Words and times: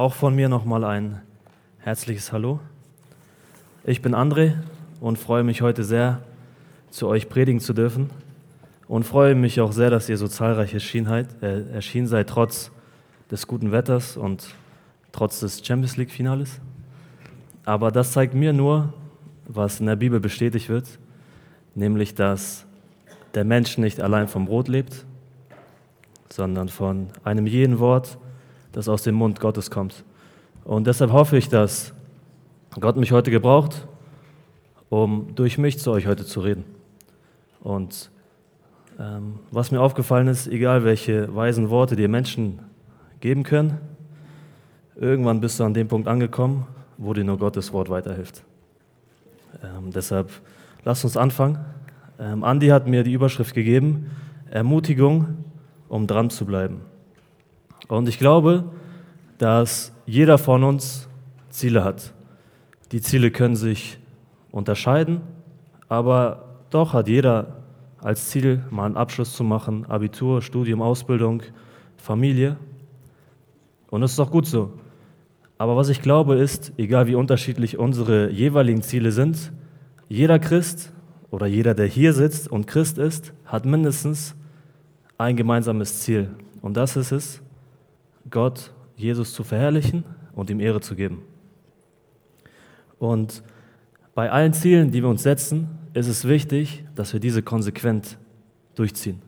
Auch 0.00 0.14
von 0.14 0.34
mir 0.34 0.48
nochmal 0.48 0.82
ein 0.84 1.20
herzliches 1.80 2.32
Hallo. 2.32 2.58
Ich 3.84 4.00
bin 4.00 4.14
André 4.14 4.54
und 4.98 5.18
freue 5.18 5.42
mich 5.44 5.60
heute 5.60 5.84
sehr, 5.84 6.22
zu 6.88 7.06
euch 7.06 7.28
predigen 7.28 7.60
zu 7.60 7.74
dürfen 7.74 8.08
und 8.88 9.04
freue 9.04 9.34
mich 9.34 9.60
auch 9.60 9.72
sehr, 9.72 9.90
dass 9.90 10.08
ihr 10.08 10.16
so 10.16 10.26
zahlreich 10.26 10.72
erschienen, 10.72 11.28
äh, 11.42 11.74
erschienen 11.74 12.06
seid, 12.06 12.30
trotz 12.30 12.70
des 13.30 13.46
guten 13.46 13.72
Wetters 13.72 14.16
und 14.16 14.54
trotz 15.12 15.40
des 15.40 15.62
Champions 15.62 15.98
League-Finales. 15.98 16.62
Aber 17.66 17.90
das 17.90 18.12
zeigt 18.12 18.32
mir 18.32 18.54
nur, 18.54 18.94
was 19.48 19.80
in 19.80 19.86
der 19.86 19.96
Bibel 19.96 20.18
bestätigt 20.18 20.70
wird, 20.70 20.98
nämlich 21.74 22.14
dass 22.14 22.64
der 23.34 23.44
Mensch 23.44 23.76
nicht 23.76 24.00
allein 24.00 24.28
vom 24.28 24.46
Brot 24.46 24.68
lebt, 24.68 25.04
sondern 26.30 26.70
von 26.70 27.08
einem 27.22 27.46
jeden 27.46 27.80
Wort, 27.80 28.16
das 28.72 28.88
aus 28.88 29.02
dem 29.02 29.14
Mund 29.14 29.40
Gottes 29.40 29.70
kommt. 29.70 30.04
Und 30.64 30.86
deshalb 30.86 31.12
hoffe 31.12 31.36
ich, 31.36 31.48
dass 31.48 31.92
Gott 32.78 32.96
mich 32.96 33.12
heute 33.12 33.30
gebraucht, 33.30 33.86
um 34.88 35.34
durch 35.34 35.58
mich 35.58 35.78
zu 35.78 35.90
euch 35.90 36.06
heute 36.06 36.24
zu 36.24 36.40
reden. 36.40 36.64
Und 37.60 38.10
ähm, 38.98 39.40
was 39.50 39.70
mir 39.70 39.80
aufgefallen 39.80 40.28
ist, 40.28 40.46
egal 40.46 40.84
welche 40.84 41.34
weisen 41.34 41.70
Worte 41.70 41.96
dir 41.96 42.08
Menschen 42.08 42.60
geben 43.20 43.42
können, 43.42 43.78
irgendwann 44.96 45.40
bist 45.40 45.58
du 45.58 45.64
an 45.64 45.74
dem 45.74 45.88
Punkt 45.88 46.06
angekommen, 46.06 46.66
wo 46.98 47.14
dir 47.14 47.24
nur 47.24 47.38
Gottes 47.38 47.72
Wort 47.72 47.88
weiterhilft. 47.88 48.42
Ähm, 49.62 49.90
deshalb 49.90 50.30
lasst 50.84 51.04
uns 51.04 51.16
anfangen. 51.16 51.58
Ähm, 52.18 52.44
Andi 52.44 52.68
hat 52.68 52.86
mir 52.86 53.02
die 53.02 53.12
Überschrift 53.12 53.54
gegeben, 53.54 54.10
Ermutigung, 54.50 55.44
um 55.88 56.06
dran 56.06 56.30
zu 56.30 56.44
bleiben. 56.44 56.82
Und 57.90 58.08
ich 58.08 58.18
glaube, 58.18 58.64
dass 59.38 59.92
jeder 60.06 60.38
von 60.38 60.62
uns 60.62 61.08
Ziele 61.48 61.82
hat. 61.82 62.12
Die 62.92 63.00
Ziele 63.00 63.30
können 63.30 63.56
sich 63.56 63.98
unterscheiden, 64.52 65.20
aber 65.88 66.60
doch 66.70 66.92
hat 66.92 67.08
jeder 67.08 67.64
als 68.00 68.30
Ziel, 68.30 68.64
mal 68.70 68.86
einen 68.86 68.96
Abschluss 68.96 69.34
zu 69.34 69.44
machen, 69.44 69.86
Abitur, 69.86 70.40
Studium, 70.40 70.80
Ausbildung, 70.82 71.42
Familie. 71.96 72.56
Und 73.90 74.00
das 74.02 74.12
ist 74.12 74.20
auch 74.20 74.30
gut 74.30 74.46
so. 74.46 74.72
Aber 75.58 75.76
was 75.76 75.88
ich 75.88 76.00
glaube 76.00 76.36
ist, 76.36 76.72
egal 76.78 77.06
wie 77.08 77.16
unterschiedlich 77.16 77.76
unsere 77.76 78.30
jeweiligen 78.30 78.82
Ziele 78.82 79.12
sind, 79.12 79.52
jeder 80.08 80.38
Christ 80.38 80.92
oder 81.30 81.46
jeder, 81.46 81.74
der 81.74 81.86
hier 81.86 82.12
sitzt 82.12 82.48
und 82.48 82.66
Christ 82.66 82.98
ist, 82.98 83.34
hat 83.44 83.66
mindestens 83.66 84.36
ein 85.18 85.36
gemeinsames 85.36 86.00
Ziel. 86.00 86.30
Und 86.62 86.76
das 86.76 86.96
ist 86.96 87.12
es, 87.12 87.42
Gott, 88.28 88.72
Jesus 88.96 89.32
zu 89.32 89.44
verherrlichen 89.44 90.04
und 90.34 90.50
ihm 90.50 90.60
Ehre 90.60 90.80
zu 90.80 90.94
geben. 90.94 91.22
Und 92.98 93.42
bei 94.14 94.30
allen 94.30 94.52
Zielen, 94.52 94.90
die 94.90 95.02
wir 95.02 95.08
uns 95.08 95.22
setzen, 95.22 95.68
ist 95.94 96.08
es 96.08 96.28
wichtig, 96.28 96.84
dass 96.94 97.12
wir 97.12 97.20
diese 97.20 97.42
konsequent 97.42 98.18
durchziehen. 98.74 99.22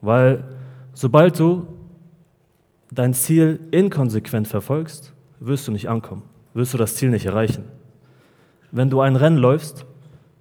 Weil 0.00 0.44
sobald 0.94 1.38
du 1.38 1.66
dein 2.90 3.14
Ziel 3.14 3.60
inkonsequent 3.70 4.48
verfolgst, 4.48 5.12
wirst 5.40 5.68
du 5.68 5.72
nicht 5.72 5.88
ankommen, 5.88 6.22
wirst 6.54 6.74
du 6.74 6.78
das 6.78 6.96
Ziel 6.96 7.10
nicht 7.10 7.26
erreichen. 7.26 7.64
Wenn 8.70 8.90
du 8.90 9.00
ein 9.00 9.16
Rennen 9.16 9.36
läufst 9.36 9.86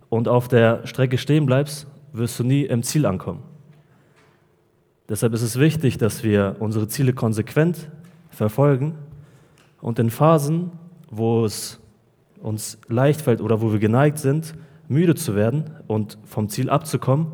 und 0.10 0.28
auf 0.28 0.48
der 0.48 0.86
Strecke 0.88 1.18
stehen 1.18 1.46
bleibst, 1.46 1.88
wirst 2.14 2.40
du 2.40 2.44
nie 2.44 2.64
im 2.64 2.84
Ziel 2.84 3.06
ankommen. 3.06 3.44
Deshalb 5.12 5.34
ist 5.34 5.42
es 5.42 5.60
wichtig, 5.60 5.98
dass 5.98 6.24
wir 6.24 6.56
unsere 6.60 6.88
Ziele 6.88 7.12
konsequent 7.12 7.90
verfolgen 8.30 8.96
und 9.82 10.00
in 10.00 10.10
Phasen, 10.10 10.72
wo 11.10 11.44
es 11.44 11.82
uns 12.42 12.78
leicht 12.88 13.20
fällt 13.20 13.42
oder 13.42 13.62
wo 13.62 13.74
wir 13.74 13.80
geneigt 13.80 14.20
sind, 14.20 14.56
müde 14.88 15.14
zu 15.14 15.36
werden 15.36 15.70
und 15.88 16.18
vom 16.24 16.48
Ziel 16.48 16.70
abzukommen, 16.70 17.28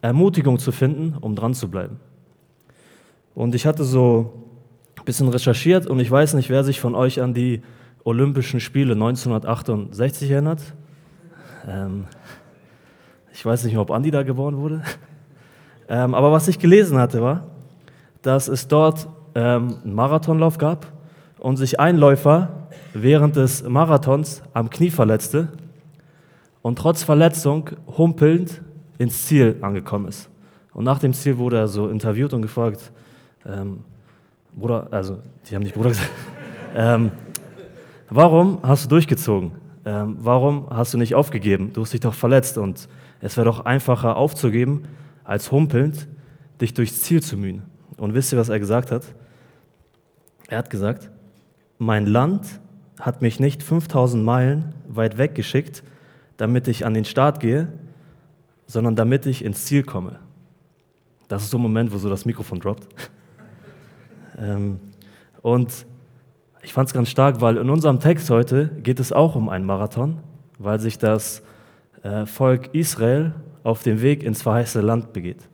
Ermutigung 0.00 0.58
zu 0.58 0.72
finden, 0.72 1.14
um 1.20 1.36
dran 1.36 1.52
zu 1.52 1.70
bleiben. 1.70 2.00
Und 3.34 3.54
ich 3.54 3.66
hatte 3.66 3.84
so 3.84 4.32
ein 4.98 5.04
bisschen 5.04 5.28
recherchiert 5.28 5.86
und 5.86 6.00
ich 6.00 6.10
weiß 6.10 6.32
nicht, 6.32 6.48
wer 6.48 6.64
sich 6.64 6.80
von 6.80 6.94
euch 6.94 7.20
an 7.20 7.34
die 7.34 7.60
Olympischen 8.02 8.60
Spiele 8.60 8.94
1968 8.94 10.30
erinnert. 10.30 10.62
Ähm, 11.68 12.06
ich 13.30 13.44
weiß 13.44 13.64
nicht 13.64 13.74
mehr, 13.74 13.82
ob 13.82 13.90
Andi 13.90 14.10
da 14.10 14.22
geboren 14.22 14.56
wurde. 14.56 14.80
Ähm, 15.90 16.14
aber 16.14 16.30
was 16.30 16.46
ich 16.46 16.60
gelesen 16.60 16.98
hatte, 16.98 17.20
war, 17.20 17.42
dass 18.22 18.46
es 18.46 18.68
dort 18.68 19.08
ähm, 19.34 19.78
einen 19.82 19.94
Marathonlauf 19.94 20.56
gab 20.56 20.86
und 21.40 21.56
sich 21.56 21.80
ein 21.80 21.96
Läufer 21.96 22.68
während 22.94 23.34
des 23.34 23.64
Marathons 23.64 24.42
am 24.54 24.70
Knie 24.70 24.90
verletzte 24.90 25.48
und 26.62 26.78
trotz 26.78 27.02
Verletzung 27.02 27.70
humpelnd 27.98 28.62
ins 28.98 29.26
Ziel 29.26 29.56
angekommen 29.62 30.06
ist. 30.06 30.30
Und 30.72 30.84
nach 30.84 31.00
dem 31.00 31.12
Ziel 31.12 31.38
wurde 31.38 31.58
er 31.58 31.66
so 31.66 31.88
interviewt 31.88 32.32
und 32.34 32.42
gefragt, 32.42 32.92
ähm, 33.44 33.80
Bruder, 34.54 34.86
also 34.92 35.18
die 35.48 35.56
haben 35.56 35.62
nicht 35.62 35.74
Bruder 35.74 35.88
gesagt, 35.88 36.10
ähm, 36.76 37.10
warum 38.08 38.58
hast 38.62 38.84
du 38.84 38.90
durchgezogen? 38.90 39.52
Ähm, 39.84 40.18
warum 40.20 40.68
hast 40.70 40.94
du 40.94 40.98
nicht 40.98 41.16
aufgegeben? 41.16 41.72
Du 41.72 41.80
hast 41.80 41.92
dich 41.92 42.00
doch 42.00 42.14
verletzt 42.14 42.58
und 42.58 42.88
es 43.20 43.36
wäre 43.36 43.46
doch 43.46 43.64
einfacher 43.64 44.16
aufzugeben, 44.16 44.84
als 45.30 45.52
humpelnd 45.52 46.08
dich 46.60 46.74
durchs 46.74 47.02
Ziel 47.02 47.22
zu 47.22 47.36
mühen. 47.36 47.62
Und 47.96 48.14
wisst 48.14 48.32
ihr, 48.32 48.38
was 48.38 48.48
er 48.48 48.58
gesagt 48.58 48.90
hat? 48.90 49.04
Er 50.48 50.58
hat 50.58 50.70
gesagt, 50.70 51.08
mein 51.78 52.04
Land 52.04 52.60
hat 52.98 53.22
mich 53.22 53.38
nicht 53.38 53.62
5000 53.62 54.24
Meilen 54.24 54.74
weit 54.88 55.18
weg 55.18 55.36
geschickt, 55.36 55.84
damit 56.36 56.66
ich 56.66 56.84
an 56.84 56.94
den 56.94 57.04
Start 57.04 57.38
gehe, 57.38 57.68
sondern 58.66 58.96
damit 58.96 59.24
ich 59.24 59.44
ins 59.44 59.66
Ziel 59.66 59.84
komme. 59.84 60.18
Das 61.28 61.44
ist 61.44 61.50
so 61.50 61.58
ein 61.58 61.62
Moment, 61.62 61.92
wo 61.92 61.98
so 61.98 62.10
das 62.10 62.24
Mikrofon 62.24 62.58
droppt. 62.58 62.88
ähm, 64.36 64.80
und 65.42 65.86
ich 66.62 66.72
fand 66.72 66.88
es 66.88 66.92
ganz 66.92 67.08
stark, 67.08 67.40
weil 67.40 67.56
in 67.56 67.70
unserem 67.70 68.00
Text 68.00 68.30
heute 68.30 68.70
geht 68.82 68.98
es 68.98 69.12
auch 69.12 69.36
um 69.36 69.48
einen 69.48 69.64
Marathon, 69.64 70.18
weil 70.58 70.80
sich 70.80 70.98
das 70.98 71.44
äh, 72.02 72.26
Volk 72.26 72.74
Israel 72.74 73.32
auf 73.62 73.82
dem 73.82 74.00
Weg 74.02 74.22
ins 74.22 74.42
verheißene 74.42 74.84
Land 74.84 75.12
begeht 75.12 75.48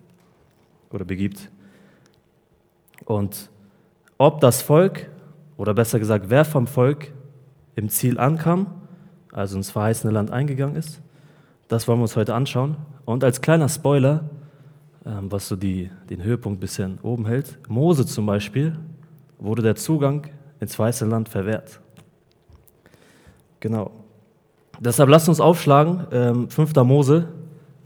oder 0.90 1.04
begibt. 1.04 1.50
Und 3.04 3.50
ob 4.18 4.40
das 4.40 4.62
Volk, 4.62 5.10
oder 5.56 5.74
besser 5.74 5.98
gesagt, 5.98 6.26
wer 6.28 6.44
vom 6.44 6.66
Volk 6.66 7.12
im 7.74 7.88
Ziel 7.88 8.18
ankam, 8.18 8.66
also 9.32 9.56
ins 9.56 9.70
verheißene 9.70 10.12
Land 10.12 10.30
eingegangen 10.30 10.76
ist, 10.76 11.00
das 11.68 11.86
wollen 11.88 11.98
wir 11.98 12.02
uns 12.02 12.16
heute 12.16 12.34
anschauen. 12.34 12.76
Und 13.04 13.24
als 13.24 13.40
kleiner 13.40 13.68
Spoiler, 13.68 14.24
ähm, 15.04 15.30
was 15.30 15.48
so 15.48 15.56
die, 15.56 15.90
den 16.08 16.22
Höhepunkt 16.22 16.60
bisschen 16.60 16.98
oben 17.02 17.26
hält, 17.26 17.58
Mose 17.68 18.06
zum 18.06 18.26
Beispiel, 18.26 18.76
wurde 19.38 19.62
der 19.62 19.76
Zugang 19.76 20.28
ins 20.60 20.78
weiße 20.78 21.04
Land 21.04 21.28
verwehrt. 21.28 21.80
Genau. 23.60 23.90
Deshalb 24.78 25.08
lasst 25.08 25.28
uns 25.28 25.40
aufschlagen, 25.40 26.48
5. 26.48 26.76
Ähm, 26.76 26.86
Mose, 26.86 27.28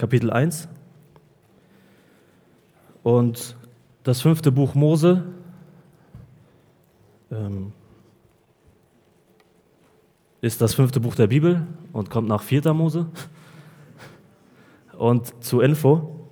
Kapitel 0.01 0.31
1. 0.31 0.67
Und 3.03 3.55
das 4.03 4.23
fünfte 4.23 4.51
Buch 4.51 4.75
Mose 4.75 5.27
ähm, 7.31 7.73
ist 10.41 10.63
das 10.63 10.73
fünfte 10.73 11.01
Buch 11.01 11.15
der 11.17 11.27
Bibel 11.27 11.67
und 11.93 12.09
kommt 12.09 12.29
nach 12.29 12.41
4. 12.41 12.73
Mose. 12.73 13.09
Und 14.97 15.45
zur 15.45 15.63
Info, 15.63 16.31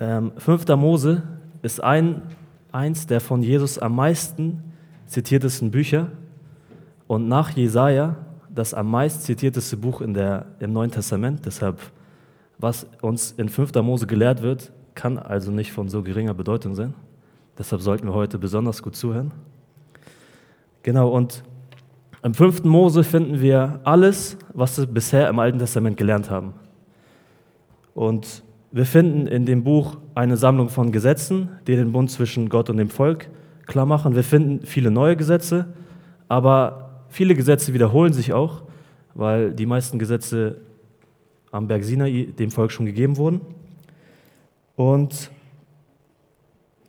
ähm, 0.00 0.32
5. 0.36 0.66
Mose 0.74 1.22
ist 1.62 1.80
ein, 1.80 2.22
eins 2.72 3.06
der 3.06 3.20
von 3.20 3.44
Jesus 3.44 3.78
am 3.78 3.94
meisten 3.94 4.72
zitiertesten 5.06 5.70
Bücher 5.70 6.10
und 7.06 7.28
nach 7.28 7.50
Jesaja 7.50 8.16
das 8.52 8.74
am 8.74 8.90
meist 8.90 9.22
zitierteste 9.22 9.76
Buch 9.76 10.00
in 10.00 10.14
der, 10.14 10.46
im 10.58 10.72
Neuen 10.72 10.90
Testament. 10.90 11.46
Deshalb, 11.46 11.78
was 12.58 12.86
uns 13.02 13.32
in 13.32 13.48
5. 13.48 13.74
Mose 13.82 14.06
gelehrt 14.06 14.42
wird, 14.42 14.72
kann 14.94 15.18
also 15.18 15.50
nicht 15.50 15.72
von 15.72 15.88
so 15.88 16.02
geringer 16.02 16.34
Bedeutung 16.34 16.74
sein. 16.74 16.94
Deshalb 17.56 17.82
sollten 17.82 18.06
wir 18.06 18.14
heute 18.14 18.38
besonders 18.38 18.82
gut 18.82 18.96
zuhören. 18.96 19.32
Genau, 20.82 21.08
und 21.08 21.42
im 22.22 22.34
5. 22.34 22.64
Mose 22.64 23.04
finden 23.04 23.40
wir 23.40 23.80
alles, 23.84 24.36
was 24.52 24.78
wir 24.78 24.86
bisher 24.86 25.28
im 25.28 25.38
Alten 25.38 25.58
Testament 25.58 25.96
gelernt 25.96 26.30
haben. 26.30 26.54
Und 27.94 28.42
wir 28.70 28.84
finden 28.84 29.26
in 29.26 29.46
dem 29.46 29.64
Buch 29.64 29.96
eine 30.14 30.36
Sammlung 30.36 30.68
von 30.68 30.92
Gesetzen, 30.92 31.48
die 31.66 31.76
den 31.76 31.92
Bund 31.92 32.10
zwischen 32.10 32.48
Gott 32.48 32.70
und 32.70 32.76
dem 32.76 32.90
Volk 32.90 33.28
klar 33.66 33.86
machen. 33.86 34.14
Wir 34.14 34.24
finden 34.24 34.66
viele 34.66 34.90
neue 34.90 35.16
Gesetze, 35.16 35.66
aber 36.28 37.04
viele 37.08 37.34
Gesetze 37.34 37.72
wiederholen 37.72 38.12
sich 38.12 38.32
auch, 38.32 38.62
weil 39.14 39.52
die 39.52 39.66
meisten 39.66 39.98
Gesetze 39.98 40.60
am 41.50 41.66
Berg 41.66 41.84
Sinai 41.84 42.28
dem 42.38 42.50
Volk 42.50 42.72
schon 42.72 42.86
gegeben 42.86 43.16
wurden. 43.16 43.40
Und 44.76 45.30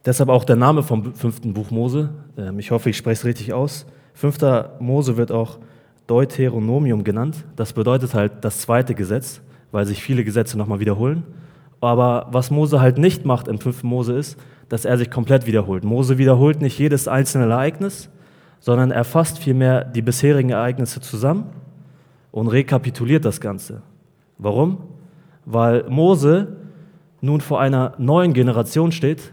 deshalb 0.06 0.30
auch 0.30 0.44
der 0.44 0.56
Name 0.56 0.84
vom 0.84 1.16
fünften 1.16 1.54
Buch 1.54 1.72
Mose. 1.72 2.10
Ähm, 2.38 2.60
ich 2.60 2.72
hoffe, 2.72 2.90
ich 2.90 2.98
spreche 2.98 3.20
es 3.20 3.26
richtig 3.26 3.54
aus. 3.54 3.86
Fünfter 4.14 4.78
Mose 4.80 5.18
wird 5.18 5.32
auch 5.32 5.60
Deuteronomium 6.08 7.04
genannt. 7.04 7.46
Das 7.56 7.74
bedeutet 7.74 8.14
halt 8.14 8.34
das 8.42 8.60
zweite 8.60 8.96
Gesetz, 8.96 9.42
weil 9.72 9.86
sich 9.86 10.02
viele 10.02 10.24
Gesetze 10.24 10.58
nochmal 10.58 10.80
wiederholen. 10.80 11.24
Aber 11.82 12.28
was 12.32 12.52
Mose 12.52 12.82
halt 12.82 12.98
nicht 12.98 13.26
macht 13.26 13.48
im 13.48 13.60
fünften 13.60 13.88
Mose 13.88 14.14
ist, 14.14 14.38
dass 14.68 14.86
er 14.86 14.98
sich 14.98 15.10
komplett 15.10 15.48
wiederholt. 15.48 15.84
Mose 15.84 16.18
wiederholt 16.18 16.62
nicht 16.62 16.78
jedes 16.78 17.08
einzelne 17.08 17.46
Ereignis, 17.46 18.10
sondern 18.60 18.92
er 18.92 19.04
fasst 19.04 19.40
vielmehr 19.40 19.86
die 19.86 20.02
bisherigen 20.02 20.50
Ereignisse 20.50 21.00
zusammen 21.00 21.46
und 22.32 22.48
rekapituliert 22.48 23.26
das 23.26 23.40
Ganze. 23.40 23.82
Warum? 24.40 24.78
Weil 25.46 25.84
Mose 25.90 26.56
nun 27.22 27.42
vor 27.42 27.60
einer 27.60 27.94
neuen 27.98 28.34
Generation 28.34 28.92
steht, 28.92 29.32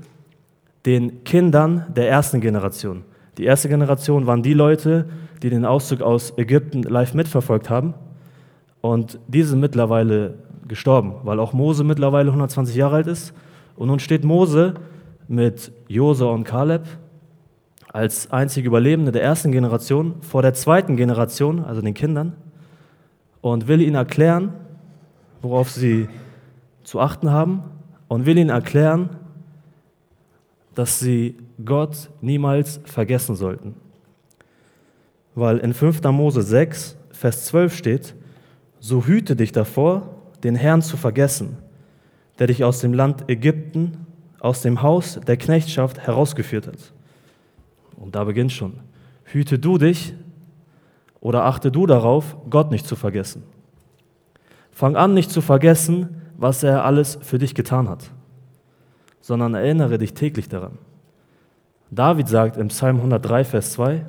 den 0.84 1.24
Kindern 1.24 1.86
der 1.94 2.10
ersten 2.10 2.40
Generation. 2.40 3.02
Die 3.38 3.44
erste 3.44 3.68
Generation 3.68 4.26
waren 4.26 4.42
die 4.42 4.54
Leute, 4.54 5.08
die 5.42 5.50
den 5.50 5.64
Auszug 5.64 6.00
aus 6.00 6.36
Ägypten 6.36 6.82
live 6.82 7.14
mitverfolgt 7.14 7.70
haben. 7.70 7.94
Und 8.80 9.18
diese 9.28 9.50
sind 9.50 9.60
mittlerweile 9.60 10.34
gestorben, 10.66 11.14
weil 11.22 11.38
auch 11.38 11.52
Mose 11.52 11.84
mittlerweile 11.84 12.28
120 12.30 12.74
Jahre 12.74 12.96
alt 12.96 13.06
ist. 13.06 13.32
Und 13.76 13.88
nun 13.88 14.00
steht 14.00 14.24
Mose 14.24 14.74
mit 15.28 15.72
Josua 15.88 16.32
und 16.32 16.44
Kaleb 16.44 16.82
als 17.92 18.30
einzige 18.30 18.66
Überlebende 18.66 19.12
der 19.12 19.22
ersten 19.22 19.52
Generation 19.52 20.16
vor 20.20 20.42
der 20.42 20.54
zweiten 20.54 20.96
Generation, 20.96 21.64
also 21.64 21.80
den 21.80 21.94
Kindern, 21.94 22.34
und 23.40 23.68
will 23.68 23.80
ihnen 23.80 23.94
erklären, 23.94 24.52
worauf 25.42 25.70
sie 25.70 26.08
zu 26.84 27.00
achten 27.00 27.30
haben 27.30 27.62
und 28.08 28.26
will 28.26 28.38
ihnen 28.38 28.50
erklären, 28.50 29.10
dass 30.74 31.00
sie 31.00 31.36
Gott 31.64 32.10
niemals 32.20 32.80
vergessen 32.84 33.34
sollten. 33.34 33.74
Weil 35.34 35.58
in 35.58 35.74
5. 35.74 36.02
Mose 36.04 36.42
6, 36.42 36.96
Vers 37.10 37.46
12 37.46 37.74
steht, 37.74 38.14
so 38.78 39.06
hüte 39.06 39.36
dich 39.36 39.52
davor, 39.52 40.16
den 40.44 40.54
Herrn 40.54 40.82
zu 40.82 40.96
vergessen, 40.96 41.56
der 42.38 42.46
dich 42.46 42.62
aus 42.62 42.80
dem 42.80 42.92
Land 42.92 43.28
Ägypten, 43.28 44.06
aus 44.38 44.62
dem 44.62 44.82
Haus 44.82 45.18
der 45.26 45.36
Knechtschaft 45.36 45.98
herausgeführt 45.98 46.66
hat. 46.66 46.92
Und 47.96 48.14
da 48.14 48.24
beginnt 48.24 48.52
schon. 48.52 48.74
Hüte 49.24 49.58
du 49.58 49.78
dich 49.78 50.14
oder 51.20 51.44
achte 51.44 51.72
du 51.72 51.86
darauf, 51.86 52.36
Gott 52.48 52.70
nicht 52.70 52.86
zu 52.86 52.94
vergessen. 52.94 53.42
Fang 54.76 54.94
an, 54.94 55.14
nicht 55.14 55.30
zu 55.30 55.40
vergessen, 55.40 56.20
was 56.36 56.62
er 56.62 56.84
alles 56.84 57.18
für 57.22 57.38
dich 57.38 57.54
getan 57.54 57.88
hat, 57.88 58.10
sondern 59.22 59.54
erinnere 59.54 59.96
dich 59.96 60.12
täglich 60.12 60.50
daran. 60.50 60.76
David 61.90 62.28
sagt 62.28 62.58
im 62.58 62.68
Psalm 62.68 62.96
103, 62.96 63.44
Vers 63.44 63.72
2, 63.72 64.04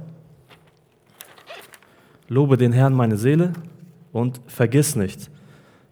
Lobe 2.27 2.57
den 2.57 2.73
Herrn 2.73 2.93
meine 2.93 3.15
Seele 3.15 3.53
und 4.11 4.41
vergiss 4.47 4.97
nicht, 4.97 5.31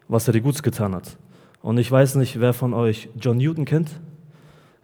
was 0.08 0.28
er 0.28 0.34
dir 0.34 0.42
Gutes 0.42 0.62
getan 0.62 0.94
hat. 0.94 1.16
Und 1.62 1.78
ich 1.78 1.90
weiß 1.90 2.16
nicht, 2.16 2.38
wer 2.38 2.52
von 2.52 2.74
euch 2.74 3.08
John 3.18 3.38
Newton 3.38 3.64
kennt. 3.64 3.98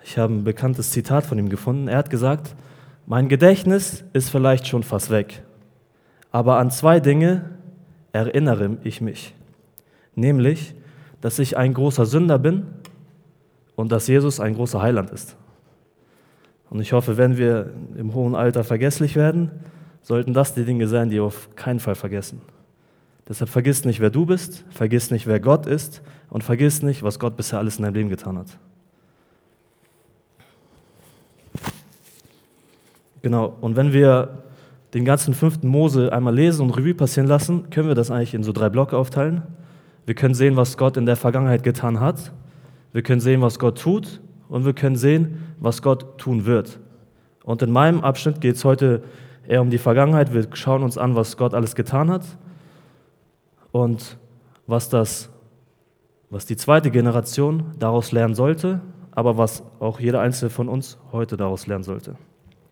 Ich 0.04 0.16
habe 0.16 0.32
ein 0.32 0.44
bekanntes 0.44 0.90
Zitat 0.90 1.26
von 1.26 1.38
ihm 1.38 1.50
gefunden. 1.50 1.88
Er 1.88 1.98
hat 1.98 2.08
gesagt, 2.08 2.56
mein 3.04 3.28
Gedächtnis 3.28 4.04
ist 4.14 4.30
vielleicht 4.30 4.66
schon 4.66 4.84
fast 4.84 5.10
weg, 5.10 5.42
aber 6.30 6.56
an 6.56 6.70
zwei 6.70 6.98
Dinge 6.98 7.50
erinnere 8.12 8.78
ich 8.84 9.02
mich 9.02 9.34
nämlich, 10.14 10.74
dass 11.20 11.38
ich 11.38 11.56
ein 11.56 11.74
großer 11.74 12.06
Sünder 12.06 12.38
bin 12.38 12.66
und 13.76 13.92
dass 13.92 14.06
Jesus 14.06 14.40
ein 14.40 14.54
großer 14.54 14.82
Heiland 14.82 15.10
ist. 15.10 15.36
Und 16.70 16.80
ich 16.80 16.92
hoffe, 16.92 17.16
wenn 17.16 17.36
wir 17.36 17.70
im 17.96 18.14
hohen 18.14 18.34
Alter 18.34 18.64
vergesslich 18.64 19.14
werden, 19.14 19.50
sollten 20.02 20.32
das 20.34 20.54
die 20.54 20.64
Dinge 20.64 20.88
sein, 20.88 21.10
die 21.10 21.16
wir 21.16 21.24
auf 21.24 21.54
keinen 21.54 21.80
Fall 21.80 21.94
vergessen. 21.94 22.40
Deshalb 23.28 23.50
vergiss 23.50 23.84
nicht, 23.84 24.00
wer 24.00 24.10
du 24.10 24.26
bist, 24.26 24.64
vergiss 24.70 25.10
nicht, 25.10 25.26
wer 25.26 25.38
Gott 25.38 25.66
ist 25.66 26.02
und 26.28 26.42
vergiss 26.42 26.82
nicht, 26.82 27.02
was 27.02 27.18
Gott 27.18 27.36
bisher 27.36 27.58
alles 27.58 27.76
in 27.76 27.84
deinem 27.84 27.94
Leben 27.94 28.08
getan 28.08 28.38
hat. 28.38 28.58
Genau, 33.22 33.56
und 33.60 33.76
wenn 33.76 33.92
wir 33.92 34.42
den 34.94 35.04
ganzen 35.04 35.32
fünften 35.32 35.68
Mose 35.68 36.12
einmal 36.12 36.34
lesen 36.34 36.62
und 36.62 36.70
Revue 36.70 36.94
passieren 36.94 37.28
lassen, 37.28 37.70
können 37.70 37.86
wir 37.88 37.94
das 37.94 38.10
eigentlich 38.10 38.34
in 38.34 38.42
so 38.42 38.52
drei 38.52 38.68
Blöcke 38.68 38.96
aufteilen. 38.96 39.42
Wir 40.06 40.14
können 40.14 40.34
sehen, 40.34 40.56
was 40.56 40.76
Gott 40.76 40.96
in 40.96 41.06
der 41.06 41.16
Vergangenheit 41.16 41.62
getan 41.62 42.00
hat. 42.00 42.32
Wir 42.92 43.02
können 43.02 43.20
sehen, 43.20 43.40
was 43.40 43.58
Gott 43.58 43.80
tut. 43.80 44.20
Und 44.48 44.64
wir 44.66 44.74
können 44.74 44.96
sehen, 44.96 45.54
was 45.60 45.80
Gott 45.80 46.18
tun 46.18 46.44
wird. 46.44 46.78
Und 47.44 47.62
in 47.62 47.70
meinem 47.70 48.02
Abschnitt 48.02 48.40
geht 48.40 48.56
es 48.56 48.64
heute 48.64 49.02
eher 49.46 49.62
um 49.62 49.70
die 49.70 49.78
Vergangenheit. 49.78 50.34
Wir 50.34 50.46
schauen 50.52 50.82
uns 50.82 50.98
an, 50.98 51.16
was 51.16 51.36
Gott 51.36 51.54
alles 51.54 51.74
getan 51.74 52.10
hat 52.10 52.24
und 53.72 54.18
was, 54.66 54.88
das, 54.88 55.30
was 56.30 56.46
die 56.46 56.56
zweite 56.56 56.90
Generation 56.90 57.72
daraus 57.78 58.12
lernen 58.12 58.34
sollte, 58.34 58.80
aber 59.10 59.38
was 59.38 59.62
auch 59.80 59.98
jeder 59.98 60.20
einzelne 60.20 60.50
von 60.50 60.68
uns 60.68 60.98
heute 61.10 61.36
daraus 61.36 61.66
lernen 61.66 61.84
sollte 61.84 62.16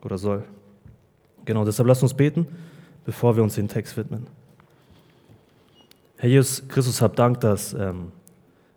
oder 0.04 0.18
soll. 0.18 0.44
Genau, 1.44 1.64
deshalb 1.64 1.88
lasst 1.88 2.02
uns 2.02 2.14
beten, 2.14 2.46
bevor 3.04 3.36
wir 3.36 3.42
uns 3.42 3.54
den 3.54 3.68
Text 3.68 3.96
widmen. 3.96 4.26
Herr 6.20 6.28
Jesus 6.28 6.68
Christus, 6.68 7.00
hab 7.00 7.16
Dank, 7.16 7.40
dass 7.40 7.72
ähm, 7.72 8.12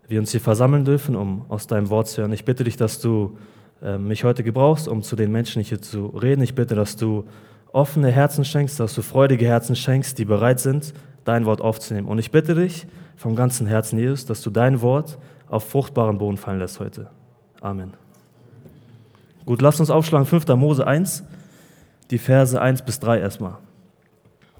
wir 0.08 0.18
uns 0.18 0.30
hier 0.30 0.40
versammeln 0.40 0.86
dürfen, 0.86 1.14
um 1.14 1.44
aus 1.50 1.66
deinem 1.66 1.90
Wort 1.90 2.08
zu 2.08 2.22
hören. 2.22 2.32
Ich 2.32 2.46
bitte 2.46 2.64
dich, 2.64 2.78
dass 2.78 3.02
du 3.02 3.36
äh, 3.82 3.98
mich 3.98 4.24
heute 4.24 4.42
gebrauchst, 4.42 4.88
um 4.88 5.02
zu 5.02 5.14
den 5.14 5.30
Menschen 5.30 5.62
hier 5.62 5.82
zu 5.82 6.06
reden. 6.06 6.40
Ich 6.40 6.54
bitte, 6.54 6.74
dass 6.74 6.96
du 6.96 7.24
offene 7.70 8.10
Herzen 8.10 8.46
schenkst, 8.46 8.80
dass 8.80 8.94
du 8.94 9.02
freudige 9.02 9.44
Herzen 9.44 9.76
schenkst, 9.76 10.18
die 10.18 10.24
bereit 10.24 10.58
sind, 10.58 10.94
dein 11.24 11.44
Wort 11.44 11.60
aufzunehmen. 11.60 12.08
Und 12.08 12.18
ich 12.18 12.30
bitte 12.30 12.54
dich 12.54 12.86
vom 13.14 13.36
ganzen 13.36 13.66
Herzen, 13.66 13.98
Jesus, 13.98 14.24
dass 14.24 14.40
du 14.40 14.48
dein 14.48 14.80
Wort 14.80 15.18
auf 15.46 15.68
fruchtbaren 15.68 16.16
Boden 16.16 16.38
fallen 16.38 16.60
lässt 16.60 16.80
heute. 16.80 17.10
Amen. 17.60 17.92
Gut, 19.44 19.60
lasst 19.60 19.80
uns 19.80 19.90
aufschlagen 19.90 20.24
5. 20.26 20.48
Mose 20.56 20.86
1, 20.86 21.22
die 22.10 22.16
Verse 22.16 22.58
1 22.58 22.86
bis 22.86 23.00
3 23.00 23.20
erstmal. 23.20 23.58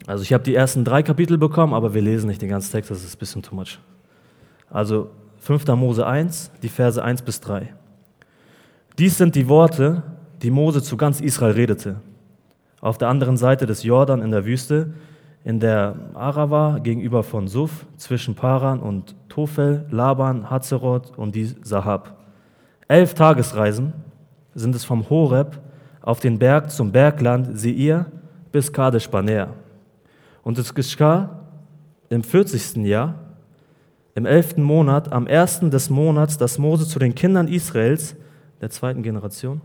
Also 0.06 0.22
ich 0.22 0.32
habe 0.32 0.44
die 0.44 0.54
ersten 0.54 0.84
drei 0.84 1.02
Kapitel 1.02 1.38
bekommen, 1.38 1.72
aber 1.72 1.94
wir 1.94 2.02
lesen 2.02 2.26
nicht 2.26 2.42
den 2.42 2.50
ganzen 2.50 2.72
Text, 2.72 2.90
das 2.90 3.02
ist 3.02 3.16
ein 3.16 3.18
bisschen 3.18 3.42
too 3.42 3.54
much. 3.54 3.78
Also 4.70 5.10
5. 5.38 5.66
Mose 5.68 6.06
1, 6.06 6.50
die 6.62 6.68
Verse 6.68 7.02
1 7.02 7.22
bis 7.22 7.40
3. 7.40 7.74
Dies 8.98 9.18
sind 9.18 9.34
die 9.34 9.48
Worte, 9.48 10.02
die 10.42 10.50
Mose 10.50 10.82
zu 10.82 10.96
ganz 10.96 11.20
Israel 11.20 11.52
redete. 11.52 11.96
Auf 12.80 12.98
der 12.98 13.08
anderen 13.08 13.36
Seite 13.36 13.66
des 13.66 13.82
Jordan 13.82 14.20
in 14.20 14.30
der 14.30 14.44
Wüste, 14.44 14.92
in 15.42 15.60
der 15.60 15.96
Arava 16.14 16.78
gegenüber 16.78 17.22
von 17.22 17.48
Suf, 17.48 17.86
zwischen 17.96 18.34
Paran 18.34 18.80
und 18.80 19.14
Tophel, 19.28 19.86
Laban, 19.90 20.50
Hazeroth 20.50 21.16
und 21.16 21.34
die 21.34 21.46
Sahab. 21.62 22.16
Elf 22.88 23.14
Tagesreisen 23.14 23.94
sind 24.54 24.74
es 24.74 24.84
vom 24.84 25.08
Horeb 25.08 25.60
auf 26.02 26.20
den 26.20 26.38
Berg 26.38 26.70
zum 26.70 26.92
Bergland 26.92 27.58
Seir 27.58 28.06
bis 28.52 28.72
Kadesh 28.72 29.08
Barnea. 29.08 29.48
Und 30.44 30.58
es 30.58 30.74
geschah 30.74 31.40
im 32.10 32.22
40. 32.22 32.76
Jahr, 32.84 33.18
im 34.14 34.26
11. 34.26 34.58
Monat, 34.58 35.10
am 35.10 35.26
ersten 35.26 35.70
des 35.70 35.90
Monats, 35.90 36.38
dass 36.38 36.58
Mose 36.58 36.86
zu 36.86 36.98
den 36.98 37.14
Kindern 37.14 37.48
Israels, 37.48 38.14
der 38.60 38.70
zweiten 38.70 39.02
Generation, 39.02 39.60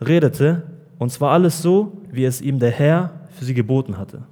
redete, 0.00 0.64
und 0.98 1.10
zwar 1.10 1.32
alles 1.32 1.62
so, 1.62 1.92
wie 2.10 2.24
es 2.24 2.40
ihm 2.40 2.58
der 2.58 2.70
Herr 2.70 3.20
für 3.30 3.44
sie 3.44 3.54
geboten 3.54 3.96
hatte. 3.96 4.24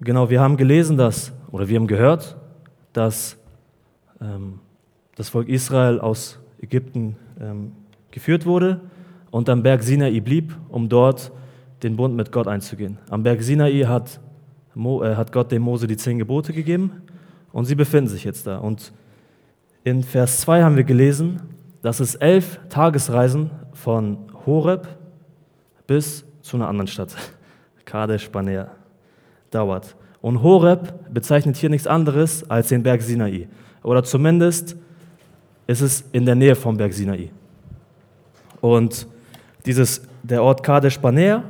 Genau, 0.00 0.28
wir 0.28 0.40
haben 0.40 0.56
gelesen, 0.56 0.96
dass, 0.96 1.32
oder 1.52 1.68
wir 1.68 1.76
haben 1.76 1.86
gehört, 1.86 2.36
dass 2.92 3.36
ähm, 4.20 4.60
das 5.14 5.28
Volk 5.28 5.48
Israel 5.48 6.00
aus 6.00 6.38
Ägypten 6.60 7.16
ähm, 7.40 7.72
geführt 8.10 8.46
wurde 8.46 8.80
und 9.30 9.48
am 9.48 9.62
Berg 9.62 9.82
Sinai 9.82 10.20
blieb, 10.20 10.54
um 10.68 10.88
dort 10.88 11.32
den 11.82 11.96
Bund 11.96 12.14
mit 12.16 12.32
Gott 12.32 12.46
einzugehen. 12.48 12.98
Am 13.10 13.22
Berg 13.22 13.42
Sinai 13.42 13.84
hat, 13.86 14.20
Mo, 14.74 15.02
äh, 15.02 15.16
hat 15.16 15.32
Gott 15.32 15.52
dem 15.52 15.62
Mose 15.62 15.86
die 15.86 15.96
zehn 15.96 16.18
Gebote 16.18 16.52
gegeben 16.52 17.02
und 17.52 17.64
sie 17.66 17.74
befinden 17.74 18.08
sich 18.08 18.24
jetzt 18.24 18.46
da. 18.46 18.58
Und 18.58 18.92
in 19.84 20.02
Vers 20.02 20.40
2 20.40 20.62
haben 20.62 20.76
wir 20.76 20.84
gelesen, 20.84 21.42
dass 21.82 22.00
es 22.00 22.14
elf 22.14 22.58
Tagesreisen 22.70 23.50
von 23.72 24.18
Horeb 24.46 24.88
bis 25.86 26.24
zu 26.40 26.56
einer 26.56 26.68
anderen 26.68 26.86
Stadt, 26.86 27.14
Kadesh 27.84 28.30
Barnea, 28.30 28.70
dauert. 29.50 29.94
Und 30.22 30.42
Horeb 30.42 31.12
bezeichnet 31.12 31.56
hier 31.56 31.68
nichts 31.68 31.86
anderes 31.86 32.48
als 32.48 32.68
den 32.68 32.82
Berg 32.82 33.02
Sinai. 33.02 33.48
Oder 33.82 34.02
zumindest 34.02 34.76
ist 35.66 35.82
es 35.82 36.04
in 36.12 36.24
der 36.24 36.34
Nähe 36.34 36.56
vom 36.56 36.76
Berg 36.76 36.94
Sinai. 36.94 37.30
Und 38.60 39.06
dieses, 39.66 40.02
der 40.22 40.42
Ort 40.42 40.62
Kadesh 40.62 40.98
Barnea 40.98 41.44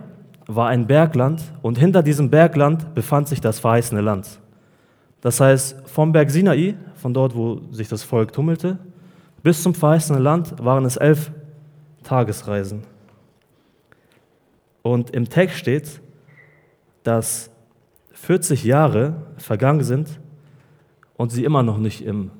war 0.47 0.69
ein 0.69 0.87
Bergland 0.87 1.43
und 1.63 1.79
hinter 1.79 2.03
diesem 2.03 2.31
Bergland 2.31 2.95
befand 2.95 3.29
sich 3.29 3.41
das 3.41 3.61
verheißene 3.61 4.01
Land. 4.01 4.41
Das 5.21 5.41
heißt, 5.41 5.77
vom 5.87 6.13
Berg 6.13 6.31
Sinai, 6.31 6.75
von 6.97 7.15
dort, 7.15 7.35
wo 7.35 7.61
sich 7.71 7.89
das 7.89 8.03
Volk 8.03 8.33
tummelte, 8.33 8.79
bis 9.43 9.63
zum 9.63 9.75
verheißenen 9.75 10.23
Land 10.23 10.55
waren 10.63 10.85
es 10.85 10.97
elf 10.97 11.31
Tagesreisen. 12.03 12.83
Und 14.83 15.11
im 15.11 15.29
Text 15.29 15.57
steht, 15.57 16.01
dass 17.03 17.51
40 18.13 18.65
Jahre 18.65 19.15
vergangen 19.39 19.83
sind 19.83 20.21
und 21.17 21.33
sie 21.33 21.45
immer 21.45 21.63
noch 21.63 21.79
nicht 21.79 22.05
im 22.05 22.31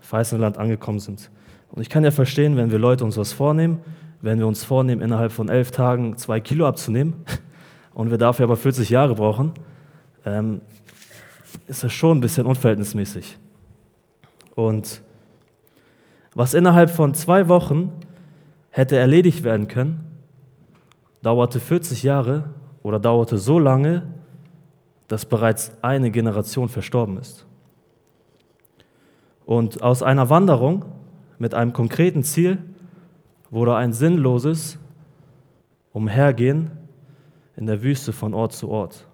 verheißenen 0.00 0.40
Land 0.40 0.58
angekommen 0.58 1.00
sind. 1.00 1.30
Und 1.70 1.82
ich 1.82 1.90
kann 1.90 2.04
ja 2.04 2.10
verstehen, 2.10 2.56
wenn 2.56 2.70
wir 2.70 2.78
Leute 2.78 3.04
uns 3.04 3.16
was 3.16 3.32
vornehmen, 3.32 3.80
wenn 4.24 4.38
wir 4.38 4.46
uns 4.46 4.64
vornehmen, 4.64 5.02
innerhalb 5.02 5.32
von 5.32 5.50
elf 5.50 5.70
Tagen 5.70 6.16
zwei 6.16 6.40
Kilo 6.40 6.66
abzunehmen 6.66 7.26
und 7.94 8.10
wir 8.10 8.16
dafür 8.16 8.44
aber 8.44 8.56
40 8.56 8.88
Jahre 8.88 9.14
brauchen, 9.14 9.52
ähm, 10.24 10.62
ist 11.66 11.84
das 11.84 11.92
schon 11.92 12.18
ein 12.18 12.20
bisschen 12.22 12.46
unverhältnismäßig. 12.46 13.36
Und 14.54 15.02
was 16.34 16.54
innerhalb 16.54 16.88
von 16.90 17.12
zwei 17.12 17.48
Wochen 17.48 17.92
hätte 18.70 18.96
erledigt 18.96 19.44
werden 19.44 19.68
können, 19.68 20.06
dauerte 21.20 21.60
40 21.60 22.02
Jahre 22.02 22.48
oder 22.82 22.98
dauerte 22.98 23.36
so 23.36 23.58
lange, 23.58 24.04
dass 25.06 25.26
bereits 25.26 25.72
eine 25.82 26.10
Generation 26.10 26.70
verstorben 26.70 27.18
ist. 27.18 27.44
Und 29.44 29.82
aus 29.82 30.02
einer 30.02 30.30
Wanderung 30.30 30.86
mit 31.38 31.52
einem 31.52 31.74
konkreten 31.74 32.22
Ziel 32.22 32.58
wurde 33.54 33.76
ein 33.76 33.92
sinnloses 33.92 34.78
Umhergehen 35.92 36.72
in 37.56 37.66
der 37.66 37.82
Wüste 37.82 38.12
von 38.12 38.34
Ort 38.34 38.52
zu 38.52 38.68
Ort. 38.68 39.06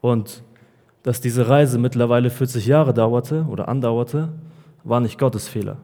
Und 0.00 0.44
dass 1.02 1.20
diese 1.20 1.48
Reise 1.48 1.78
mittlerweile 1.78 2.30
40 2.30 2.64
Jahre 2.66 2.94
dauerte 2.94 3.44
oder 3.50 3.66
andauerte, 3.66 4.28
war 4.84 5.00
nicht 5.00 5.18
Gottes 5.18 5.48
Fehler. 5.48 5.78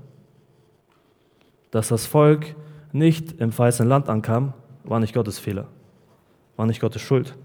Dass 1.73 1.89
das 1.89 2.07
Volk 2.07 2.55
nicht 2.93 3.41
im 3.41 3.50
verheißenen 3.50 3.89
Land 3.89 4.09
ankam, 4.09 4.53
war 4.85 5.00
nicht 5.00 5.12
Gottes 5.12 5.41
Fehler, 5.41 5.67
war 6.57 6.67
nicht 6.67 6.81
Gottes 6.81 7.03
Schuld, 7.03 7.37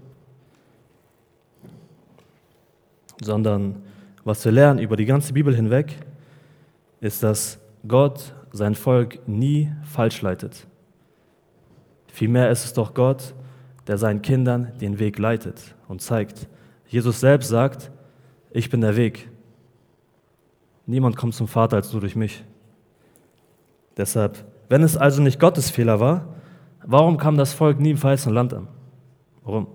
sondern 3.20 3.82
was 4.22 4.44
wir 4.44 4.52
lernen 4.52 4.78
über 4.78 4.96
die 4.96 5.04
ganze 5.04 5.32
Bibel 5.32 5.54
hinweg, 5.54 5.98
ist, 7.00 7.24
dass 7.24 7.58
Gott 7.88 8.35
sein 8.56 8.74
Volk 8.74 9.26
nie 9.28 9.72
falsch 9.82 10.22
leitet. 10.22 10.66
Vielmehr 12.08 12.50
ist 12.50 12.64
es 12.64 12.72
doch 12.72 12.94
Gott, 12.94 13.34
der 13.86 13.98
seinen 13.98 14.22
Kindern 14.22 14.72
den 14.80 14.98
Weg 14.98 15.18
leitet 15.18 15.74
und 15.88 16.00
zeigt. 16.00 16.48
Jesus 16.88 17.20
selbst 17.20 17.48
sagt, 17.48 17.90
ich 18.50 18.70
bin 18.70 18.80
der 18.80 18.96
Weg. 18.96 19.30
Niemand 20.86 21.16
kommt 21.16 21.34
zum 21.34 21.48
Vater 21.48 21.76
als 21.76 21.92
nur 21.92 22.00
durch 22.00 22.16
mich. 22.16 22.44
Deshalb, 23.96 24.44
wenn 24.68 24.82
es 24.82 24.96
also 24.96 25.22
nicht 25.22 25.40
Gottes 25.40 25.70
Fehler 25.70 26.00
war, 26.00 26.34
warum 26.84 27.16
kam 27.16 27.36
das 27.36 27.52
Volk 27.52 27.80
nie 27.80 27.90
im 27.90 27.96
verheißenen 27.96 28.34
Land 28.34 28.54
an? 28.54 28.68
Warum? 29.44 29.66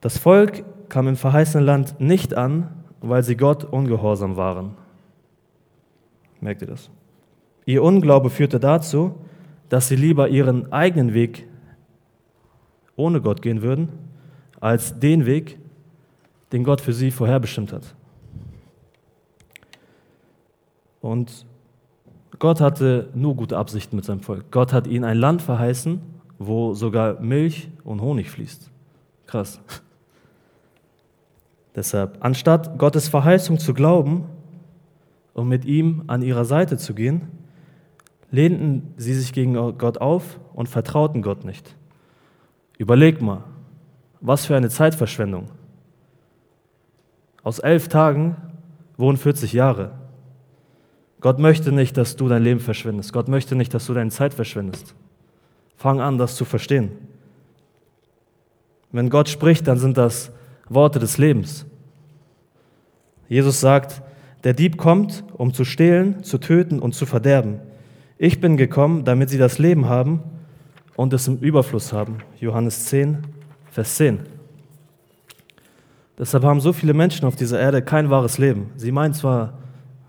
Das 0.00 0.18
Volk 0.18 0.64
kam 0.88 1.08
im 1.08 1.16
verheißenen 1.16 1.64
Land 1.64 2.00
nicht 2.00 2.34
an, 2.36 2.68
weil 3.00 3.22
sie 3.22 3.36
Gott 3.36 3.64
ungehorsam 3.64 4.36
waren. 4.36 4.74
Merkt 6.40 6.62
ihr 6.62 6.68
das? 6.68 6.90
Ihr 7.64 7.82
Unglaube 7.82 8.30
führte 8.30 8.60
dazu, 8.60 9.14
dass 9.68 9.88
sie 9.88 9.96
lieber 9.96 10.28
ihren 10.28 10.72
eigenen 10.72 11.14
Weg 11.14 11.46
ohne 12.94 13.20
Gott 13.20 13.42
gehen 13.42 13.62
würden, 13.62 13.88
als 14.60 14.98
den 14.98 15.26
Weg, 15.26 15.58
den 16.52 16.64
Gott 16.64 16.80
für 16.80 16.92
sie 16.92 17.10
vorherbestimmt 17.10 17.72
hat. 17.72 17.94
Und 21.00 21.46
Gott 22.38 22.60
hatte 22.60 23.10
nur 23.14 23.36
gute 23.36 23.56
Absichten 23.56 23.96
mit 23.96 24.04
seinem 24.04 24.20
Volk. 24.20 24.50
Gott 24.50 24.72
hat 24.72 24.86
ihnen 24.86 25.04
ein 25.04 25.18
Land 25.18 25.42
verheißen, 25.42 26.00
wo 26.38 26.74
sogar 26.74 27.20
Milch 27.20 27.68
und 27.84 28.00
Honig 28.00 28.30
fließt. 28.30 28.70
Krass. 29.26 29.60
Deshalb, 31.74 32.16
anstatt 32.20 32.78
Gottes 32.78 33.08
Verheißung 33.08 33.58
zu 33.58 33.74
glauben 33.74 34.24
und 35.36 35.48
mit 35.48 35.66
ihm 35.66 36.04
an 36.06 36.22
ihrer 36.22 36.46
Seite 36.46 36.78
zu 36.78 36.94
gehen, 36.94 37.28
lehnten 38.30 38.94
sie 38.96 39.12
sich 39.12 39.34
gegen 39.34 39.52
Gott 39.76 39.98
auf 39.98 40.40
und 40.54 40.68
vertrauten 40.68 41.20
Gott 41.20 41.44
nicht. 41.44 41.76
Überleg 42.78 43.20
mal, 43.20 43.44
was 44.22 44.46
für 44.46 44.56
eine 44.56 44.70
Zeitverschwendung. 44.70 45.50
Aus 47.42 47.58
elf 47.58 47.88
Tagen 47.88 48.36
wohnen 48.96 49.18
40 49.18 49.52
Jahre. 49.52 49.92
Gott 51.20 51.38
möchte 51.38 51.70
nicht, 51.70 51.98
dass 51.98 52.16
du 52.16 52.28
dein 52.28 52.42
Leben 52.42 52.60
verschwendest. 52.60 53.12
Gott 53.12 53.28
möchte 53.28 53.56
nicht, 53.56 53.74
dass 53.74 53.86
du 53.86 53.92
deine 53.92 54.10
Zeit 54.10 54.32
verschwendest. 54.32 54.94
Fang 55.76 56.00
an, 56.00 56.16
das 56.16 56.36
zu 56.36 56.46
verstehen. 56.46 56.92
Wenn 58.90 59.10
Gott 59.10 59.28
spricht, 59.28 59.68
dann 59.68 59.76
sind 59.76 59.98
das 59.98 60.32
Worte 60.70 60.98
des 60.98 61.18
Lebens. 61.18 61.66
Jesus 63.28 63.60
sagt, 63.60 64.02
der 64.46 64.54
Dieb 64.54 64.76
kommt, 64.76 65.24
um 65.32 65.52
zu 65.52 65.64
stehlen, 65.64 66.22
zu 66.22 66.38
töten 66.38 66.78
und 66.78 66.94
zu 66.94 67.04
verderben. 67.04 67.58
Ich 68.16 68.40
bin 68.40 68.56
gekommen, 68.56 69.04
damit 69.04 69.28
sie 69.28 69.38
das 69.38 69.58
Leben 69.58 69.88
haben 69.88 70.22
und 70.94 71.12
es 71.12 71.26
im 71.26 71.38
Überfluss 71.38 71.92
haben. 71.92 72.18
Johannes 72.38 72.84
10, 72.84 73.26
Vers 73.72 73.96
10. 73.96 74.20
Deshalb 76.16 76.44
haben 76.44 76.60
so 76.60 76.72
viele 76.72 76.94
Menschen 76.94 77.26
auf 77.26 77.34
dieser 77.34 77.58
Erde 77.58 77.82
kein 77.82 78.08
wahres 78.08 78.38
Leben. 78.38 78.70
Sie 78.76 78.92
meinen 78.92 79.14
zwar, 79.14 79.58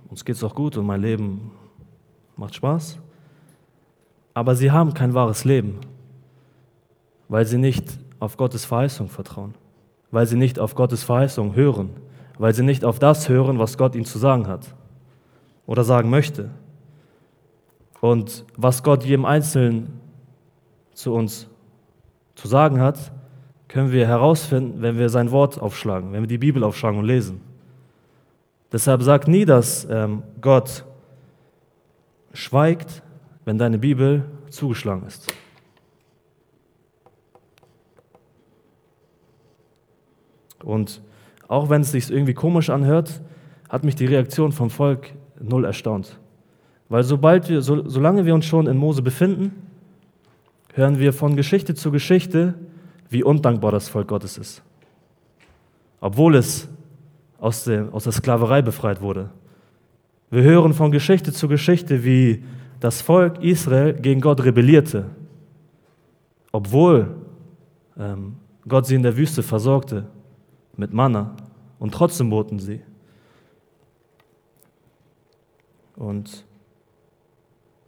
uns 0.08 0.24
geht 0.24 0.36
es 0.36 0.44
auch 0.44 0.54
gut 0.54 0.78
und 0.78 0.86
mein 0.86 1.02
Leben 1.02 1.50
macht 2.36 2.54
Spaß, 2.54 3.00
aber 4.36 4.54
sie 4.54 4.70
haben 4.70 4.94
kein 4.94 5.16
wahres 5.16 5.46
Leben, 5.46 5.80
weil 7.28 7.48
sie 7.48 7.58
nicht 7.58 7.86
auf 8.20 8.38
Gottes 8.38 8.66
Verheißung 8.66 9.10
vertrauen 9.10 9.56
weil 10.12 10.26
sie 10.26 10.38
nicht 10.38 10.60
auf 10.60 10.76
Gottes 10.76 11.04
Verheißung 11.04 11.56
hören, 11.56 11.90
weil 12.38 12.54
sie 12.54 12.64
nicht 12.64 12.86
auf 12.86 13.00
das 13.00 13.30
hören, 13.30 13.60
was 13.60 13.78
Gott 13.78 13.96
ihnen 13.96 14.06
zu 14.06 14.20
sagen 14.20 14.48
hat 14.48 14.74
oder 15.66 15.84
sagen 15.84 16.10
möchte. 16.10 16.50
Und 18.00 18.46
was 18.56 18.84
Gott 18.84 19.04
jedem 19.04 19.26
Einzelnen 19.26 20.00
zu 20.94 21.14
uns 21.14 21.48
zu 22.36 22.48
sagen 22.48 22.80
hat, 22.80 23.12
können 23.68 23.92
wir 23.92 24.08
herausfinden, 24.08 24.82
wenn 24.82 24.98
wir 24.98 25.10
sein 25.10 25.32
Wort 25.32 25.60
aufschlagen, 25.60 26.14
wenn 26.14 26.22
wir 26.22 26.28
die 26.28 26.38
Bibel 26.38 26.64
aufschlagen 26.64 27.00
und 27.00 27.06
lesen. 27.06 27.42
Deshalb 28.72 29.02
sag 29.02 29.28
nie, 29.28 29.46
dass 29.46 29.88
ähm, 29.90 30.24
Gott 30.42 30.86
schweigt, 32.34 33.02
wenn 33.46 33.58
deine 33.58 33.78
Bibel 33.78 34.26
zugeschlagen 34.50 35.06
ist. 35.08 35.34
Und 40.64 41.02
auch 41.48 41.70
wenn 41.70 41.82
es 41.82 41.92
sich 41.92 42.12
irgendwie 42.12 42.34
komisch 42.34 42.70
anhört, 42.70 43.22
hat 43.70 43.84
mich 43.84 43.96
die 43.96 44.06
Reaktion 44.06 44.52
vom 44.52 44.70
Volk 44.70 45.14
null 45.40 45.66
erstaunt. 45.66 46.20
Weil 46.90 47.04
sobald 47.04 47.50
wir, 47.50 47.62
so, 47.62 47.88
solange 47.88 48.26
wir 48.26 48.34
uns 48.34 48.46
schon 48.46 48.68
in 48.68 48.78
Mose 48.78 49.02
befinden, 49.02 49.52
hören 50.74 51.00
wir 51.00 51.14
von 51.14 51.36
Geschichte 51.36 51.76
zu 51.76 51.92
Geschichte, 51.92 52.56
wie 53.10 53.24
undankbar 53.24 53.72
das 53.72 53.90
Volk 53.90 54.08
Gottes 54.08 54.38
ist. 54.38 54.62
Obwohl 56.00 56.36
es 56.36 56.70
aus 57.40 57.64
der, 57.66 57.94
aus 57.94 58.04
der 58.04 58.14
Sklaverei 58.14 58.62
befreit 58.62 59.02
wurde. 59.02 59.30
Wir 60.30 60.44
hören 60.44 60.74
von 60.74 60.92
Geschichte 60.92 61.32
zu 61.32 61.48
Geschichte, 61.48 62.04
wie 62.04 62.44
das 62.80 63.02
Volk 63.02 63.42
Israel 63.44 63.94
gegen 63.94 64.22
Gott 64.22 64.44
rebellierte, 64.44 65.06
obwohl 66.52 67.16
ähm, 67.98 68.36
Gott 68.68 68.86
sie 68.86 68.96
in 68.96 69.04
der 69.04 69.18
Wüste 69.18 69.42
versorgte 69.42 70.08
mit 70.78 70.94
Manna 70.94 71.36
und 71.80 71.94
trotzdem 71.94 72.30
boten 72.30 72.60
sie. 72.60 72.82
Und 75.96 76.46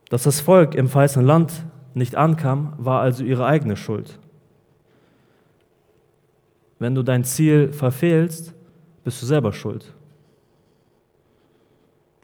dass 0.10 0.24
das 0.24 0.42
Volk 0.42 0.76
im 0.76 0.88
verheißenen 0.88 1.26
Land 1.26 1.66
nicht 1.94 2.16
ankam, 2.16 2.74
war 2.78 3.02
also 3.02 3.24
ihre 3.24 3.46
eigene 3.46 3.76
Schuld. 3.76 4.20
Wenn 6.80 6.96
du 6.96 7.04
dein 7.04 7.24
Ziel 7.24 7.72
verfehlst, 7.72 8.54
bist 9.04 9.22
du 9.22 9.26
selber 9.26 9.54
schuld. 9.54 9.94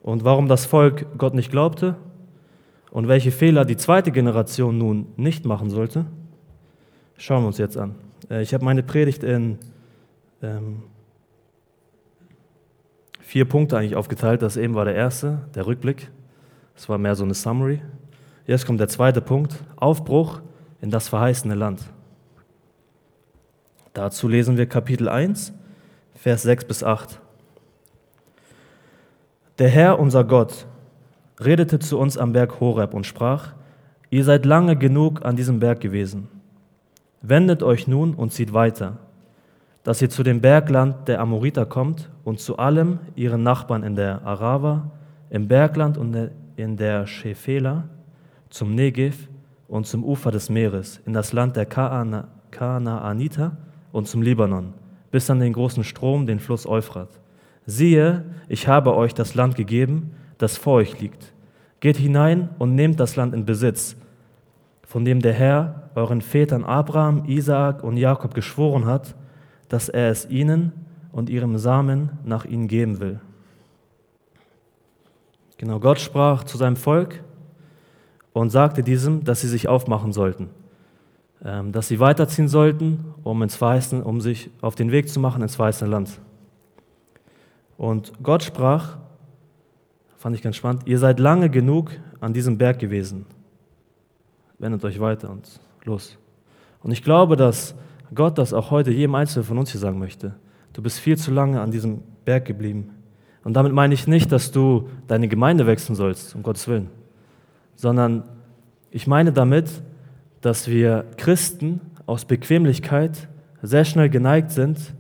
Und 0.02 0.24
warum 0.24 0.48
das 0.48 0.66
Volk 0.66 1.08
Gott 1.18 1.34
nicht 1.34 1.52
glaubte 1.52 1.96
und 2.92 3.08
welche 3.08 3.32
Fehler 3.32 3.66
die 3.66 3.76
zweite 3.76 4.12
Generation 4.12 4.78
nun 4.78 5.08
nicht 5.18 5.46
machen 5.46 5.70
sollte, 5.70 6.06
schauen 7.18 7.44
wir 7.44 7.48
uns 7.48 7.58
jetzt 7.58 7.78
an. 7.78 7.96
Äh, 8.30 8.42
ich 8.42 8.54
habe 8.54 8.64
meine 8.64 8.84
Predigt 8.84 9.24
in 9.24 9.58
ähm, 10.46 10.84
vier 13.20 13.46
Punkte 13.46 13.78
eigentlich 13.78 13.96
aufgeteilt. 13.96 14.42
Das 14.42 14.58
eben 14.58 14.76
war 14.76 14.86
der 14.86 14.96
erste, 14.96 15.40
der 15.56 15.66
Rückblick. 15.66 16.12
Das 16.76 16.88
war 16.90 16.98
mehr 16.98 17.16
so 17.16 17.24
eine 17.24 17.34
Summary. 17.34 17.82
Jetzt 18.46 18.66
kommt 18.66 18.80
der 18.80 18.88
zweite 18.88 19.22
Punkt, 19.22 19.64
Aufbruch 19.76 20.42
in 20.82 20.92
das 20.92 21.08
verheißene 21.08 21.56
Land. 21.56 21.82
Dazu 23.94 24.28
lesen 24.28 24.58
wir 24.58 24.68
Kapitel 24.68 25.10
1, 25.10 25.54
Vers 26.14 26.44
6 26.44 26.66
bis 26.66 26.84
8. 26.84 27.20
Der 29.58 29.70
Herr, 29.70 30.00
unser 30.00 30.24
Gott, 30.26 30.68
redete 31.40 31.80
zu 31.80 31.98
uns 31.98 32.18
am 32.18 32.34
Berg 32.34 32.60
Horeb 32.60 32.94
und 32.94 33.06
sprach, 33.06 33.54
ihr 34.10 34.24
seid 34.24 34.46
lange 34.46 34.76
genug 34.76 35.26
an 35.26 35.36
diesem 35.36 35.60
Berg 35.60 35.80
gewesen. 35.80 36.28
Wendet 37.22 37.64
euch 37.64 37.88
nun 37.88 38.14
und 38.14 38.34
zieht 38.34 38.54
weiter, 38.54 38.98
dass 39.86 40.02
ihr 40.02 40.10
zu 40.10 40.24
dem 40.24 40.42
Bergland 40.42 41.08
der 41.08 41.22
Amoriter 41.22 41.68
kommt 41.68 42.10
und 42.24 42.40
zu 42.40 42.58
allem 42.58 42.98
ihren 43.16 43.44
Nachbarn 43.44 43.84
in 43.84 43.96
der 43.96 44.26
Arava, 44.26 44.90
im 45.30 45.48
Bergland 45.48 45.96
und 46.00 46.32
in 46.56 46.76
der 46.76 47.06
Schefela, 47.06 47.84
zum 48.50 48.74
Negev 48.74 49.28
und 49.68 49.86
zum 49.86 50.04
Ufer 50.04 50.32
des 50.32 50.50
Meeres, 50.50 51.00
in 51.06 51.14
das 51.14 51.34
Land 51.34 51.56
der 51.56 51.68
Kanaaniter 51.68 53.58
und 53.92 54.08
zum 54.08 54.24
Libanon, 54.24 54.74
bis 55.12 55.30
an 55.30 55.40
den 55.40 55.54
großen 55.54 55.84
Strom, 55.84 56.26
den 56.26 56.40
Fluss 56.40 56.66
Euphrat. 56.66 57.20
Siehe, 57.68 58.26
ich 58.50 58.68
habe 58.68 58.96
euch 58.96 59.14
das 59.14 59.36
Land 59.36 59.56
gegeben, 59.56 60.16
das 60.40 60.58
vor 60.58 60.78
euch 60.78 61.00
liegt. 61.00 61.32
Geht 61.80 61.98
hinein 61.98 62.50
und 62.58 62.74
nehmt 62.74 63.00
das 63.00 63.18
Land 63.18 63.36
in 63.36 63.46
Besitz, 63.46 63.96
von 64.82 65.06
dem 65.06 65.22
der 65.22 65.34
Herr 65.34 65.92
euren 65.94 66.22
Vätern 66.22 66.64
Abraham, 66.64 67.26
Isaak 67.28 67.84
und 67.84 67.98
Jakob 67.98 68.34
geschworen 68.34 68.86
hat, 68.86 69.14
dass 69.76 69.90
er 69.90 70.10
es 70.10 70.30
ihnen 70.30 70.72
und 71.12 71.30
ihrem 71.30 71.58
Samen 71.58 72.12
nach 72.24 72.46
ihnen 72.46 72.70
geben 72.70 73.02
will. 73.02 73.20
Genau, 75.58 75.82
Gott 75.82 76.00
sprach 76.00 76.46
zu 76.46 76.58
seinem 76.58 76.78
Volk 76.78 77.22
und 78.32 78.52
sagte 78.52 78.84
diesem, 78.84 79.26
dass 79.26 79.42
sie 79.42 79.50
sich 79.50 79.68
aufmachen 79.68 80.14
sollten, 80.14 80.50
ähm, 81.44 81.74
dass 81.74 81.90
sie 81.90 82.00
weiterziehen 82.00 82.48
sollten, 82.48 83.04
um, 83.26 83.44
ins 83.44 83.60
Weißen, 83.60 84.02
um 84.02 84.22
sich 84.22 84.50
auf 84.62 84.76
den 84.76 84.94
Weg 84.94 85.10
zu 85.10 85.20
machen 85.20 85.42
ins 85.42 85.60
weiße 85.60 85.86
Land. 85.86 86.22
Und 87.76 88.14
Gott 88.24 88.44
sprach, 88.44 88.98
fand 90.16 90.38
ich 90.38 90.42
ganz 90.42 90.56
spannend, 90.56 90.84
ihr 90.86 91.00
seid 91.00 91.20
lange 91.20 91.50
genug 91.50 91.92
an 92.22 92.32
diesem 92.32 92.58
Berg 92.58 92.80
gewesen. 92.80 93.26
Wendet 94.58 94.86
euch 94.86 95.02
weiter 95.02 95.30
und 95.30 95.60
los. 95.84 96.18
Und 96.82 96.92
ich 96.92 97.04
glaube, 97.04 97.36
dass 97.36 97.76
Gott 98.14 98.38
das 98.38 98.54
auch 98.54 98.72
heute 98.72 98.92
jedem 98.92 99.16
Einzelnen 99.16 99.46
von 99.46 99.58
uns 99.58 99.72
hier 99.72 99.80
sagen 99.80 100.00
möchte. 100.00 100.36
Du 100.74 100.82
bist 100.82 101.00
viel 101.00 101.18
zu 101.18 101.32
lange 101.32 101.62
an 101.62 101.72
diesem 101.72 102.04
Berg 102.26 102.46
geblieben. 102.46 102.92
Und 103.44 103.54
damit 103.54 103.74
meine 103.74 103.94
ich 103.94 104.08
nicht, 104.08 104.32
dass 104.32 104.52
du 104.52 104.90
deine 105.08 105.28
Gemeinde 105.28 105.68
wechseln 105.68 105.96
sollst, 105.96 106.36
um 106.36 106.44
Gottes 106.44 106.68
Willen, 106.68 106.90
sondern 107.76 108.24
ich 108.92 109.08
meine 109.08 109.32
damit, 109.32 109.70
dass 110.42 110.68
wir 110.68 111.06
Christen 111.18 111.82
aus 112.06 112.26
Bequemlichkeit 112.26 113.28
sehr 113.62 113.86
schnell 113.86 114.10
geneigt 114.10 114.52
sind, 114.52 114.94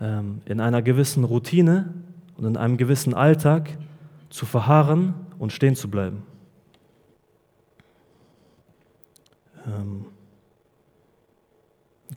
ähm, 0.00 0.42
in 0.44 0.60
einer 0.60 0.82
gewissen 0.82 1.24
Routine 1.24 1.92
und 2.36 2.44
in 2.44 2.56
einem 2.56 2.76
gewissen 2.76 3.14
Alltag 3.14 3.76
zu 4.30 4.46
verharren 4.46 5.14
und 5.38 5.52
stehen 5.52 5.76
zu 5.76 5.90
bleiben. 5.90 6.22
Ähm, 9.66 10.06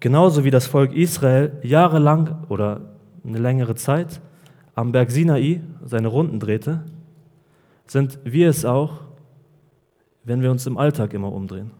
genauso 0.03 0.43
wie 0.43 0.51
das 0.51 0.67
Volk 0.67 0.91
Israel 0.93 1.57
jahrelang 1.63 2.43
oder 2.49 2.81
eine 3.23 3.37
längere 3.37 3.73
Zeit 3.75 4.19
am 4.75 4.91
Berg 4.91 5.09
Sinai 5.09 5.61
seine 5.81 6.09
Runden 6.09 6.41
drehte, 6.41 6.83
sind 7.87 8.19
wir 8.25 8.49
es 8.49 8.65
auch, 8.65 8.99
wenn 10.25 10.41
wir 10.41 10.51
uns 10.51 10.67
im 10.67 10.77
Alltag 10.77 11.13
immer 11.13 11.31
umdrehen. 11.31 11.71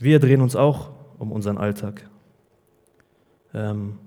Wir 0.00 0.18
drehen 0.18 0.40
uns 0.40 0.56
auch 0.56 0.90
um 1.20 1.30
unseren 1.30 1.56
Alltag. 1.56 2.10
Ähm, 3.54 4.00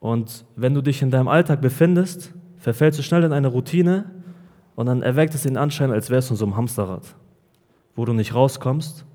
und 0.00 0.46
wenn 0.56 0.72
du 0.72 0.80
dich 0.80 1.02
in 1.02 1.10
deinem 1.10 1.28
Alltag 1.28 1.60
befindest, 1.60 2.32
verfällst 2.56 2.98
du 2.98 3.02
schnell 3.02 3.24
in 3.24 3.34
eine 3.34 3.48
Routine 3.48 4.10
und 4.76 4.86
dann 4.86 5.02
erweckt 5.02 5.34
es 5.34 5.42
den 5.42 5.58
Anschein, 5.58 5.90
als 5.90 6.08
wärst 6.08 6.30
du 6.30 6.34
in 6.34 6.38
so 6.38 6.46
einem 6.46 6.56
Hamsterrad, 6.56 7.14
wo 7.94 8.06
du 8.06 8.14
nicht 8.14 8.34
rauskommst 8.34 9.05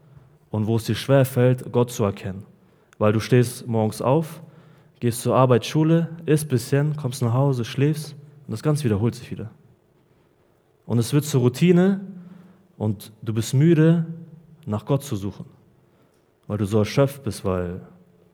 und 0.51 0.67
wo 0.67 0.75
es 0.75 0.83
dir 0.83 0.95
schwer 0.95 1.25
fällt, 1.25 1.71
Gott 1.71 1.91
zu 1.91 2.03
erkennen. 2.03 2.45
Weil 2.99 3.13
du 3.13 3.19
stehst 3.19 3.67
morgens 3.67 4.01
auf, 4.01 4.43
gehst 4.99 5.21
zur 5.21 5.35
Arbeit, 5.35 5.65
Schule, 5.65 6.09
isst 6.25 6.45
ein 6.45 6.49
bisschen, 6.49 6.95
kommst 6.95 7.21
nach 7.23 7.33
Hause, 7.33 7.65
schläfst 7.65 8.15
und 8.45 8.51
das 8.51 8.61
Ganze 8.61 8.83
wiederholt 8.83 9.15
sich 9.15 9.31
wieder. 9.31 9.49
Und 10.85 10.99
es 10.99 11.13
wird 11.13 11.25
zur 11.25 11.41
Routine 11.41 12.01
und 12.77 13.11
du 13.21 13.33
bist 13.33 13.53
müde, 13.53 14.05
nach 14.65 14.85
Gott 14.85 15.03
zu 15.03 15.15
suchen, 15.15 15.45
weil 16.47 16.57
du 16.57 16.65
so 16.65 16.79
erschöpft 16.79 17.23
bist, 17.23 17.43
weil 17.43 17.81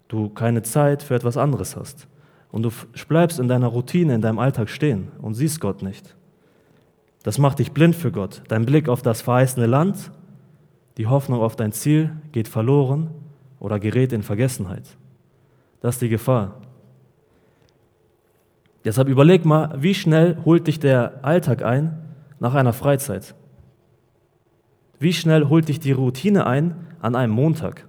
du 0.07 0.29
keine 0.29 0.63
Zeit 0.63 1.03
für 1.03 1.15
etwas 1.15 1.37
anderes 1.37 1.75
hast. 1.75 2.07
Und 2.51 2.63
du 2.63 2.71
bleibst 3.07 3.39
in 3.39 3.47
deiner 3.47 3.67
Routine, 3.67 4.15
in 4.15 4.21
deinem 4.21 4.39
Alltag 4.39 4.69
stehen 4.69 5.11
und 5.21 5.35
siehst 5.35 5.59
Gott 5.59 5.81
nicht. 5.81 6.15
Das 7.23 7.37
macht 7.37 7.59
dich 7.59 7.73
blind 7.73 7.95
für 7.95 8.11
Gott. 8.11 8.41
Dein 8.47 8.65
Blick 8.65 8.89
auf 8.89 9.01
das 9.01 9.21
verheißene 9.21 9.65
Land, 9.65 10.11
die 10.97 11.07
Hoffnung 11.07 11.41
auf 11.41 11.55
dein 11.55 11.71
Ziel 11.71 12.11
geht 12.31 12.47
verloren 12.47 13.11
oder 13.59 13.79
gerät 13.79 14.11
in 14.13 14.23
Vergessenheit. 14.23 14.97
Das 15.79 15.95
ist 15.95 16.01
die 16.01 16.09
Gefahr. 16.09 16.59
Deshalb 18.83 19.07
überleg 19.07 19.45
mal, 19.45 19.75
wie 19.77 19.93
schnell 19.93 20.37
holt 20.43 20.67
dich 20.67 20.79
der 20.79 21.23
Alltag 21.23 21.61
ein 21.61 21.97
nach 22.39 22.55
einer 22.55 22.73
Freizeit? 22.73 23.35
Wie 24.99 25.13
schnell 25.13 25.49
holt 25.49 25.67
dich 25.67 25.79
die 25.79 25.91
Routine 25.91 26.47
ein 26.47 26.87
an 26.99 27.15
einem 27.15 27.33
Montag? 27.33 27.87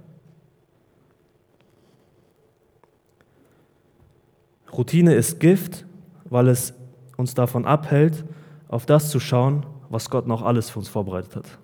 Routine 4.71 5.14
ist 5.14 5.40
Gift, 5.40 5.87
weil 6.27 6.49
es 6.49 6.75
uns 7.16 7.35
davon 7.35 7.64
abhält, 7.64 8.25
auf 8.68 8.85
das 8.85 9.11
zu 9.11 9.18
schauen, 9.18 9.64
was 9.88 10.11
Gott 10.11 10.27
noch 10.27 10.42
alles 10.42 10.68
für 10.68 10.79
uns 10.79 10.88
vorbereitet 10.88 11.37
hat. 11.37 11.59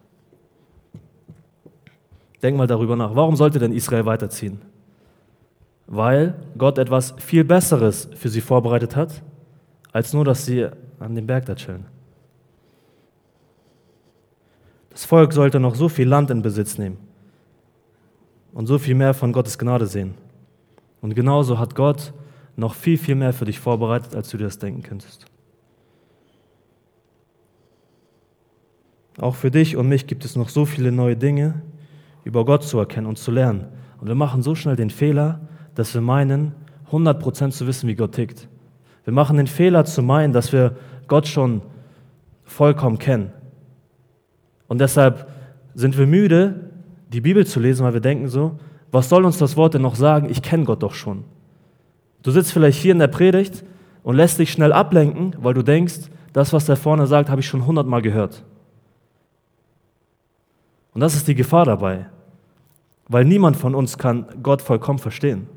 Denk 2.45 2.59
mal 2.59 2.67
darüber 2.67 2.95
nach. 2.95 3.17
Warum 3.17 3.37
sollte 3.37 3.59
denn 3.59 3.73
Israel 3.73 4.05
weiterziehen? 4.05 4.61
Weil 5.87 6.35
Gott 6.59 6.77
etwas 6.77 7.15
viel 7.17 7.43
Besseres 7.43 8.11
für 8.17 8.29
sie 8.29 8.43
vorbereitet 8.43 8.95
hat, 8.97 9.23
als 9.93 10.13
nur, 10.13 10.27
dass 10.27 10.45
sie 10.45 10.69
an 10.99 11.15
dem 11.15 11.27
Berg 11.27 11.47
da 11.47 11.55
chillen. 11.55 11.87
Das 14.91 15.07
Volk 15.07 15.33
sollte 15.33 15.59
noch 15.59 15.75
so 15.75 15.89
viel 15.89 16.07
Land 16.07 16.31
in 16.31 16.43
Besitz 16.43 16.77
nehmen 16.77 16.99
und 18.53 18.67
so 18.67 18.79
viel 18.79 18.95
mehr 18.95 19.15
von 19.15 19.33
Gottes 19.33 19.57
Gnade 19.57 19.87
sehen. 19.87 20.13
Und 21.01 21.15
genauso 21.15 21.59
hat 21.59 21.75
Gott 21.75 22.13
noch 22.57 22.75
viel, 22.75 22.99
viel 22.99 23.15
mehr 23.15 23.33
für 23.33 23.47
dich 23.47 23.59
vorbereitet, 23.59 24.15
als 24.15 24.29
du 24.29 24.37
dir 24.37 24.45
das 24.45 24.59
denken 24.59 24.83
könntest. 24.83 25.25
Auch 29.19 29.35
für 29.35 29.51
dich 29.51 29.79
und 29.79 29.89
mich 29.89 30.07
gibt 30.07 30.27
es 30.27 30.37
noch 30.37 30.51
so 30.51 30.67
viele 30.67 30.93
neue 30.93 31.17
Dinge 31.17 31.63
über 32.25 32.45
Gott 32.45 32.65
zu 32.65 32.79
erkennen 32.79 33.07
und 33.07 33.19
zu 33.19 33.31
lernen. 33.31 33.67
Und 34.01 34.09
wir 34.09 34.15
machen 34.15 34.43
so 34.43 34.55
schnell 34.55 34.77
den 34.77 34.91
Fehler, 34.91 35.41
dass 35.75 35.95
wir 35.95 36.01
meinen, 36.01 36.53
100% 36.91 37.51
zu 37.51 37.67
wissen, 37.67 37.89
wie 37.89 37.95
Gott 37.95 38.13
tickt. 38.13 38.49
Wir 39.05 39.13
machen 39.13 39.37
den 39.37 39.47
Fehler 39.47 39.85
zu 39.85 40.03
meinen, 40.03 40.33
dass 40.33 40.53
wir 40.53 40.77
Gott 41.09 41.27
schon 41.27 41.63
vollkommen 42.45 42.99
kennen. 42.99 43.33
Und 44.69 44.81
deshalb 44.81 45.29
sind 45.75 45.99
wir 45.99 46.07
müde, 46.07 46.71
die 47.13 47.21
Bibel 47.21 47.47
zu 47.47 47.61
lesen, 47.61 47.85
weil 47.85 47.95
wir 47.95 48.01
denken 48.01 48.29
so, 48.29 48.59
was 48.91 49.09
soll 49.09 49.25
uns 49.25 49.39
das 49.39 49.57
Wort 49.57 49.75
denn 49.75 49.83
noch 49.83 49.97
sagen? 49.97 50.31
Ich 50.31 50.43
kenne 50.43 50.65
Gott 50.65 50.83
doch 50.83 50.95
schon. 50.95 51.25
Du 52.23 52.31
sitzt 52.31 52.53
vielleicht 52.53 52.81
hier 52.81 52.93
in 52.93 52.99
der 52.99 53.09
Predigt 53.09 53.65
und 54.03 54.17
lässt 54.17 54.39
dich 54.39 54.53
schnell 54.53 54.73
ablenken, 54.73 55.35
weil 55.39 55.55
du 55.55 55.63
denkst, 55.63 56.11
das, 56.33 56.53
was 56.53 56.67
der 56.67 56.77
vorne 56.77 57.07
sagt, 57.07 57.29
habe 57.29 57.41
ich 57.41 57.47
schon 57.47 57.67
hundertmal 57.67 58.03
gehört. 58.03 58.45
Und 60.95 61.01
das 61.01 61.15
ist 61.15 61.29
die 61.29 61.35
Gefahr 61.35 61.65
dabei, 61.65 62.07
weil 63.09 63.25
niemand 63.25 63.57
von 63.57 63.75
uns 63.75 63.99
kann 63.99 64.27
Gott 64.43 64.62
vollkommen 64.62 64.99
verstehen. 64.99 65.49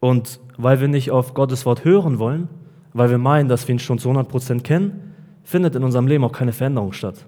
Und 0.00 0.40
weil 0.58 0.80
wir 0.80 0.88
nicht 0.88 1.10
auf 1.10 1.32
Gottes 1.32 1.64
Wort 1.64 1.84
hören 1.84 2.18
wollen, 2.18 2.48
weil 2.92 3.10
wir 3.10 3.18
meinen, 3.18 3.48
dass 3.48 3.66
wir 3.66 3.74
ihn 3.74 3.78
schon 3.78 3.98
zu 3.98 4.10
100% 4.10 4.62
kennen, 4.62 5.14
findet 5.44 5.74
in 5.74 5.82
unserem 5.82 6.06
Leben 6.06 6.24
auch 6.24 6.32
keine 6.32 6.52
Veränderung 6.52 6.92
statt. 6.92 7.26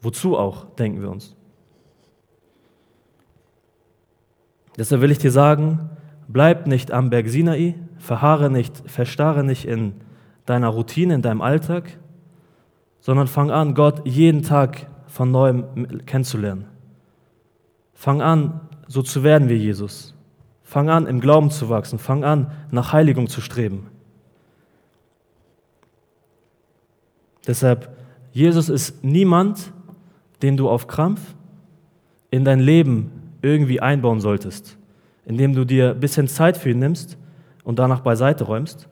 Wozu 0.00 0.36
auch, 0.36 0.64
denken 0.76 1.02
wir 1.02 1.10
uns. 1.10 1.34
Deshalb 4.78 5.00
will 5.00 5.10
ich 5.10 5.18
dir 5.18 5.32
sagen, 5.32 5.90
bleib 6.28 6.66
nicht 6.66 6.92
am 6.92 7.10
Berg 7.10 7.28
Sinai, 7.28 7.74
verharre 7.98 8.48
nicht, 8.48 8.88
verstarre 8.88 9.42
nicht 9.42 9.64
in 9.64 9.94
deiner 10.46 10.68
Routine, 10.68 11.14
in 11.14 11.22
deinem 11.22 11.42
Alltag, 11.42 11.98
sondern 13.08 13.26
fang 13.26 13.50
an, 13.50 13.72
Gott 13.72 14.06
jeden 14.06 14.42
Tag 14.42 14.86
von 15.06 15.30
neuem 15.30 16.04
kennenzulernen. 16.04 16.66
Fang 17.94 18.20
an, 18.20 18.60
so 18.86 19.00
zu 19.00 19.22
werden 19.22 19.48
wie 19.48 19.54
Jesus. 19.54 20.14
Fang 20.62 20.90
an, 20.90 21.06
im 21.06 21.18
Glauben 21.18 21.50
zu 21.50 21.70
wachsen. 21.70 21.98
Fang 21.98 22.22
an, 22.22 22.52
nach 22.70 22.92
Heiligung 22.92 23.26
zu 23.26 23.40
streben. 23.40 23.86
Deshalb, 27.46 27.96
Jesus 28.32 28.68
ist 28.68 29.02
niemand, 29.02 29.72
den 30.42 30.58
du 30.58 30.68
auf 30.68 30.86
Krampf 30.86 31.34
in 32.30 32.44
dein 32.44 32.60
Leben 32.60 33.10
irgendwie 33.40 33.80
einbauen 33.80 34.20
solltest, 34.20 34.76
indem 35.24 35.54
du 35.54 35.64
dir 35.64 35.92
ein 35.92 36.00
bisschen 36.00 36.28
Zeit 36.28 36.58
für 36.58 36.68
ihn 36.68 36.78
nimmst 36.78 37.16
und 37.64 37.78
danach 37.78 38.00
beiseite 38.00 38.44
räumst, 38.44 38.86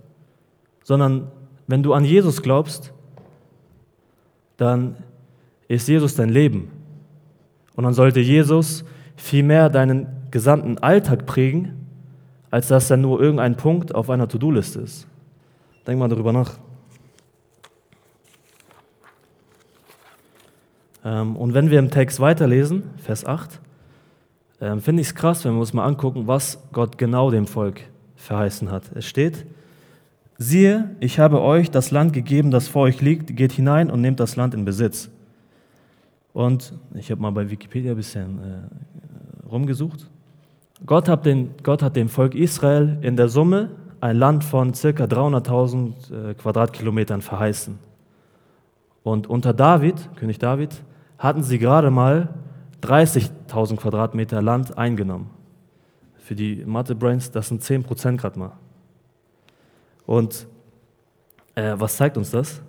sondern 0.85 1.31
wenn 1.67 1.83
du 1.83 1.93
an 1.93 2.07
Jesus 2.07 2.41
glaubst, 2.41 2.95
dann 4.57 4.97
ist 5.69 5.89
Jesus 5.89 6.15
dein 6.15 6.29
Leben. 6.29 6.71
Und 7.75 7.85
dann 7.85 7.95
sollte 7.95 8.21
Jesus 8.21 8.85
vielmehr 9.17 9.69
deinen 9.69 10.07
gesamten 10.31 10.79
Alltag 10.79 11.27
prägen, 11.27 11.87
als 12.51 12.69
dass 12.69 12.91
er 12.91 12.97
nur 12.97 13.21
irgendein 13.21 13.57
Punkt 13.57 13.95
auf 13.95 14.11
einer 14.11 14.29
To-Do-Liste 14.29 14.81
ist. 14.81 15.07
Denk 15.87 15.99
mal 15.99 16.09
darüber 16.09 16.33
nach. 16.33 16.59
Ähm, 21.05 21.37
und 21.37 21.55
wenn 21.55 21.71
wir 21.71 21.79
im 21.79 21.91
Text 21.91 22.19
weiterlesen, 22.21 22.85
Vers 22.99 23.25
8, 23.25 23.61
ähm, 24.61 24.81
finde 24.81 25.03
ich 25.03 25.09
es 25.09 25.15
krass, 25.15 25.45
wenn 25.45 25.53
wir 25.53 25.61
uns 25.61 25.73
mal 25.73 25.85
angucken, 25.85 26.27
was 26.27 26.59
Gott 26.73 26.99
genau 26.99 27.31
dem 27.31 27.47
Volk 27.47 27.83
verheißen 28.17 28.71
hat. 28.71 28.85
Es 28.95 29.07
steht, 29.07 29.47
siehe, 30.39 30.91
ich 31.01 31.19
habe 31.19 31.41
euch 31.41 31.71
das 31.71 31.91
Land 31.91 32.13
gegeben, 32.13 32.51
das 32.51 32.69
vor 32.69 32.83
euch 32.83 33.01
liegt, 33.01 33.37
geht 33.37 33.53
hinein 33.53 33.91
und 33.91 34.01
nehmt 34.01 34.21
das 34.21 34.37
Land 34.37 34.55
in 34.55 34.65
Besitz. 34.65 35.11
Und 36.33 36.75
ich 36.95 37.11
habe 37.11 37.21
mal 37.23 37.31
bei 37.31 37.51
Wikipedia 37.51 37.93
ein 37.93 37.97
bisschen 37.97 38.39
äh, 38.39 39.49
rumgesucht. 39.49 40.11
Gott 40.85 41.09
hat, 41.09 41.25
den, 41.25 41.55
Gott 41.63 41.83
hat 41.83 41.97
dem 41.97 42.09
Volk 42.09 42.35
Israel 42.35 42.99
in 43.01 43.17
der 43.17 43.29
Summe 43.29 43.71
ein 44.01 44.17
Land 44.17 44.45
von 44.45 44.75
circa 44.75 45.05
300.000 45.05 46.31
äh, 46.31 46.35
Quadratkilometern 46.35 47.23
verheißen. 47.23 47.79
Und 49.03 49.27
unter 49.29 49.55
David, 49.55 50.11
König 50.17 50.39
David, 50.39 50.83
hatten 51.17 51.43
sie 51.43 51.59
gerade 51.59 51.91
mal 51.91 52.29
30.000 52.83 53.77
Quadratmeter 53.77 54.43
Land 54.43 54.77
eingenommen. 54.77 55.31
Für 56.19 56.35
die 56.35 56.65
Mathe-Brains, 56.67 57.31
das 57.31 57.49
sind 57.49 57.63
10 57.63 57.85
Prozent 57.85 58.21
gerade 58.21 58.39
mal. 58.39 58.53
Und 60.07 60.47
äh, 61.55 61.75
was 61.77 61.97
zeigt 61.97 62.17
uns 62.17 62.31
das? 62.31 62.63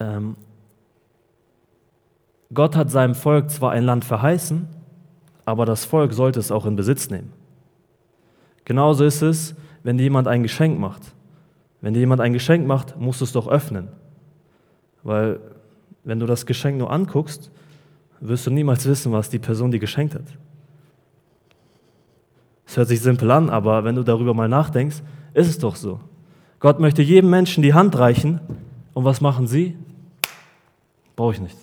Ähm, 0.00 0.36
Gott 2.52 2.76
hat 2.76 2.90
seinem 2.90 3.14
Volk 3.14 3.50
zwar 3.50 3.72
ein 3.72 3.84
Land 3.84 4.04
verheißen, 4.04 4.66
aber 5.44 5.66
das 5.66 5.84
Volk 5.84 6.12
sollte 6.12 6.40
es 6.40 6.50
auch 6.50 6.64
in 6.66 6.76
Besitz 6.76 7.10
nehmen. 7.10 7.32
Genauso 8.64 9.04
ist 9.04 9.22
es, 9.22 9.54
wenn 9.82 9.98
dir 9.98 10.04
jemand 10.04 10.28
ein 10.28 10.42
Geschenk 10.42 10.78
macht. 10.78 11.02
Wenn 11.80 11.94
dir 11.94 12.00
jemand 12.00 12.20
ein 12.20 12.32
Geschenk 12.32 12.66
macht, 12.66 12.98
musst 12.98 13.20
du 13.20 13.24
es 13.24 13.32
doch 13.32 13.48
öffnen. 13.48 13.88
Weil 15.02 15.40
wenn 16.04 16.18
du 16.18 16.26
das 16.26 16.46
Geschenk 16.46 16.78
nur 16.78 16.90
anguckst, 16.90 17.50
wirst 18.20 18.46
du 18.46 18.50
niemals 18.50 18.86
wissen, 18.86 19.12
was 19.12 19.30
die 19.30 19.38
Person 19.38 19.70
dir 19.70 19.78
geschenkt 19.78 20.14
hat. 20.14 20.24
Es 22.66 22.76
hört 22.76 22.88
sich 22.88 23.00
simpel 23.00 23.30
an, 23.30 23.48
aber 23.48 23.84
wenn 23.84 23.94
du 23.94 24.02
darüber 24.02 24.34
mal 24.34 24.48
nachdenkst, 24.48 25.02
ist 25.34 25.48
es 25.48 25.58
doch 25.58 25.76
so. 25.76 26.00
Gott 26.60 26.80
möchte 26.80 27.02
jedem 27.02 27.30
Menschen 27.30 27.62
die 27.62 27.74
Hand 27.74 27.98
reichen 27.98 28.40
und 28.94 29.04
was 29.04 29.20
machen 29.20 29.46
sie? 29.46 29.76
Brauche 31.14 31.34
ich 31.34 31.40
nicht. 31.40 31.56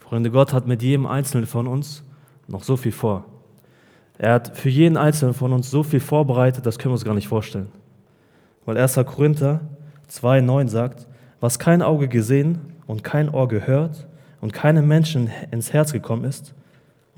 Freunde, 0.00 0.30
Gott 0.30 0.52
hat 0.52 0.66
mit 0.66 0.82
jedem 0.82 1.06
Einzelnen 1.06 1.46
von 1.46 1.66
uns 1.66 2.02
noch 2.46 2.62
so 2.62 2.76
viel 2.76 2.92
vor. 2.92 3.26
Er 4.16 4.32
hat 4.32 4.56
für 4.56 4.68
jeden 4.68 4.96
Einzelnen 4.96 5.34
von 5.34 5.52
uns 5.52 5.70
so 5.70 5.82
viel 5.82 6.00
vorbereitet, 6.00 6.66
das 6.66 6.78
können 6.78 6.90
wir 6.90 6.94
uns 6.94 7.04
gar 7.04 7.14
nicht 7.14 7.28
vorstellen. 7.28 7.68
Weil 8.64 8.76
1. 8.76 8.96
Korinther 9.06 9.60
2,9 10.10 10.68
sagt, 10.68 11.06
was 11.40 11.58
kein 11.58 11.82
Auge 11.82 12.08
gesehen 12.08 12.74
und 12.86 13.04
kein 13.04 13.28
Ohr 13.28 13.48
gehört 13.48 14.08
und 14.40 14.52
keinem 14.52 14.88
Menschen 14.88 15.30
ins 15.50 15.72
Herz 15.72 15.92
gekommen 15.92 16.24
ist, 16.24 16.54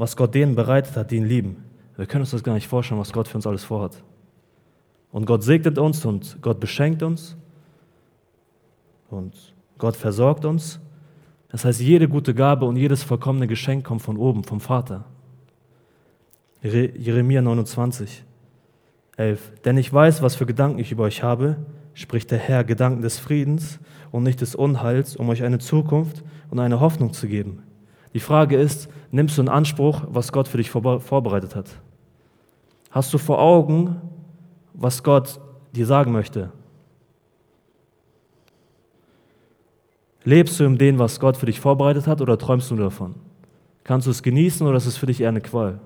was 0.01 0.17
Gott 0.17 0.35
denen 0.35 0.55
bereitet 0.55 0.97
hat, 0.97 1.11
die 1.11 1.17
ihn 1.17 1.27
lieben. 1.27 1.65
Wir 1.97 2.07
können 2.07 2.23
uns 2.23 2.31
das 2.31 2.43
gar 2.43 2.55
nicht 2.55 2.67
vorstellen, 2.67 3.01
was 3.01 3.13
Gott 3.13 3.29
für 3.29 3.37
uns 3.37 3.47
alles 3.47 3.65
vorhat. 3.65 4.03
Und 5.13 5.27
Gott 5.27 5.43
segnet 5.43 5.79
uns 5.79 6.05
und 6.05 6.39
Gott 6.41 6.61
beschenkt 6.61 7.03
uns 7.03 7.37
und 9.11 9.35
Gott 9.79 9.97
versorgt 9.97 10.45
uns 10.45 10.81
das 11.51 11.65
heißt, 11.65 11.81
jede 11.81 12.09
gute 12.09 12.35
Gabe 12.35 12.65
und 12.65 12.77
jedes 12.77 13.03
vollkommene 13.03 13.47
Geschenk 13.47 13.85
kommt 13.85 14.03
von 14.03 14.17
oben, 14.17 14.45
vom 14.45 14.61
Vater. 14.61 15.05
Jeremia 16.63 17.43
29, 17.43 18.25
11. 19.17 19.53
Denn 19.65 19.77
ich 19.77 19.93
weiß, 19.93 20.23
was 20.23 20.37
für 20.37 20.47
Gedanken 20.47 20.79
ich 20.79 20.93
über 20.93 21.05
euch 21.05 21.23
habe, 21.23 21.57
spricht 21.95 22.31
der 22.31 22.39
Herr, 22.39 22.65
Gedanken 22.65 23.03
des 23.03 23.19
Friedens 23.19 23.81
und 24.13 24.23
nicht 24.23 24.41
des 24.41 24.55
Unheils, 24.55 25.17
um 25.17 25.29
euch 25.29 25.43
eine 25.43 25.59
Zukunft 25.59 26.23
und 26.51 26.61
eine 26.61 26.81
Hoffnung 26.81 27.13
zu 27.13 27.27
geben. 27.27 27.63
Die 28.15 28.21
Frage 28.21 28.57
ist, 28.57 28.89
nimmst 29.11 29.38
du 29.38 29.42
in 29.42 29.49
Anspruch, 29.49 30.03
was 30.09 30.33
Gott 30.33 30.49
für 30.49 30.59
dich 30.59 30.70
vorbereitet 30.70 31.57
hat? 31.57 31.66
Hast 32.90 33.12
du 33.14 33.18
vor 33.18 33.40
Augen, 33.40 34.01
was 34.75 35.03
Gott 35.03 35.40
dir 35.73 35.87
sagen 35.87 36.12
möchte? 36.12 36.51
Lebst 40.25 40.61
du 40.61 40.64
in 40.64 40.77
dem, 40.77 40.99
was 40.99 41.18
Gott 41.18 41.37
für 41.37 41.46
dich 41.46 41.61
vorbereitet 41.61 42.07
hat, 42.07 42.20
oder 42.20 42.37
träumst 42.37 42.70
du 42.70 42.75
nur 42.75 42.85
davon? 42.85 43.14
Kannst 43.85 44.07
du 44.07 44.11
es 44.11 44.23
genießen 44.23 44.66
oder 44.66 44.77
ist 44.77 44.87
es 44.87 44.96
für 44.96 45.07
dich 45.07 45.20
eher 45.20 45.31
eine 45.31 45.40
Qual? 45.40 45.81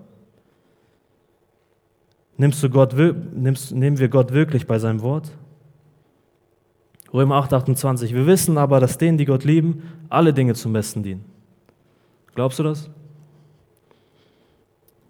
Nimmst 2.36 2.62
du 2.62 2.68
Gott, 2.68 2.94
nimmst, 2.94 3.72
nehmen 3.72 3.98
wir 3.98 4.08
Gott 4.08 4.32
wirklich 4.32 4.66
bei 4.66 4.78
seinem 4.78 5.02
Wort? 5.02 5.30
Römer 7.12 7.36
8, 7.36 7.52
28. 7.52 8.12
Wir 8.12 8.26
wissen 8.26 8.58
aber, 8.58 8.80
dass 8.80 8.98
denen, 8.98 9.18
die 9.18 9.24
Gott 9.24 9.44
lieben, 9.44 9.84
alle 10.08 10.34
Dinge 10.34 10.54
zum 10.54 10.72
Besten 10.72 11.04
dienen. 11.04 11.24
Glaubst 12.34 12.58
du 12.58 12.64
das? 12.64 12.90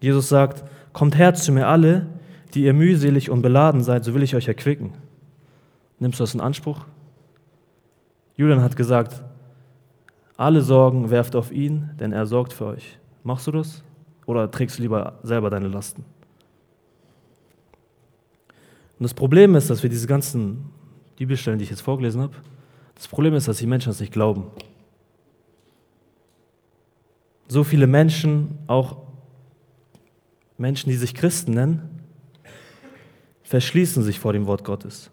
Jesus 0.05 0.29
sagt, 0.29 0.63
kommt 0.93 1.17
her 1.17 1.33
zu 1.33 1.51
mir 1.51 1.67
alle, 1.67 2.05
die 2.53 2.63
ihr 2.63 2.75
mühselig 2.75 3.31
und 3.31 3.41
beladen 3.41 3.81
seid, 3.81 4.05
so 4.05 4.13
will 4.13 4.21
ich 4.21 4.35
euch 4.35 4.47
erquicken. 4.47 4.93
Nimmst 5.97 6.19
du 6.19 6.23
das 6.23 6.35
in 6.35 6.41
Anspruch? 6.41 6.85
Julian 8.35 8.61
hat 8.61 8.75
gesagt, 8.75 9.23
alle 10.37 10.61
Sorgen 10.61 11.09
werft 11.09 11.35
auf 11.35 11.51
ihn, 11.51 11.89
denn 11.99 12.11
er 12.11 12.27
sorgt 12.27 12.53
für 12.53 12.67
euch. 12.67 12.99
Machst 13.23 13.47
du 13.47 13.51
das? 13.51 13.83
Oder 14.27 14.51
trägst 14.51 14.77
du 14.77 14.83
lieber 14.83 15.17
selber 15.23 15.49
deine 15.49 15.69
Lasten? 15.69 16.05
Und 18.99 19.03
das 19.03 19.15
Problem 19.15 19.55
ist, 19.55 19.71
dass 19.71 19.81
wir 19.81 19.89
diese 19.89 20.05
ganzen 20.05 20.69
Bibelstellen, 21.17 21.57
die 21.57 21.63
ich 21.63 21.71
jetzt 21.71 21.81
vorgelesen 21.81 22.21
habe, 22.21 22.35
das 22.93 23.07
Problem 23.07 23.33
ist, 23.33 23.47
dass 23.47 23.57
die 23.57 23.65
Menschen 23.65 23.89
das 23.89 23.99
nicht 23.99 24.13
glauben. 24.13 24.51
So 27.47 27.63
viele 27.63 27.87
Menschen, 27.87 28.59
auch 28.67 29.04
Menschen, 30.57 30.89
die 30.89 30.95
sich 30.95 31.13
Christen 31.13 31.53
nennen, 31.53 31.89
verschließen 33.43 34.03
sich 34.03 34.19
vor 34.19 34.33
dem 34.33 34.47
Wort 34.47 34.63
Gottes. 34.63 35.11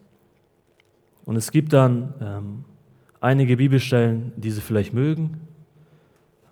Und 1.25 1.37
es 1.37 1.51
gibt 1.51 1.73
dann 1.73 2.15
ähm, 2.21 2.65
einige 3.21 3.57
Bibelstellen, 3.57 4.33
die 4.37 4.51
sie 4.51 4.61
vielleicht 4.61 4.93
mögen, 4.93 5.41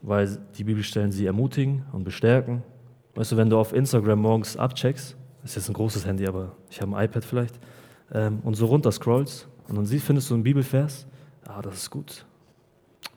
weil 0.02 0.38
die 0.56 0.64
Bibelstellen 0.64 1.12
sie 1.12 1.26
ermutigen 1.26 1.84
und 1.92 2.04
bestärken. 2.04 2.62
Weißt 3.14 3.32
du, 3.32 3.36
wenn 3.36 3.50
du 3.50 3.58
auf 3.58 3.72
Instagram 3.72 4.20
morgens 4.20 4.56
abcheckst, 4.56 5.16
das 5.42 5.50
ist 5.50 5.56
jetzt 5.56 5.68
ein 5.68 5.74
großes 5.74 6.06
Handy, 6.06 6.26
aber 6.26 6.56
ich 6.70 6.80
habe 6.80 6.96
ein 6.96 7.04
iPad 7.04 7.24
vielleicht, 7.24 7.58
ähm, 8.12 8.40
und 8.42 8.54
so 8.54 8.66
runter 8.66 8.92
scrollst 8.92 9.48
und 9.68 9.76
dann 9.76 9.86
siehst, 9.86 10.04
findest 10.04 10.30
du 10.30 10.34
einen 10.34 10.42
Bibelvers, 10.42 11.06
ah, 11.46 11.62
das 11.62 11.74
ist 11.74 11.90
gut. 11.90 12.24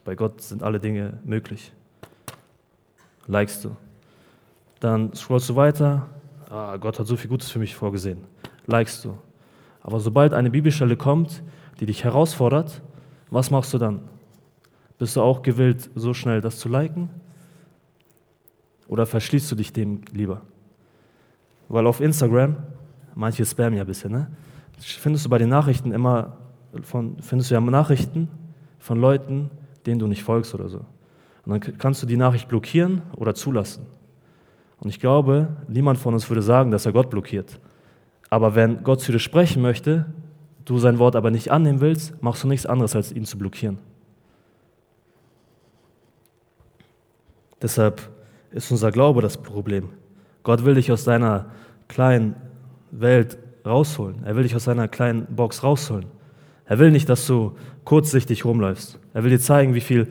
Bei 0.04 0.16
Gott 0.16 0.42
sind 0.42 0.64
alle 0.64 0.80
Dinge 0.80 1.20
möglich. 1.24 1.72
Likest 3.28 3.66
du. 3.66 3.76
Dann 4.84 5.14
scrollst 5.14 5.48
du 5.48 5.56
weiter, 5.56 6.08
ah, 6.50 6.76
Gott 6.76 7.00
hat 7.00 7.08
so 7.08 7.16
viel 7.16 7.30
Gutes 7.30 7.50
für 7.50 7.58
mich 7.58 7.74
vorgesehen. 7.74 8.18
Likest 8.66 9.06
du. 9.06 9.18
Aber 9.80 10.02
sobald 10.02 10.34
eine 10.34 10.52
Bibelstelle 10.52 10.98
kommt, 10.98 11.42
die 11.80 11.86
dich 11.86 12.04
herausfordert, 12.04 12.82
was 13.30 13.50
machst 13.50 13.74
du 13.74 13.78
dann? 13.78 14.02
Bist 14.98 15.16
du 15.16 15.22
auch 15.22 15.42
gewillt, 15.42 15.90
so 15.96 16.14
schnell 16.14 16.42
das 16.42 16.60
zu 16.60 16.68
liken? 16.68 17.10
Oder 18.90 19.06
verschließt 19.06 19.50
du 19.54 19.56
dich 19.56 19.72
dem 19.72 20.02
lieber? 20.12 20.42
Weil 21.70 21.88
auf 21.88 22.02
Instagram, 22.02 22.58
manche 23.16 23.46
spammen 23.46 23.76
ja 23.76 23.86
ein 23.86 23.88
bisschen, 23.88 24.12
ne? 24.12 24.28
findest 24.80 25.24
du 25.24 25.30
bei 25.30 25.38
den 25.38 25.48
Nachrichten 25.48 25.94
immer, 25.94 26.36
von, 26.82 27.22
findest 27.22 27.52
du 27.52 27.56
ja 27.56 27.62
Nachrichten 27.62 28.28
von 28.80 29.00
Leuten, 29.00 29.50
denen 29.86 30.00
du 30.00 30.08
nicht 30.08 30.24
folgst 30.24 30.54
oder 30.54 30.68
so. 30.68 30.80
Und 31.46 31.66
dann 31.66 31.78
kannst 31.78 32.04
du 32.04 32.06
die 32.06 32.18
Nachricht 32.18 32.50
blockieren 32.50 33.02
oder 33.16 33.34
zulassen. 33.34 33.86
Und 34.84 34.90
ich 34.90 35.00
glaube, 35.00 35.48
niemand 35.70 35.98
von 35.98 36.14
uns 36.14 36.30
würde 36.30 36.42
sagen, 36.42 36.70
dass 36.70 36.86
er 36.86 36.92
Gott 36.92 37.10
blockiert. 37.10 37.58
Aber 38.30 38.54
wenn 38.54 38.84
Gott 38.84 39.00
zu 39.00 39.14
dir 39.14 39.20
sprechen 39.20 39.62
möchte, 39.62 40.06
du 40.66 40.78
sein 40.78 41.00
Wort 41.00 41.16
aber 41.16 41.32
nicht 41.32 41.52
annehmen 41.52 41.80
willst, 41.80 42.22
machst 42.22 42.44
du 42.44 42.50
nichts 42.50 42.66
anderes, 42.66 42.94
als 42.94 43.14
ihn 43.14 43.24
zu 43.24 43.38
blockieren. 43.38 43.80
Deshalb 47.62 48.02
ist 48.52 48.72
unser 48.72 48.92
Glaube 48.92 49.22
das 49.22 49.38
Problem. 49.38 49.90
Gott 50.44 50.66
will 50.66 50.76
dich 50.76 50.92
aus 50.92 51.06
deiner 51.06 51.46
kleinen 51.88 52.36
Welt 52.92 53.38
rausholen. 53.66 54.26
Er 54.26 54.36
will 54.36 54.44
dich 54.44 54.54
aus 54.54 54.66
deiner 54.66 54.90
kleinen 54.90 55.28
Box 55.34 55.64
rausholen. 55.64 56.08
Er 56.66 56.78
will 56.78 56.92
nicht, 56.92 57.08
dass 57.08 57.26
du 57.26 57.56
kurzsichtig 57.86 58.44
rumläufst. 58.44 59.00
Er 59.14 59.24
will 59.24 59.30
dir 59.30 59.40
zeigen, 59.40 59.76
wie 59.76 59.82
viel 59.82 60.10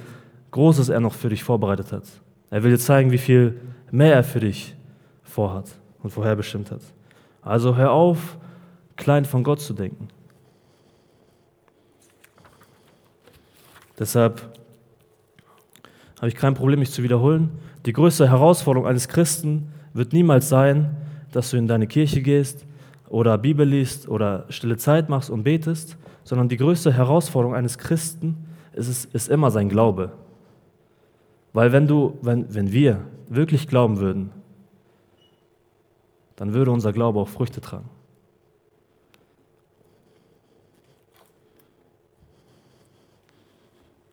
Großes 0.50 0.88
er 0.88 1.00
noch 1.00 1.12
für 1.12 1.28
dich 1.28 1.44
vorbereitet 1.44 1.92
hat. 1.92 2.04
Er 2.50 2.62
will 2.62 2.70
dir 2.70 2.78
zeigen, 2.78 3.11
wie 3.11 3.18
viel 3.18 3.61
mehr 3.92 4.14
er 4.14 4.24
für 4.24 4.40
dich 4.40 4.74
vorhat. 5.22 5.66
und 6.02 6.11
vorherbestimmt 6.11 6.70
hat. 6.70 6.81
Also 7.42 7.76
hör 7.76 7.92
auf, 7.92 8.37
klein 8.96 9.24
von 9.24 9.44
Gott 9.44 9.61
zu 9.61 9.72
denken. 9.72 10.09
Deshalb 13.98 14.40
habe 16.18 16.28
ich 16.28 16.35
kein 16.35 16.55
Problem, 16.55 16.81
mich 16.81 16.90
zu 16.90 17.02
wiederholen. 17.02 17.50
Die 17.87 17.92
größte 17.92 18.28
Herausforderung 18.28 18.87
eines 18.87 19.09
Christen 19.09 19.72
wird 19.92 20.12
niemals 20.12 20.48
sein, 20.48 20.96
dass 21.31 21.50
du 21.50 21.57
in 21.57 21.68
deine 21.68 21.87
Kirche 21.87 22.20
gehst 22.20 22.66
oder 23.09 23.38
Bibel 23.38 23.66
liest 23.66 24.09
oder 24.09 24.46
stille 24.48 24.76
Zeit 24.76 25.09
machst 25.09 25.31
und 25.31 25.42
betest, 25.42 25.96
sondern 26.24 26.48
die 26.48 26.57
größte 26.57 26.92
Herausforderung 26.92 27.55
eines 27.55 27.78
Christen 27.78 28.46
ist, 28.72 29.12
ist 29.14 29.28
immer 29.28 29.50
sein 29.50 29.68
Glaube. 29.68 30.12
Weil 31.52 31.72
wenn 31.72 31.86
du, 31.86 32.18
wenn, 32.22 32.52
wenn 32.54 32.72
wir 32.72 33.04
wirklich 33.28 33.68
glauben 33.68 33.98
würden, 33.98 34.30
dann 36.36 36.54
würde 36.54 36.70
unser 36.70 36.92
Glaube 36.92 37.20
auch 37.20 37.28
Früchte 37.28 37.60
tragen. 37.60 37.88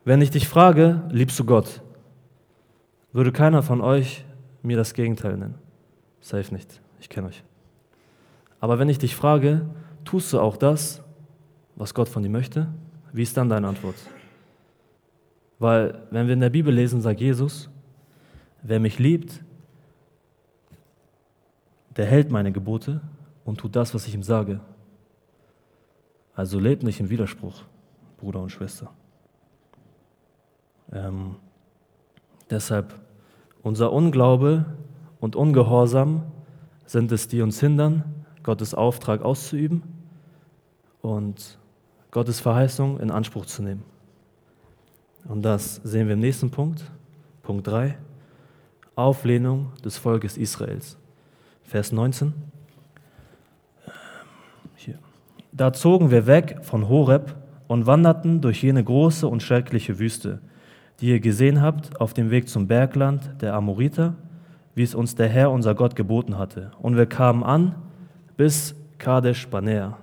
Wenn 0.03 0.21
ich 0.21 0.31
dich 0.31 0.47
frage, 0.47 1.03
liebst 1.11 1.37
du 1.39 1.45
Gott, 1.45 1.81
würde 3.13 3.31
keiner 3.31 3.63
von 3.63 3.81
euch 3.81 4.25
mir 4.63 4.77
das 4.77 4.93
Gegenteil 4.93 5.37
nennen. 5.37 5.55
Safe 6.21 6.53
nicht. 6.53 6.81
Ich 6.99 7.09
kenne 7.09 7.27
euch. 7.27 7.43
Aber 8.59 8.79
wenn 8.79 8.89
ich 8.89 8.97
dich 8.97 9.15
frage, 9.15 9.69
tust 10.03 10.33
du 10.33 10.39
auch 10.39 10.57
das, 10.57 11.01
was 11.75 11.93
Gott 11.93 12.09
von 12.09 12.23
dir 12.23 12.29
möchte? 12.29 12.67
Wie 13.13 13.23
ist 13.23 13.37
dann 13.37 13.49
deine 13.49 13.67
Antwort? 13.67 13.95
Weil, 15.59 16.07
wenn 16.09 16.27
wir 16.27 16.33
in 16.33 16.39
der 16.39 16.49
Bibel 16.49 16.73
lesen, 16.73 17.01
sagt 17.01 17.19
Jesus, 17.19 17.69
wer 18.63 18.79
mich 18.79 18.97
liebt, 18.97 19.43
der 21.97 22.05
hält 22.05 22.31
meine 22.31 22.51
Gebote 22.51 23.01
und 23.43 23.59
tut 23.59 23.75
das, 23.75 23.93
was 23.93 24.07
ich 24.07 24.13
ihm 24.13 24.23
sage. 24.23 24.61
Also 26.33 26.59
lebt 26.59 26.83
nicht 26.83 27.01
im 27.01 27.09
Widerspruch, 27.09 27.63
Bruder 28.17 28.39
und 28.39 28.51
Schwester. 28.51 28.89
Ähm, 30.93 31.35
deshalb, 32.49 32.93
unser 33.61 33.91
Unglaube 33.91 34.65
und 35.19 35.35
Ungehorsam 35.35 36.23
sind 36.85 37.11
es, 37.11 37.27
die 37.27 37.41
uns 37.41 37.59
hindern, 37.59 38.25
Gottes 38.43 38.73
Auftrag 38.73 39.21
auszuüben 39.21 39.83
und 41.01 41.59
Gottes 42.11 42.39
Verheißung 42.39 42.99
in 42.99 43.11
Anspruch 43.11 43.45
zu 43.45 43.61
nehmen. 43.61 43.83
Und 45.25 45.43
das 45.43 45.75
sehen 45.83 46.07
wir 46.07 46.13
im 46.13 46.19
nächsten 46.19 46.49
Punkt, 46.49 46.83
Punkt 47.43 47.67
3, 47.67 47.97
Auflehnung 48.95 49.71
des 49.83 49.97
Volkes 49.97 50.37
Israels. 50.37 50.97
Vers 51.63 51.91
19. 51.91 52.33
Hier. 54.75 54.97
Da 55.51 55.71
zogen 55.73 56.09
wir 56.11 56.25
weg 56.25 56.59
von 56.61 56.89
Horeb 56.89 57.35
und 57.67 57.85
wanderten 57.85 58.41
durch 58.41 58.63
jene 58.63 58.83
große 58.83 59.27
und 59.27 59.43
schreckliche 59.43 59.99
Wüste 59.99 60.41
die 61.01 61.09
ihr 61.09 61.19
gesehen 61.19 61.61
habt, 61.61 61.99
auf 62.01 62.13
dem 62.13 62.29
Weg 62.29 62.49
zum 62.49 62.67
Bergland 62.67 63.41
der 63.41 63.53
Amoriter, 63.53 64.15
wie 64.75 64.83
es 64.83 64.95
uns 64.95 65.15
der 65.15 65.29
Herr, 65.29 65.51
unser 65.51 65.75
Gott, 65.75 65.95
geboten 65.95 66.37
hatte. 66.37 66.71
Und 66.81 66.97
wir 66.97 67.05
kamen 67.05 67.43
an 67.43 67.75
bis 68.37 68.75
Kadesh 68.97 69.47
Banea. 69.47 69.97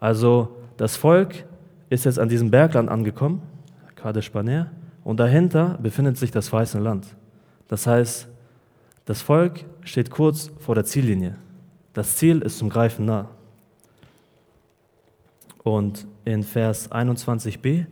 Also 0.00 0.56
das 0.76 0.96
Volk 0.96 1.44
ist 1.90 2.04
jetzt 2.04 2.18
an 2.18 2.28
diesem 2.28 2.50
Bergland 2.50 2.88
angekommen, 2.88 3.42
Kadesh 3.96 4.30
Banea, 4.30 4.70
und 5.02 5.20
dahinter 5.20 5.78
befindet 5.82 6.16
sich 6.16 6.30
das 6.30 6.52
weiße 6.52 6.78
Land. 6.78 7.06
Das 7.68 7.86
heißt, 7.86 8.28
das 9.04 9.22
Volk 9.22 9.64
steht 9.82 10.10
kurz 10.10 10.50
vor 10.58 10.74
der 10.74 10.84
Ziellinie. 10.84 11.36
Das 11.92 12.16
Ziel 12.16 12.42
ist 12.42 12.58
zum 12.58 12.68
Greifen 12.68 13.06
nah. 13.06 13.28
Und 15.62 16.06
in 16.24 16.42
Vers 16.42 16.90
21b 16.90 17.86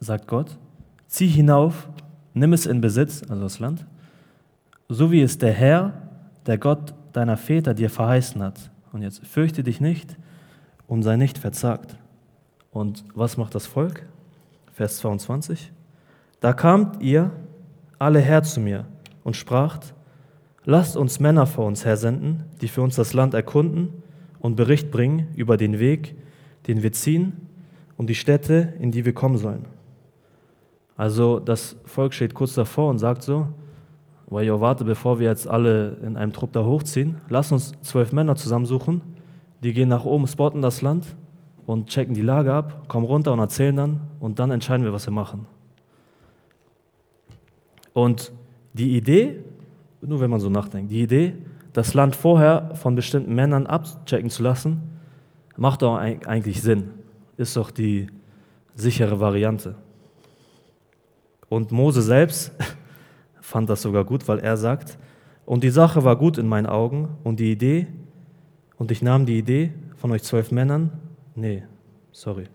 sagt 0.00 0.26
Gott, 0.28 0.56
zieh 1.06 1.26
hinauf, 1.28 1.88
nimm 2.34 2.52
es 2.52 2.66
in 2.66 2.80
Besitz, 2.80 3.22
also 3.28 3.42
das 3.42 3.58
Land, 3.58 3.84
so 4.88 5.10
wie 5.10 5.22
es 5.22 5.38
der 5.38 5.52
Herr, 5.52 5.92
der 6.46 6.58
Gott 6.58 6.94
deiner 7.12 7.36
Väter 7.36 7.74
dir 7.74 7.90
verheißen 7.90 8.42
hat. 8.42 8.70
Und 8.92 9.02
jetzt 9.02 9.26
fürchte 9.26 9.62
dich 9.62 9.80
nicht 9.80 10.16
und 10.86 11.02
sei 11.02 11.16
nicht 11.16 11.38
verzagt. 11.38 11.96
Und 12.76 13.04
was 13.14 13.38
macht 13.38 13.54
das 13.54 13.66
Volk? 13.66 14.04
Vers 14.70 14.98
22. 14.98 15.72
Da 16.40 16.52
kamt 16.52 17.02
ihr 17.02 17.30
alle 17.98 18.20
her 18.20 18.42
zu 18.42 18.60
mir 18.60 18.84
und 19.24 19.34
spracht, 19.34 19.94
lasst 20.66 20.94
uns 20.94 21.18
Männer 21.18 21.46
vor 21.46 21.64
uns 21.64 21.86
hersenden, 21.86 22.44
die 22.60 22.68
für 22.68 22.82
uns 22.82 22.94
das 22.94 23.14
Land 23.14 23.32
erkunden 23.32 24.02
und 24.40 24.56
Bericht 24.56 24.90
bringen 24.90 25.28
über 25.36 25.56
den 25.56 25.78
Weg, 25.78 26.16
den 26.66 26.82
wir 26.82 26.92
ziehen 26.92 27.48
und 27.96 28.10
die 28.10 28.14
Städte, 28.14 28.74
in 28.78 28.90
die 28.90 29.06
wir 29.06 29.14
kommen 29.14 29.38
sollen. 29.38 29.64
Also 30.98 31.40
das 31.40 31.76
Volk 31.86 32.12
steht 32.12 32.34
kurz 32.34 32.52
davor 32.52 32.90
und 32.90 32.98
sagt 32.98 33.22
so, 33.22 33.48
Wajo, 34.26 34.60
warte, 34.60 34.84
bevor 34.84 35.18
wir 35.18 35.28
jetzt 35.28 35.48
alle 35.48 35.96
in 36.02 36.18
einem 36.18 36.34
Trupp 36.34 36.52
da 36.52 36.62
hochziehen, 36.62 37.22
lass 37.30 37.52
uns 37.52 37.72
zwölf 37.80 38.12
Männer 38.12 38.36
zusammensuchen, 38.36 39.00
die 39.62 39.72
gehen 39.72 39.88
nach 39.88 40.04
oben, 40.04 40.26
spotten 40.26 40.60
das 40.60 40.82
Land 40.82 41.06
und 41.66 41.88
checken 41.88 42.14
die 42.14 42.22
Lage 42.22 42.54
ab, 42.54 42.88
kommen 42.88 43.04
runter 43.04 43.32
und 43.32 43.40
erzählen 43.40 43.76
dann 43.76 44.00
und 44.20 44.38
dann 44.38 44.50
entscheiden 44.50 44.84
wir, 44.84 44.92
was 44.92 45.06
wir 45.06 45.12
machen. 45.12 45.46
Und 47.92 48.32
die 48.72 48.96
Idee, 48.96 49.42
nur 50.00 50.20
wenn 50.20 50.30
man 50.30 50.40
so 50.40 50.48
nachdenkt, 50.48 50.90
die 50.90 51.02
Idee, 51.02 51.34
das 51.72 51.94
Land 51.94 52.14
vorher 52.14 52.74
von 52.74 52.94
bestimmten 52.94 53.34
Männern 53.34 53.66
abchecken 53.66 54.30
zu 54.30 54.42
lassen, 54.42 54.82
macht 55.56 55.82
doch 55.82 55.96
eigentlich 55.96 56.62
Sinn. 56.62 56.90
Ist 57.36 57.56
doch 57.56 57.70
die 57.70 58.08
sichere 58.74 59.18
Variante. 59.20 59.74
Und 61.48 61.72
Mose 61.72 62.02
selbst 62.02 62.52
fand 63.40 63.68
das 63.70 63.82
sogar 63.82 64.04
gut, 64.04 64.26
weil 64.28 64.38
er 64.38 64.56
sagt, 64.56 64.98
und 65.44 65.62
die 65.62 65.70
Sache 65.70 66.04
war 66.04 66.16
gut 66.16 66.38
in 66.38 66.48
meinen 66.48 66.66
Augen 66.66 67.08
und 67.24 67.40
die 67.40 67.52
Idee, 67.52 67.86
und 68.78 68.90
ich 68.90 69.00
nahm 69.00 69.24
die 69.26 69.38
Idee 69.38 69.72
von 69.96 70.12
euch 70.12 70.22
zwölf 70.22 70.50
Männern, 70.50 70.90
nee, 71.36 71.62
sorry, 72.12 72.48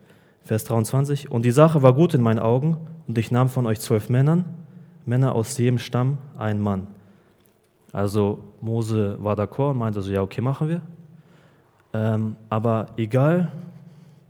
Vers 0.43 0.63
23, 0.65 1.31
und 1.31 1.45
die 1.45 1.51
Sache 1.51 1.81
war 1.81 1.93
gut 1.93 2.13
in 2.13 2.21
meinen 2.21 2.39
Augen 2.39 2.77
und 3.07 3.17
ich 3.17 3.31
nahm 3.31 3.49
von 3.49 3.65
euch 3.65 3.79
zwölf 3.79 4.09
Männern, 4.09 4.45
Männer 5.05 5.35
aus 5.35 5.57
jedem 5.57 5.77
Stamm, 5.77 6.17
ein 6.37 6.59
Mann. 6.59 6.87
Also 7.91 8.39
Mose 8.61 9.17
war 9.21 9.35
d'accord 9.35 9.71
und 9.71 9.77
meinte 9.77 10.01
so, 10.01 10.11
ja, 10.11 10.21
okay, 10.21 10.41
machen 10.41 10.69
wir. 10.69 10.81
Ähm, 11.93 12.35
aber 12.49 12.87
egal, 12.97 13.51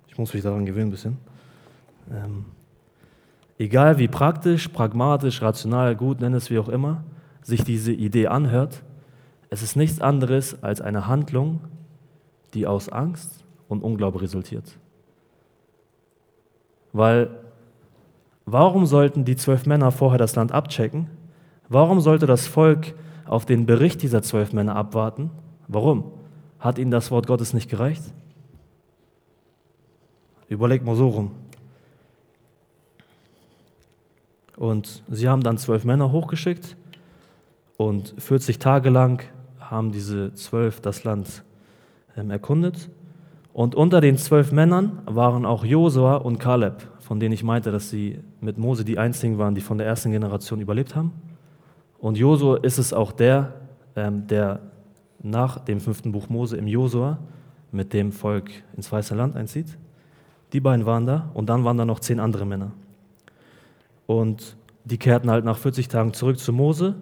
ich 0.08 0.18
muss 0.18 0.34
mich 0.34 0.44
daran 0.44 0.66
gewöhnen 0.66 0.88
ein 0.88 0.92
bisschen, 0.92 1.18
ähm, 2.12 2.46
egal 3.60 3.98
wie 4.00 4.08
praktisch, 4.08 4.68
pragmatisch, 4.68 5.42
rational, 5.42 5.96
gut, 5.96 6.20
nenn 6.22 6.34
es 6.34 6.50
wie 6.50 6.58
auch 6.60 6.70
immer, 6.70 7.04
sich 7.44 7.64
diese 7.64 7.92
Idee 7.92 8.28
anhört, 8.28 8.84
es 9.50 9.62
ist 9.62 9.76
nichts 9.76 10.02
anderes 10.02 10.64
als 10.64 10.82
eine 10.82 11.08
Handlung, 11.08 11.62
die 12.54 12.66
aus 12.66 12.90
Angst 12.90 13.41
und 13.72 13.84
Unglaube 13.84 14.22
resultiert. 14.22 14.78
Weil 16.92 17.30
warum 18.46 18.86
sollten 18.86 19.24
die 19.24 19.38
zwölf 19.38 19.66
Männer 19.66 19.92
vorher 19.92 20.20
das 20.20 20.36
Land 20.36 20.52
abchecken? 20.52 21.10
Warum 21.70 22.02
sollte 22.02 22.26
das 22.26 22.48
Volk 22.48 22.94
auf 23.26 23.46
den 23.46 23.66
Bericht 23.66 24.02
dieser 24.02 24.22
zwölf 24.22 24.52
Männer 24.52 24.76
abwarten? 24.76 25.32
Warum? 25.70 26.12
Hat 26.60 26.78
ihnen 26.78 26.92
das 26.92 27.12
Wort 27.12 27.28
Gottes 27.28 27.54
nicht 27.54 27.70
gereicht? 27.70 28.04
Überleg 30.50 30.84
mal 30.84 30.98
so 30.98 31.08
rum. 31.08 31.32
Und 34.58 35.02
sie 35.10 35.30
haben 35.30 35.44
dann 35.44 35.58
zwölf 35.58 35.86
Männer 35.86 36.12
hochgeschickt 36.12 36.76
und 37.78 38.14
40 38.18 38.60
Tage 38.60 38.90
lang 38.90 39.24
haben 39.60 39.94
diese 39.94 40.34
zwölf 40.34 40.82
das 40.82 41.06
Land 41.06 41.44
ähm, 42.18 42.30
erkundet. 42.32 42.90
Und 43.54 43.76
unter 43.76 44.00
den 44.00 44.18
zwölf 44.18 44.52
Männern 44.52 45.02
waren 45.06 45.46
auch 45.46 45.66
Josua 45.66 46.16
und 46.16 46.40
Kaleb, 46.40 46.88
von 47.00 47.20
denen 47.20 47.34
ich 47.34 47.44
meinte, 47.44 47.72
dass 47.72 47.90
sie 47.90 48.20
mit 48.40 48.58
Mose 48.58 48.86
die 48.86 48.98
einzigen 48.98 49.38
waren, 49.38 49.56
die 49.56 49.62
von 49.62 49.78
der 49.78 49.88
ersten 49.88 50.12
Generation 50.12 50.62
überlebt 50.62 50.96
haben. 50.96 51.12
Und 52.00 52.18
Josua 52.18 52.58
ist 52.58 52.78
es 52.78 52.94
auch 52.94 53.12
der, 53.12 53.54
ähm, 53.96 54.26
der 54.28 54.62
nach 55.22 55.60
dem 55.60 55.80
fünften 55.80 56.12
Buch 56.12 56.30
Mose 56.30 56.58
im 56.58 56.68
Josua 56.68 57.20
mit 57.72 57.94
dem 57.94 58.12
Volk 58.12 58.50
ins 58.76 58.92
Weiße 58.92 59.16
Land 59.16 59.36
einzieht. 59.36 59.78
Die 60.54 60.60
beiden 60.60 60.86
waren 60.86 61.06
da 61.06 61.30
und 61.34 61.48
dann 61.48 61.64
waren 61.64 61.78
da 61.78 61.86
noch 61.86 62.00
zehn 62.00 62.20
andere 62.20 62.46
Männer. 62.46 62.72
Und 64.08 64.56
die 64.84 64.98
kehrten 64.98 65.30
halt 65.30 65.46
nach 65.46 65.58
40 65.58 65.88
Tagen 65.88 66.14
zurück 66.14 66.40
zu 66.40 66.52
Mose, 66.52 66.96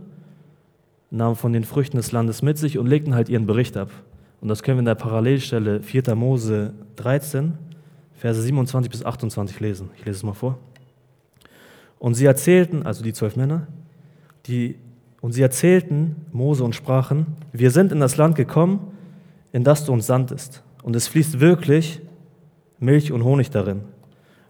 nahmen 1.11 1.35
von 1.35 1.53
den 1.53 1.63
Früchten 1.63 1.97
des 1.97 2.11
Landes 2.11 2.41
mit 2.41 2.57
sich 2.57 2.77
und 2.77 2.87
legten 2.87 3.15
halt 3.15 3.29
ihren 3.29 3.45
Bericht 3.45 3.77
ab. 3.77 3.89
Und 4.41 4.47
das 4.47 4.63
können 4.63 4.77
wir 4.77 4.81
in 4.81 4.85
der 4.85 4.95
Parallelstelle 4.95 5.81
4. 5.81 6.15
Mose 6.15 6.73
13, 6.95 7.57
Verse 8.13 8.41
27 8.41 8.91
bis 8.91 9.03
28 9.03 9.59
lesen. 9.59 9.89
Ich 9.97 10.05
lese 10.05 10.17
es 10.17 10.23
mal 10.23 10.33
vor. 10.33 10.57
Und 11.99 12.15
sie 12.15 12.25
erzählten, 12.25 12.85
also 12.85 13.03
die 13.03 13.13
zwölf 13.13 13.35
Männer, 13.35 13.67
die 14.45 14.75
und 15.21 15.33
sie 15.33 15.41
erzählten 15.41 16.15
Mose 16.31 16.63
und 16.63 16.75
sprachen, 16.75 17.27
wir 17.51 17.71
sind 17.71 17.91
in 17.91 17.99
das 17.99 18.15
Land 18.15 18.35
gekommen, 18.35 18.91
in 19.51 19.63
das 19.63 19.85
du 19.85 19.91
uns 19.91 20.07
sandtest. 20.07 20.63
Und 20.81 20.95
es 20.95 21.07
fließt 21.07 21.39
wirklich 21.41 22.01
Milch 22.79 23.11
und 23.11 23.23
Honig 23.23 23.49
darin. 23.49 23.81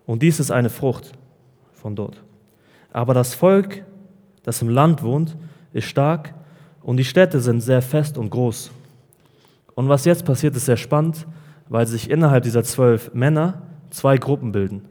Und 0.06 0.22
dies 0.22 0.40
ist 0.40 0.52
eine 0.52 0.70
Frucht 0.70 1.12
von 1.74 1.96
dort. 1.96 2.24
Aber 2.92 3.14
das 3.14 3.34
Volk, 3.34 3.84
das 4.44 4.62
im 4.62 4.70
Land 4.70 5.04
wohnt, 5.04 5.36
ist 5.74 5.86
stark 5.86 6.34
und 6.82 6.98
die 6.98 7.06
Städte 7.06 7.40
sind 7.40 7.62
sehr 7.62 7.82
fest 7.82 8.18
und 8.18 8.30
groß. 8.30 8.72
Und 9.80 9.88
was 9.88 10.04
jetzt 10.04 10.26
passiert, 10.26 10.58
ist 10.58 10.66
sehr 10.66 10.76
spannend, 10.76 11.26
weil 11.70 11.88
sich 11.88 12.10
innerhalb 12.10 12.44
dieser 12.44 12.66
zwölf 12.66 13.14
Männer 13.14 13.62
zwei 13.92 14.18
Gruppen 14.18 14.52
bilden. 14.52 14.82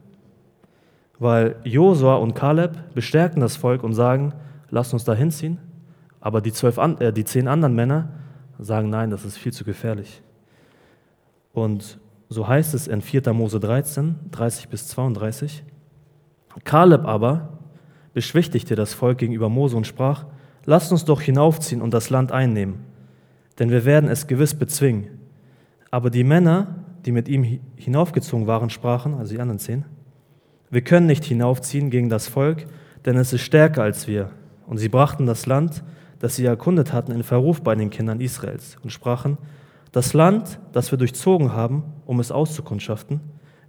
Weil 1.18 1.56
Josua 1.62 2.14
und 2.14 2.34
Kaleb 2.34 2.94
bestärken 2.94 3.42
das 3.42 3.54
Volk 3.54 3.82
und 3.82 3.92
sagen, 3.92 4.32
lasst 4.70 4.94
uns 4.94 5.04
da 5.04 5.12
hinziehen. 5.12 5.58
Aber 6.20 6.40
die, 6.40 6.54
zwölf, 6.54 6.78
äh, 6.78 7.12
die 7.12 7.26
zehn 7.26 7.48
anderen 7.48 7.74
Männer 7.74 8.08
sagen, 8.58 8.88
nein, 8.88 9.10
das 9.10 9.26
ist 9.26 9.36
viel 9.36 9.52
zu 9.52 9.62
gefährlich. 9.62 10.22
Und 11.52 11.98
so 12.30 12.48
heißt 12.48 12.72
es 12.72 12.88
in 12.88 13.02
4. 13.02 13.34
Mose 13.34 13.60
13, 13.60 14.14
30 14.30 14.70
bis 14.70 14.88
32. 14.88 15.64
Kaleb 16.64 17.04
aber 17.04 17.58
beschwichtigte 18.14 18.74
das 18.74 18.94
Volk 18.94 19.18
gegenüber 19.18 19.50
Mose 19.50 19.76
und 19.76 19.86
sprach, 19.86 20.24
lasst 20.64 20.92
uns 20.92 21.04
doch 21.04 21.20
hinaufziehen 21.20 21.82
und 21.82 21.92
das 21.92 22.08
Land 22.08 22.32
einnehmen, 22.32 22.87
denn 23.58 23.70
wir 23.70 23.84
werden 23.84 24.08
es 24.08 24.26
gewiss 24.26 24.54
bezwingen. 24.54 25.08
Aber 25.90 26.10
die 26.10 26.24
Männer, 26.24 26.84
die 27.04 27.12
mit 27.12 27.28
ihm 27.28 27.60
hinaufgezogen 27.76 28.46
waren, 28.46 28.70
sprachen, 28.70 29.14
also 29.14 29.34
die 29.34 29.40
anderen 29.40 29.58
zehn, 29.58 29.84
wir 30.70 30.82
können 30.82 31.06
nicht 31.06 31.24
hinaufziehen 31.24 31.90
gegen 31.90 32.08
das 32.08 32.28
Volk, 32.28 32.66
denn 33.06 33.16
es 33.16 33.32
ist 33.32 33.40
stärker 33.40 33.82
als 33.82 34.06
wir. 34.06 34.30
Und 34.66 34.78
sie 34.78 34.88
brachten 34.88 35.24
das 35.24 35.46
Land, 35.46 35.82
das 36.18 36.36
sie 36.36 36.44
erkundet 36.44 36.92
hatten, 36.92 37.12
in 37.12 37.22
Verruf 37.22 37.62
bei 37.62 37.74
den 37.74 37.90
Kindern 37.90 38.20
Israels 38.20 38.76
und 38.82 38.90
sprachen, 38.90 39.38
das 39.92 40.12
Land, 40.12 40.60
das 40.72 40.90
wir 40.90 40.98
durchzogen 40.98 41.52
haben, 41.52 41.84
um 42.04 42.20
es 42.20 42.30
auszukundschaften, 42.30 43.20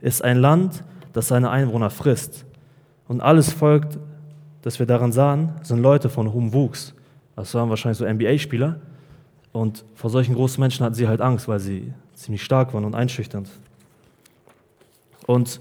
ist 0.02 0.23
ein 0.23 0.38
Land, 0.38 0.84
das 1.13 1.30
seine 1.30 1.49
Einwohner 1.49 1.89
frisst. 1.89 2.45
Und 3.08 3.21
alles 3.21 3.54
Volk, 3.54 3.88
das 4.62 4.80
wir 4.80 4.86
daran 4.86 5.12
sahen, 5.12 5.54
sind 5.63 5.82
Leute 5.82 6.10
von 6.10 6.34
hohem 6.34 6.54
Wuchs. 6.54 6.93
Das 7.36 7.54
waren 7.54 7.69
wahrscheinlich 7.69 7.97
so 7.97 8.06
NBA-Spieler. 8.06 8.82
Und 9.51 9.83
vor 9.95 10.09
solchen 10.09 10.35
großen 10.35 10.59
Menschen 10.62 10.85
hatten 10.85 10.95
sie 10.95 11.07
halt 11.07 11.21
Angst, 11.21 11.47
weil 11.47 11.59
sie 11.59 11.93
ziemlich 12.13 12.43
stark 12.43 12.73
waren 12.73 12.85
und 12.85 12.95
einschüchternd. 12.95 13.49
Und 15.25 15.59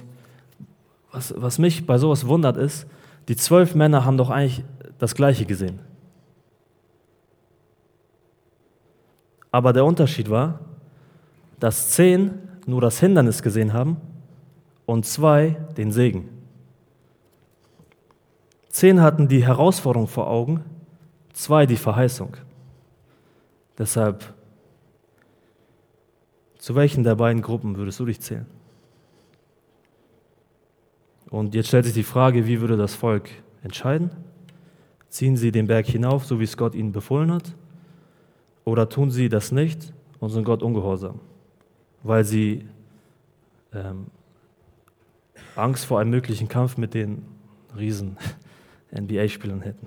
was, 1.11 1.35
was 1.37 1.59
mich 1.59 1.87
bei 1.87 1.98
sowas 1.98 2.27
wundert 2.27 2.57
ist, 2.57 2.87
die 3.29 3.37
zwölf 3.37 3.74
Männer 3.74 4.05
haben 4.05 4.16
doch 4.16 4.31
eigentlich 4.31 4.64
das 4.98 5.14
Gleiche 5.14 5.46
gesehen. 5.46 5.81
Aber 9.51 9.72
der 9.72 9.85
Unterschied 9.85 10.29
war, 10.29 10.61
dass 11.59 11.90
zehn 11.90 12.38
nur 12.66 12.81
das 12.81 13.01
Hindernis 13.01 13.42
gesehen 13.42 13.72
haben 13.72 13.96
und 14.87 15.07
zwei 15.07 15.57
den 15.77 15.90
Segen. 15.90 16.29
Zehn 18.68 19.01
hatten 19.01 19.29
die 19.29 19.44
Herausforderung 19.44 20.07
vor 20.07 20.29
Augen, 20.29 20.64
zwei 21.33 21.66
die 21.66 21.77
Verheißung. 21.77 22.37
Deshalb, 23.79 24.35
zu 26.59 26.75
welchen 26.75 27.05
der 27.05 27.14
beiden 27.14 27.43
Gruppen 27.43 27.77
würdest 27.77 28.01
du 28.01 28.07
dich 28.07 28.21
zählen? 28.21 28.47
Und 31.31 31.55
jetzt 31.55 31.69
stellt 31.69 31.85
sich 31.85 31.95
die 31.95 32.03
Frage, 32.03 32.47
wie 32.47 32.61
würde 32.61 32.77
das 32.77 32.95
Volk 32.95 33.31
entscheiden? 33.62 34.11
Ziehen 35.09 35.37
sie 35.37 35.53
den 35.53 35.67
Berg 35.67 35.87
hinauf, 35.87 36.25
so 36.25 36.41
wie 36.41 36.45
es 36.45 36.57
Gott 36.57 36.75
ihnen 36.75 36.93
befohlen 36.93 37.33
hat? 37.33 37.55
Oder 38.64 38.88
tun 38.88 39.11
sie 39.11 39.29
das 39.29 39.53
nicht 39.53 39.93
und 40.19 40.31
sind 40.31 40.45
Gott 40.45 40.62
ungehorsam, 40.62 41.21
weil 42.03 42.25
sie 42.25 42.69
ähm, 43.73 44.07
Angst 45.55 45.85
vor 45.87 46.01
einem 46.01 46.11
möglichen 46.11 46.49
Kampf 46.49 46.77
mit 46.77 46.95
den 46.95 47.25
riesen 47.79 48.17
NBA-Spielern 48.93 49.61
hätten? 49.61 49.87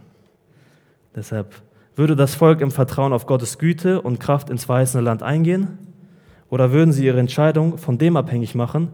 Deshalb 1.16 1.62
würde 1.96 2.16
das 2.16 2.36
Volk 2.36 2.62
im 2.62 2.72
Vertrauen 2.72 3.14
auf 3.14 3.26
Gottes 3.26 3.58
Güte 3.58 4.02
und 4.02 4.20
Kraft 4.20 4.50
ins 4.50 4.66
verheißene 4.66 5.04
Land 5.04 5.24
eingehen? 5.24 5.78
Oder 6.50 6.72
würden 6.72 6.92
sie 6.92 7.06
ihre 7.06 7.20
Entscheidung 7.20 7.78
von 7.78 7.98
dem 7.98 8.18
abhängig 8.18 8.56
machen, 8.56 8.90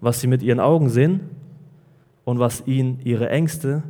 was 0.00 0.20
sie 0.20 0.26
mit 0.26 0.42
ihren 0.42 0.60
Augen 0.60 0.88
sehen 0.88 1.20
und 2.24 2.38
was 2.38 2.66
ihnen 2.66 3.00
ihre 3.04 3.30
Ängste 3.30 3.82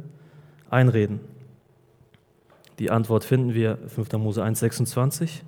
einreden. 0.70 1.20
Die 2.78 2.90
Antwort 2.90 3.24
finden 3.24 3.54
wir 3.54 3.78
5. 3.88 4.12
Mose 4.12 4.44
1,26. 4.44 5.42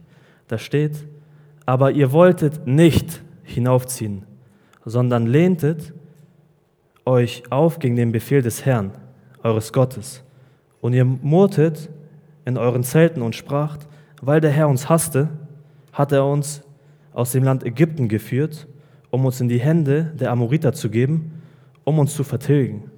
Da 0.49 0.59
steht, 0.59 1.07
aber 1.65 1.93
ihr 1.93 2.11
wolltet 2.11 2.67
nicht 2.67 3.23
hinaufziehen, 3.45 4.25
sondern 4.85 5.27
lehntet 5.27 5.93
euch 7.05 7.45
auf 7.51 7.79
gegen 7.79 7.97
den 7.97 8.13
Befehl 8.13 8.43
des 8.43 8.65
Herrn, 8.65 8.91
eures 9.43 9.73
Gottes. 9.73 10.25
Und 10.81 10.93
ihr 10.93 11.05
murrtet 11.05 11.89
in 12.45 12.57
euren 12.57 12.83
Zelten 12.83 13.23
und 13.23 13.37
spracht, 13.37 13.87
weil 14.23 14.41
der 14.41 14.51
Herr 14.51 14.69
uns 14.69 14.89
hasste, 14.89 15.29
hat 15.93 16.13
er 16.13 16.27
uns 16.27 16.63
aus 17.13 17.33
dem 17.33 17.45
Land 17.45 17.65
Ägypten 17.65 18.09
geführt, 18.09 18.67
um 19.11 19.25
uns 19.25 19.41
in 19.41 19.49
die 19.49 19.61
Hände 19.61 20.13
der 20.19 20.31
Amoriter 20.31 20.73
zu 20.73 20.91
geben 20.91 21.41
um 21.85 21.99
uns 21.99 22.15
zu 22.15 22.25
vertilgen. 22.25 22.91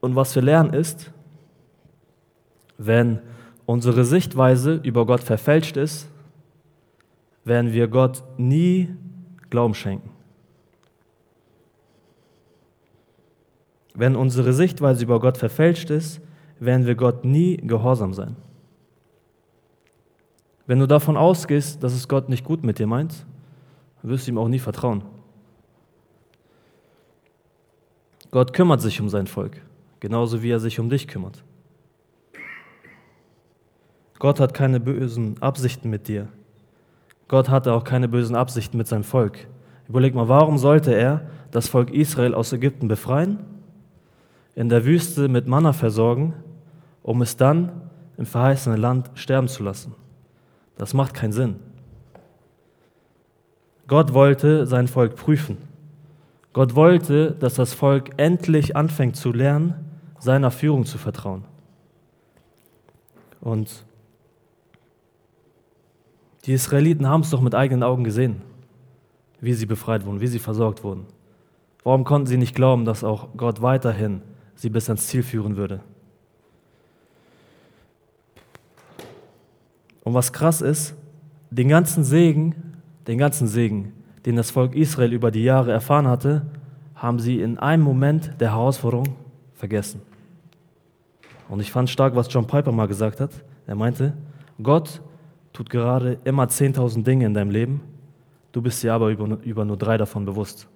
Und 0.00 0.14
was 0.14 0.34
wir 0.34 0.42
lernen 0.42 0.72
ist, 0.72 1.10
wenn 2.78 3.20
unsere 3.64 4.04
Sichtweise 4.04 4.74
über 4.74 5.06
Gott 5.06 5.22
verfälscht 5.22 5.76
ist, 5.76 6.08
werden 7.44 7.72
wir 7.72 7.88
Gott 7.88 8.22
nie 8.36 8.94
Glauben 9.50 9.74
schenken. 9.74 10.10
Wenn 13.94 14.14
unsere 14.14 14.52
Sichtweise 14.52 15.02
über 15.02 15.20
Gott 15.20 15.38
verfälscht 15.38 15.90
ist, 15.90 16.20
werden 16.58 16.86
wir 16.86 16.94
Gott 16.94 17.24
nie 17.24 17.56
gehorsam 17.56 18.12
sein. 18.14 18.36
Wenn 20.66 20.80
du 20.80 20.86
davon 20.86 21.16
ausgehst, 21.16 21.82
dass 21.82 21.92
es 21.92 22.08
Gott 22.08 22.28
nicht 22.28 22.44
gut 22.44 22.64
mit 22.64 22.78
dir 22.78 22.86
meint, 22.86 23.26
wirst 24.02 24.26
du 24.26 24.32
ihm 24.32 24.38
auch 24.38 24.48
nie 24.48 24.58
vertrauen. 24.58 25.02
Gott 28.30 28.52
kümmert 28.52 28.80
sich 28.80 29.00
um 29.00 29.08
sein 29.08 29.26
Volk, 29.26 29.62
genauso 30.00 30.42
wie 30.42 30.50
er 30.50 30.60
sich 30.60 30.80
um 30.80 30.90
dich 30.90 31.06
kümmert. 31.06 31.42
Gott 34.18 34.40
hat 34.40 34.54
keine 34.54 34.80
bösen 34.80 35.40
Absichten 35.40 35.90
mit 35.90 36.08
dir. 36.08 36.28
Gott 37.28 37.48
hatte 37.48 37.72
auch 37.72 37.84
keine 37.84 38.08
bösen 38.08 38.36
Absichten 38.36 38.78
mit 38.78 38.86
seinem 38.86 39.04
Volk. 39.04 39.46
Überleg 39.88 40.14
mal, 40.14 40.28
warum 40.28 40.58
sollte 40.58 40.92
er 40.92 41.28
das 41.50 41.68
Volk 41.68 41.92
Israel 41.92 42.34
aus 42.34 42.52
Ägypten 42.52 42.88
befreien, 42.88 43.38
in 44.54 44.68
der 44.68 44.84
Wüste 44.84 45.28
mit 45.28 45.46
Manna 45.46 45.72
versorgen, 45.72 46.34
um 47.06 47.22
es 47.22 47.36
dann 47.36 47.70
im 48.16 48.26
verheißenen 48.26 48.80
Land 48.80 49.12
sterben 49.14 49.46
zu 49.46 49.62
lassen? 49.62 49.94
Das 50.76 50.92
macht 50.92 51.14
keinen 51.14 51.32
Sinn. 51.32 51.60
Gott 53.86 54.12
wollte 54.12 54.66
sein 54.66 54.88
Volk 54.88 55.14
prüfen. 55.14 55.56
Gott 56.52 56.74
wollte, 56.74 57.30
dass 57.30 57.54
das 57.54 57.74
Volk 57.74 58.10
endlich 58.16 58.74
anfängt 58.74 59.14
zu 59.14 59.32
lernen, 59.32 59.74
seiner 60.18 60.50
Führung 60.50 60.84
zu 60.84 60.98
vertrauen. 60.98 61.44
Und 63.40 63.84
die 66.44 66.54
Israeliten 66.54 67.06
haben 67.06 67.20
es 67.20 67.30
doch 67.30 67.40
mit 67.40 67.54
eigenen 67.54 67.84
Augen 67.84 68.02
gesehen, 68.02 68.42
wie 69.40 69.52
sie 69.52 69.66
befreit 69.66 70.04
wurden, 70.04 70.20
wie 70.20 70.26
sie 70.26 70.40
versorgt 70.40 70.82
wurden. 70.82 71.06
Warum 71.84 72.02
konnten 72.02 72.26
sie 72.26 72.36
nicht 72.36 72.56
glauben, 72.56 72.84
dass 72.84 73.04
auch 73.04 73.28
Gott 73.36 73.62
weiterhin 73.62 74.22
sie 74.56 74.70
bis 74.70 74.88
ans 74.88 75.06
Ziel 75.06 75.22
führen 75.22 75.56
würde? 75.56 75.82
Und 80.06 80.14
was 80.14 80.32
krass 80.32 80.60
ist, 80.60 80.94
den 81.50 81.68
ganzen 81.68 82.04
Segen, 82.04 82.54
den 83.08 83.18
ganzen 83.18 83.48
Segen, 83.48 83.92
den 84.24 84.36
das 84.36 84.52
Volk 84.52 84.76
Israel 84.76 85.12
über 85.12 85.32
die 85.32 85.42
Jahre 85.42 85.72
erfahren 85.72 86.06
hatte, 86.06 86.46
haben 86.94 87.18
sie 87.18 87.40
in 87.40 87.58
einem 87.58 87.82
Moment 87.82 88.40
der 88.40 88.52
Herausforderung 88.52 89.16
vergessen. 89.54 90.00
Und 91.48 91.58
ich 91.58 91.72
fand 91.72 91.90
stark, 91.90 92.14
was 92.14 92.32
John 92.32 92.46
Piper 92.46 92.70
mal 92.70 92.86
gesagt 92.86 93.18
hat. 93.18 93.32
Er 93.66 93.74
meinte, 93.74 94.16
Gott 94.62 95.02
tut 95.52 95.70
gerade 95.70 96.20
immer 96.22 96.44
10.000 96.44 97.02
Dinge 97.02 97.26
in 97.26 97.34
deinem 97.34 97.50
Leben, 97.50 97.80
du 98.52 98.62
bist 98.62 98.84
dir 98.84 98.94
aber 98.94 99.08
über, 99.08 99.42
über 99.42 99.64
nur 99.64 99.76
drei 99.76 99.98
davon 99.98 100.24
bewusst. 100.24 100.68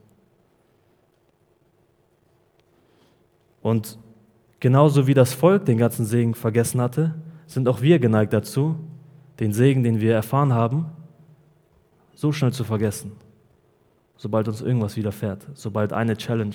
Und 3.63 3.97
genauso 4.59 5.07
wie 5.07 5.15
das 5.15 5.35
Volk 5.35 5.67
den 5.67 5.79
ganzen 5.79 6.05
Segen 6.05 6.35
vergessen 6.35 6.81
hatte, 6.81 7.15
sind 7.47 7.69
auch 7.69 7.81
wir 7.81 8.01
geneigt 8.01 8.33
dazu, 8.33 8.75
den 9.41 9.53
Segen, 9.53 9.83
den 9.83 10.01
wir 10.01 10.15
erfahren 10.15 10.53
haben, 10.53 10.87
so 12.15 12.31
schnell 12.31 12.53
zu 12.53 12.63
vergessen 12.63 13.13
sobald 14.21 14.49
uns 14.49 14.61
irgendwas 14.61 14.97
widerfährt, 14.97 15.47
sobald 15.55 15.95
eine 15.95 16.15
Challenge 16.15 16.55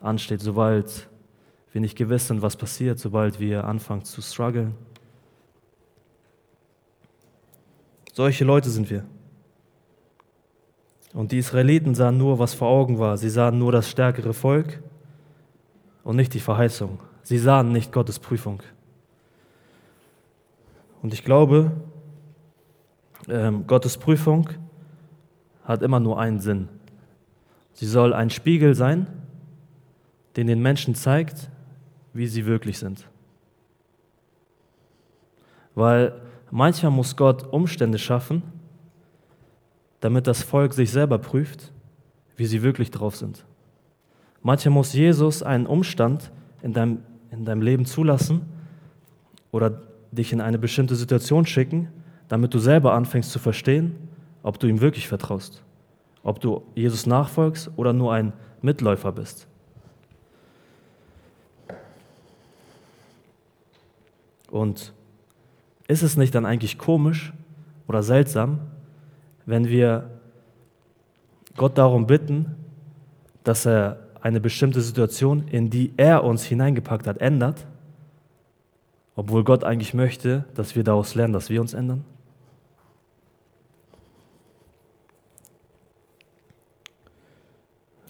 ansteht, 0.00 0.40
sobald 0.40 1.10
wir 1.72 1.82
nicht 1.82 1.94
gewiss 1.94 2.26
sind, 2.26 2.40
was 2.40 2.56
passiert, 2.56 2.98
sobald 2.98 3.38
wir 3.38 3.64
anfangen 3.64 4.02
zu 4.02 4.22
strugglen. 4.22 4.74
Solche 8.14 8.46
Leute 8.46 8.70
sind 8.70 8.88
wir. 8.88 9.04
Und 11.12 11.32
die 11.32 11.38
Israeliten 11.38 11.94
sahen 11.94 12.16
nur, 12.16 12.38
was 12.38 12.54
vor 12.54 12.68
Augen 12.68 12.98
war. 12.98 13.18
Sie 13.18 13.28
sahen 13.28 13.58
nur 13.58 13.72
das 13.72 13.90
stärkere 13.90 14.32
Volk 14.32 14.82
und 16.02 16.16
nicht 16.16 16.32
die 16.32 16.40
Verheißung. 16.40 16.98
Sie 17.22 17.36
sahen 17.36 17.72
nicht 17.72 17.92
Gottes 17.92 18.18
Prüfung. 18.18 18.62
Und 21.02 21.12
ich 21.12 21.24
glaube, 21.24 21.72
ähm, 23.28 23.66
Gottes 23.66 23.96
Prüfung 23.96 24.48
hat 25.64 25.82
immer 25.82 26.00
nur 26.00 26.18
einen 26.18 26.40
Sinn. 26.40 26.68
Sie 27.72 27.86
soll 27.86 28.14
ein 28.14 28.30
Spiegel 28.30 28.74
sein, 28.74 29.06
den 30.36 30.46
den 30.46 30.62
Menschen 30.62 30.94
zeigt, 30.94 31.50
wie 32.12 32.26
sie 32.26 32.46
wirklich 32.46 32.78
sind. 32.78 33.06
Weil 35.74 36.14
manchmal 36.50 36.92
muss 36.92 37.16
Gott 37.16 37.52
Umstände 37.52 37.98
schaffen, 37.98 38.42
damit 40.00 40.26
das 40.26 40.42
Volk 40.42 40.72
sich 40.72 40.90
selber 40.90 41.18
prüft, 41.18 41.72
wie 42.36 42.46
sie 42.46 42.62
wirklich 42.62 42.90
drauf 42.90 43.16
sind. 43.16 43.44
Manchmal 44.42 44.74
muss 44.74 44.92
Jesus 44.92 45.42
einen 45.42 45.66
Umstand 45.66 46.30
in 46.62 46.72
deinem, 46.72 47.02
in 47.30 47.44
deinem 47.44 47.62
Leben 47.62 47.84
zulassen 47.84 48.42
oder 49.50 49.82
dich 50.12 50.32
in 50.32 50.40
eine 50.40 50.58
bestimmte 50.58 50.94
Situation 50.94 51.44
schicken, 51.46 51.88
damit 52.28 52.52
du 52.54 52.58
selber 52.58 52.94
anfängst 52.94 53.30
zu 53.30 53.38
verstehen, 53.38 53.94
ob 54.42 54.58
du 54.58 54.66
ihm 54.66 54.80
wirklich 54.80 55.08
vertraust, 55.08 55.62
ob 56.22 56.40
du 56.40 56.62
Jesus 56.74 57.06
nachfolgst 57.06 57.70
oder 57.76 57.92
nur 57.92 58.12
ein 58.12 58.32
Mitläufer 58.62 59.12
bist. 59.12 59.46
Und 64.50 64.92
ist 65.88 66.02
es 66.02 66.16
nicht 66.16 66.34
dann 66.34 66.46
eigentlich 66.46 66.78
komisch 66.78 67.32
oder 67.86 68.02
seltsam, 68.02 68.60
wenn 69.44 69.68
wir 69.68 70.10
Gott 71.56 71.78
darum 71.78 72.06
bitten, 72.06 72.54
dass 73.44 73.66
er 73.66 74.00
eine 74.20 74.40
bestimmte 74.40 74.80
Situation, 74.80 75.46
in 75.48 75.70
die 75.70 75.92
er 75.96 76.24
uns 76.24 76.44
hineingepackt 76.44 77.06
hat, 77.06 77.18
ändert, 77.18 77.66
obwohl 79.14 79.44
Gott 79.44 79.62
eigentlich 79.64 79.94
möchte, 79.94 80.44
dass 80.54 80.74
wir 80.74 80.84
daraus 80.84 81.14
lernen, 81.14 81.32
dass 81.32 81.48
wir 81.48 81.60
uns 81.60 81.72
ändern? 81.72 82.04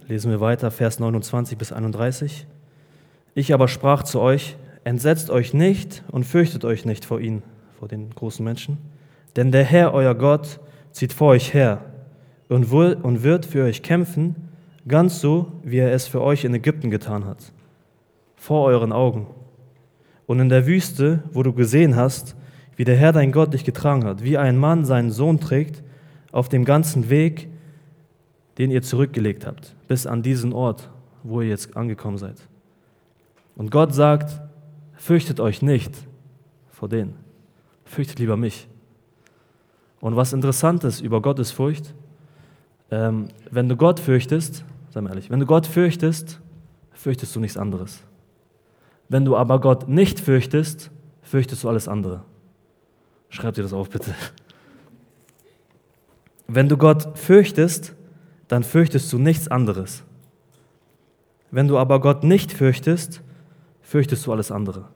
Lesen 0.08 0.30
wir 0.30 0.40
weiter, 0.40 0.70
Vers 0.70 1.00
29 1.00 1.58
bis 1.58 1.72
31. 1.72 2.46
Ich 3.34 3.52
aber 3.52 3.66
sprach 3.66 4.04
zu 4.04 4.20
euch, 4.20 4.56
entsetzt 4.84 5.30
euch 5.30 5.52
nicht 5.52 6.04
und 6.12 6.22
fürchtet 6.22 6.64
euch 6.64 6.84
nicht 6.84 7.04
vor 7.04 7.18
ihnen, 7.18 7.42
vor 7.80 7.88
den 7.88 8.10
großen 8.10 8.44
Menschen, 8.44 8.78
denn 9.34 9.50
der 9.50 9.64
Herr, 9.64 9.92
euer 9.94 10.14
Gott, 10.14 10.60
zieht 10.92 11.12
vor 11.12 11.30
euch 11.30 11.52
her 11.54 11.84
und 12.48 12.70
wird 12.70 13.46
für 13.46 13.64
euch 13.64 13.82
kämpfen, 13.82 14.36
ganz 14.86 15.20
so, 15.20 15.50
wie 15.64 15.78
er 15.78 15.92
es 15.92 16.06
für 16.06 16.22
euch 16.22 16.44
in 16.44 16.54
Ägypten 16.54 16.90
getan 16.90 17.24
hat, 17.24 17.52
vor 18.36 18.64
euren 18.66 18.92
Augen. 18.92 19.26
Und 20.26 20.38
in 20.38 20.48
der 20.48 20.68
Wüste, 20.68 21.24
wo 21.32 21.42
du 21.42 21.52
gesehen 21.52 21.96
hast, 21.96 22.36
wie 22.76 22.84
der 22.84 22.96
Herr 22.96 23.12
dein 23.12 23.32
Gott 23.32 23.54
dich 23.54 23.64
getragen 23.64 24.04
hat, 24.04 24.22
wie 24.22 24.38
ein 24.38 24.56
Mann 24.56 24.84
seinen 24.84 25.10
Sohn 25.10 25.40
trägt, 25.40 25.82
auf 26.30 26.48
dem 26.48 26.64
ganzen 26.64 27.10
Weg, 27.10 27.48
den 28.58 28.70
ihr 28.70 28.82
zurückgelegt 28.82 29.46
habt, 29.46 29.74
bis 29.88 30.06
an 30.06 30.22
diesen 30.22 30.52
Ort, 30.52 30.90
wo 31.22 31.40
ihr 31.40 31.48
jetzt 31.48 31.76
angekommen 31.76 32.18
seid. 32.18 32.36
Und 33.56 33.70
Gott 33.70 33.94
sagt, 33.94 34.40
fürchtet 34.94 35.40
euch 35.40 35.62
nicht 35.62 35.94
vor 36.68 36.88
denen, 36.88 37.14
fürchtet 37.84 38.18
lieber 38.18 38.36
mich. 38.36 38.68
Und 40.00 40.16
was 40.16 40.32
interessant 40.32 40.84
ist 40.84 41.00
über 41.00 41.22
Gottes 41.22 41.50
Furcht, 41.50 41.94
ähm, 42.90 43.28
wenn 43.50 43.68
du 43.68 43.76
Gott 43.76 43.98
fürchtest, 43.98 44.64
sei 44.90 45.00
mal 45.00 45.10
ehrlich, 45.10 45.30
wenn 45.30 45.40
du 45.40 45.46
Gott 45.46 45.66
fürchtest, 45.66 46.40
fürchtest 46.92 47.34
du 47.34 47.40
nichts 47.40 47.56
anderes. 47.56 48.02
Wenn 49.08 49.24
du 49.24 49.36
aber 49.36 49.60
Gott 49.60 49.88
nicht 49.88 50.20
fürchtest, 50.20 50.90
fürchtest 51.22 51.64
du 51.64 51.68
alles 51.68 51.88
andere. 51.88 52.22
Schreib 53.28 53.54
dir 53.54 53.62
das 53.62 53.72
auf, 53.72 53.90
bitte. 53.90 54.14
Wenn 56.48 56.68
du 56.68 56.76
Gott 56.76 57.18
fürchtest, 57.18 57.94
dann 58.48 58.62
fürchtest 58.62 59.12
du 59.12 59.18
nichts 59.18 59.48
anderes. 59.48 60.02
Wenn 61.50 61.68
du 61.68 61.78
aber 61.78 62.00
Gott 62.00 62.24
nicht 62.24 62.52
fürchtest, 62.52 63.22
fürchtest 63.82 64.26
du 64.26 64.32
alles 64.32 64.50
andere. 64.50 64.86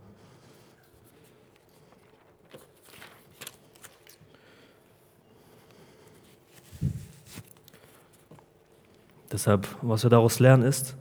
Deshalb, 9.32 9.68
was 9.80 10.02
wir 10.02 10.10
daraus 10.10 10.40
lernen, 10.40 10.64
ist, 10.64 10.96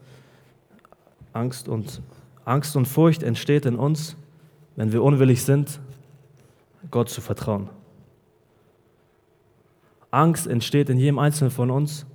Angst 1.33 1.67
und, 1.67 2.01
Angst 2.45 2.75
und 2.75 2.87
Furcht 2.87 3.23
entsteht 3.23 3.65
in 3.65 3.75
uns, 3.75 4.15
wenn 4.75 4.91
wir 4.91 5.03
unwillig 5.03 5.43
sind, 5.43 5.79
Gott 6.91 7.09
zu 7.09 7.21
vertrauen. 7.21 7.69
Angst 10.11 10.47
entsteht 10.47 10.89
in 10.89 10.97
jedem 10.97 11.19
Einzelnen 11.19 11.51
von 11.51 11.71
uns, 11.71 12.05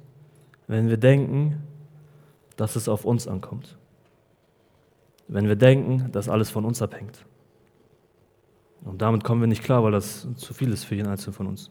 wenn 0.66 0.88
wir 0.88 0.96
denken, 0.96 1.62
dass 2.56 2.76
es 2.76 2.88
auf 2.88 3.04
uns 3.04 3.28
ankommt. 3.28 3.76
Wenn 5.28 5.48
wir 5.48 5.56
denken, 5.56 6.10
dass 6.12 6.28
alles 6.28 6.50
von 6.50 6.64
uns 6.64 6.82
abhängt. 6.82 7.24
Und 8.84 9.00
damit 9.00 9.24
kommen 9.24 9.40
wir 9.40 9.48
nicht 9.48 9.62
klar, 9.62 9.82
weil 9.82 9.92
das 9.92 10.28
zu 10.36 10.52
viel 10.52 10.72
ist 10.72 10.84
für 10.84 10.94
jeden 10.94 11.08
Einzelnen 11.08 11.34
von 11.34 11.46
uns. 11.46 11.70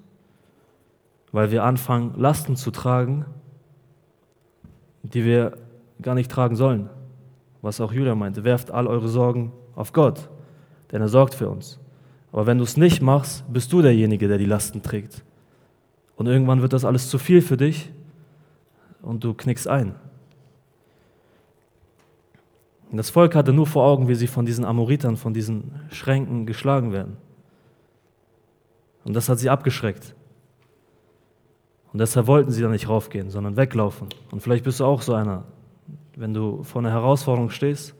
Weil 1.31 1.51
wir 1.51 1.63
anfangen, 1.63 2.13
Lasten 2.17 2.55
zu 2.55 2.71
tragen, 2.71 3.25
die 5.03 5.23
wir 5.23 5.57
gar 6.01 6.15
nicht 6.15 6.31
tragen 6.31 6.55
sollen. 6.55 6.89
Was 7.61 7.79
auch 7.79 7.93
Julia 7.93 8.15
meinte, 8.15 8.43
werft 8.43 8.71
all 8.71 8.87
eure 8.87 9.07
Sorgen 9.07 9.53
auf 9.75 9.93
Gott, 9.93 10.29
denn 10.91 11.01
er 11.01 11.07
sorgt 11.07 11.35
für 11.35 11.49
uns. 11.49 11.79
Aber 12.31 12.47
wenn 12.47 12.57
du 12.57 12.63
es 12.63 12.77
nicht 12.77 13.01
machst, 13.01 13.45
bist 13.51 13.71
du 13.71 13.81
derjenige, 13.81 14.27
der 14.27 14.37
die 14.37 14.45
Lasten 14.45 14.81
trägt. 14.81 15.23
Und 16.15 16.27
irgendwann 16.27 16.61
wird 16.61 16.73
das 16.73 16.85
alles 16.85 17.09
zu 17.09 17.17
viel 17.17 17.41
für 17.41 17.57
dich 17.57 17.91
und 19.03 19.23
du 19.23 19.33
knickst 19.35 19.67
ein. 19.67 19.95
Und 22.89 22.97
das 22.97 23.09
Volk 23.09 23.35
hatte 23.35 23.53
nur 23.53 23.67
vor 23.67 23.85
Augen, 23.85 24.07
wie 24.07 24.15
sie 24.15 24.27
von 24.27 24.45
diesen 24.45 24.65
Amoritern, 24.65 25.17
von 25.17 25.33
diesen 25.33 25.71
Schränken 25.91 26.45
geschlagen 26.45 26.91
werden. 26.91 27.17
Und 29.03 29.15
das 29.15 29.29
hat 29.29 29.39
sie 29.39 29.49
abgeschreckt. 29.49 30.15
Und 31.91 31.99
deshalb 31.99 32.27
wollten 32.27 32.51
sie 32.51 32.61
da 32.61 32.69
nicht 32.69 32.89
raufgehen, 32.89 33.29
sondern 33.29 33.57
weglaufen. 33.57 34.07
Und 34.31 34.41
vielleicht 34.41 34.63
bist 34.63 34.79
du 34.79 34.85
auch 34.85 35.01
so 35.01 35.13
einer. 35.13 35.43
Wenn 36.15 36.33
du 36.33 36.63
vor 36.63 36.81
einer 36.81 36.91
Herausforderung 36.91 37.49
stehst 37.49 37.95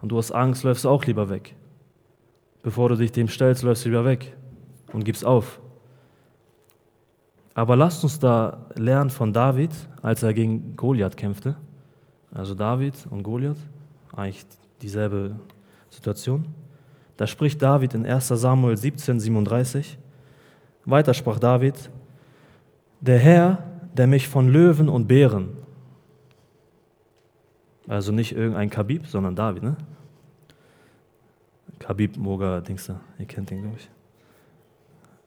und 0.00 0.10
du 0.10 0.16
hast 0.16 0.32
Angst, 0.32 0.64
läufst 0.64 0.84
du 0.84 0.88
auch 0.88 1.04
lieber 1.04 1.28
weg. 1.28 1.54
Bevor 2.62 2.88
du 2.88 2.96
dich 2.96 3.12
dem 3.12 3.28
stellst, 3.28 3.62
läufst 3.62 3.84
du 3.84 3.88
lieber 3.88 4.04
weg 4.04 4.36
und 4.92 5.04
gibst 5.04 5.24
auf. 5.24 5.60
Aber 7.54 7.76
lasst 7.76 8.02
uns 8.02 8.18
da 8.18 8.66
lernen 8.74 9.10
von 9.10 9.32
David, 9.32 9.70
als 10.02 10.22
er 10.22 10.34
gegen 10.34 10.76
Goliath 10.76 11.16
kämpfte. 11.16 11.56
Also 12.32 12.54
David 12.54 13.06
und 13.10 13.22
Goliath, 13.22 13.58
eigentlich 14.14 14.44
dieselbe 14.82 15.36
Situation. 15.88 16.46
Da 17.16 17.28
spricht 17.28 17.62
David 17.62 17.94
in 17.94 18.04
1 18.04 18.28
Samuel 18.28 18.76
17, 18.76 19.20
37. 19.20 19.98
Weiter 20.84 21.14
sprach 21.14 21.38
David, 21.38 21.90
der 23.00 23.18
Herr, 23.18 23.62
der 23.96 24.08
mich 24.08 24.26
von 24.26 24.48
Löwen 24.48 24.88
und 24.88 25.06
Bären, 25.06 25.56
also 27.86 28.12
nicht 28.12 28.32
irgendein 28.32 28.70
Kabib, 28.70 29.06
sondern 29.06 29.36
David, 29.36 29.62
ne? 29.62 29.76
Kabib 31.78 32.16
Moga 32.16 32.60
Dingster, 32.60 33.00
ihr 33.18 33.26
kennt 33.26 33.50
den, 33.50 33.62
glaube 33.62 33.76
ich. 33.78 33.90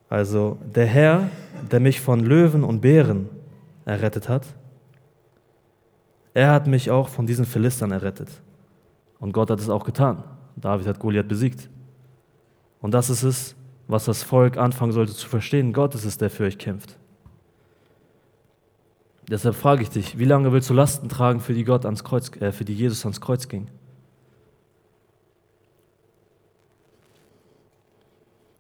Also 0.10 0.58
der 0.64 0.86
Herr, 0.86 1.30
der 1.72 1.80
mich 1.80 2.00
von 2.00 2.22
Löwen 2.22 2.64
und 2.64 2.82
Bären 2.82 3.30
errettet 3.86 4.30
hat, 4.30 4.46
er 6.34 6.52
hat 6.52 6.68
mich 6.68 6.92
auch 6.92 7.10
von 7.10 7.26
diesen 7.26 7.46
Philistern 7.46 7.92
errettet. 7.92 8.30
Und 9.20 9.34
Gott 9.34 9.50
hat 9.50 9.60
es 9.60 9.70
auch 9.70 9.84
getan. 9.84 10.24
David 10.56 10.88
hat 10.88 11.00
Goliath 11.00 11.28
besiegt. 11.28 11.70
Und 12.80 12.94
das 12.94 13.10
ist 13.10 13.24
es, 13.24 13.56
was 13.88 14.06
das 14.06 14.24
Volk 14.24 14.58
anfangen 14.58 14.92
sollte 14.92 15.14
zu 15.14 15.28
verstehen. 15.28 15.74
Gott 15.74 15.96
ist 15.96 16.06
es, 16.06 16.18
der 16.18 16.30
für 16.30 16.44
euch 16.44 16.58
kämpft. 16.58 16.98
Deshalb 19.30 19.56
frage 19.56 19.82
ich 19.82 19.90
dich, 19.90 20.18
wie 20.18 20.26
lange 20.26 20.54
willst 20.54 20.70
du 20.70 20.74
Lasten 20.74 21.10
tragen, 21.10 21.42
für 21.42 21.54
die, 21.54 21.66
Gott 21.66 21.86
ans 21.86 22.04
Kreuz, 22.04 22.32
äh, 22.40 22.52
für 22.52 22.64
die 22.64 22.74
Jesus 22.74 23.04
ans 23.04 23.20
Kreuz 23.20 23.48
ging? 23.48 23.68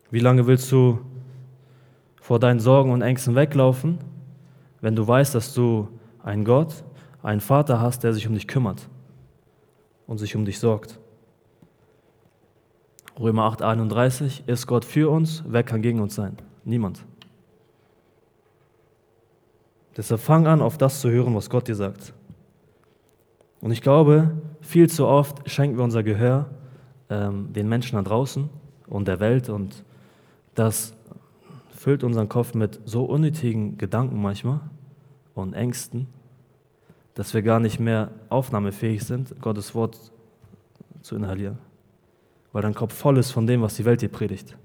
Wie 0.10 0.20
lange 0.20 0.48
willst 0.48 0.72
du 0.72 1.00
vor 2.28 2.39
deinen 2.39 2.59
Sorgen 2.59 2.91
und 2.91 3.01
Ängsten 3.01 3.36
weglaufen, 3.36 3.99
wenn 4.82 4.97
du 4.97 5.07
weißt, 5.07 5.34
dass 5.34 5.53
du 5.53 5.88
einen 6.21 6.43
Gott, 6.43 6.84
einen 7.23 7.39
Vater 7.39 7.80
hast, 7.80 8.03
der 8.03 8.13
sich 8.13 8.28
um 8.28 8.34
dich 8.34 8.49
kümmert 8.49 8.89
und 10.07 10.17
sich 10.17 10.36
um 10.36 10.43
dich 10.43 10.59
sorgt? 10.59 10.99
Römer 13.17 13.43
8, 13.43 13.61
31, 13.61 14.43
ist 14.45 14.67
Gott 14.67 14.84
für 14.84 15.09
uns, 15.09 15.41
wer 15.47 15.63
kann 15.63 15.82
gegen 15.82 16.01
uns 16.01 16.15
sein? 16.15 16.36
Niemand. 16.65 17.05
Deshalb 19.95 20.19
fang 20.19 20.47
an, 20.47 20.61
auf 20.61 20.78
das 20.78 20.99
zu 20.99 21.09
hören, 21.09 21.34
was 21.34 21.49
Gott 21.49 21.69
dir 21.69 21.75
sagt. 21.75 22.13
Und 23.61 23.71
ich 23.71 23.82
glaube, 23.82 24.32
viel 24.59 24.89
zu 24.89 25.07
oft 25.07 25.49
schenken 25.49 25.78
wir 25.78 25.84
unser 25.86 26.03
Gehör 26.03 26.49
ähm, 27.09 27.53
den 27.53 27.69
Menschen 27.69 27.95
da 27.95 28.01
draußen 28.01 28.49
und 28.88 29.07
der 29.07 29.21
Welt 29.21 29.47
und 29.47 29.86
das 30.55 30.97
füllt 31.88 32.03
unseren 32.03 32.27
Kopf 32.27 32.53
mit 32.53 32.81
so 32.83 33.05
unnötigen 33.05 33.77
Gedanken 33.77 34.21
manchmal 34.21 34.59
und 35.35 35.53
Ängsten, 35.53 36.07
dass 37.13 37.33
wir 37.33 37.41
gar 37.41 37.61
nicht 37.61 37.79
mehr 37.79 38.11
aufnahmefähig 38.27 39.05
sind, 39.05 39.39
Gottes 39.39 39.73
Wort 39.73 40.11
zu 41.01 41.15
inhalieren, 41.15 41.59
weil 42.51 42.61
dein 42.61 42.73
Kopf 42.73 42.93
voll 42.93 43.17
ist 43.17 43.31
von 43.31 43.47
dem, 43.47 43.61
was 43.61 43.77
die 43.77 43.85
Welt 43.85 44.01
dir 44.01 44.09
predigt. 44.09 44.57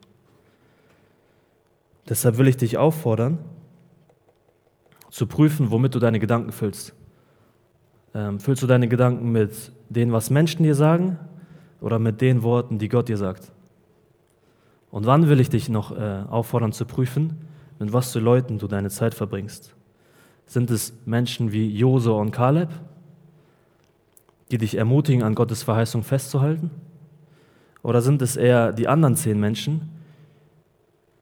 Deshalb 2.08 2.38
will 2.38 2.48
ich 2.48 2.56
dich 2.56 2.76
auffordern, 2.76 3.38
zu 5.08 5.28
prüfen, 5.28 5.70
womit 5.70 5.94
du 5.94 6.00
deine 6.00 6.18
Gedanken 6.18 6.50
füllst. 6.50 6.92
Ähm, 8.14 8.40
füllst 8.40 8.64
du 8.64 8.66
deine 8.66 8.88
Gedanken 8.88 9.30
mit 9.30 9.70
dem, 9.90 10.10
was 10.10 10.28
Menschen 10.30 10.64
dir 10.64 10.74
sagen 10.74 11.20
oder 11.80 12.00
mit 12.00 12.20
den 12.20 12.42
Worten, 12.42 12.80
die 12.80 12.88
Gott 12.88 13.08
dir 13.08 13.16
sagt? 13.16 13.52
Und 14.92 15.06
wann 15.06 15.28
will 15.28 15.40
ich 15.40 15.48
dich 15.48 15.70
noch 15.70 15.90
äh, 15.90 16.22
auffordern 16.28 16.70
zu 16.70 16.84
prüfen, 16.84 17.38
mit 17.78 17.92
was 17.92 18.12
für 18.12 18.20
Leuten 18.20 18.58
du 18.58 18.68
deine 18.68 18.90
Zeit 18.90 19.14
verbringst? 19.14 19.74
Sind 20.46 20.70
es 20.70 20.92
Menschen 21.06 21.50
wie 21.50 21.66
Jose 21.66 22.12
und 22.12 22.30
Kaleb, 22.30 22.68
die 24.50 24.58
dich 24.58 24.76
ermutigen, 24.76 25.22
an 25.22 25.34
Gottes 25.34 25.62
Verheißung 25.62 26.02
festzuhalten? 26.02 26.70
Oder 27.82 28.02
sind 28.02 28.20
es 28.20 28.36
eher 28.36 28.72
die 28.72 28.86
anderen 28.86 29.16
zehn 29.16 29.40
Menschen, 29.40 29.88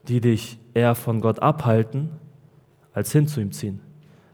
die 0.08 0.20
dich 0.20 0.58
eher 0.74 0.96
von 0.96 1.20
Gott 1.20 1.38
abhalten 1.38 2.10
als 2.92 3.12
hin 3.12 3.28
zu 3.28 3.40
ihm 3.40 3.52
ziehen. 3.52 3.80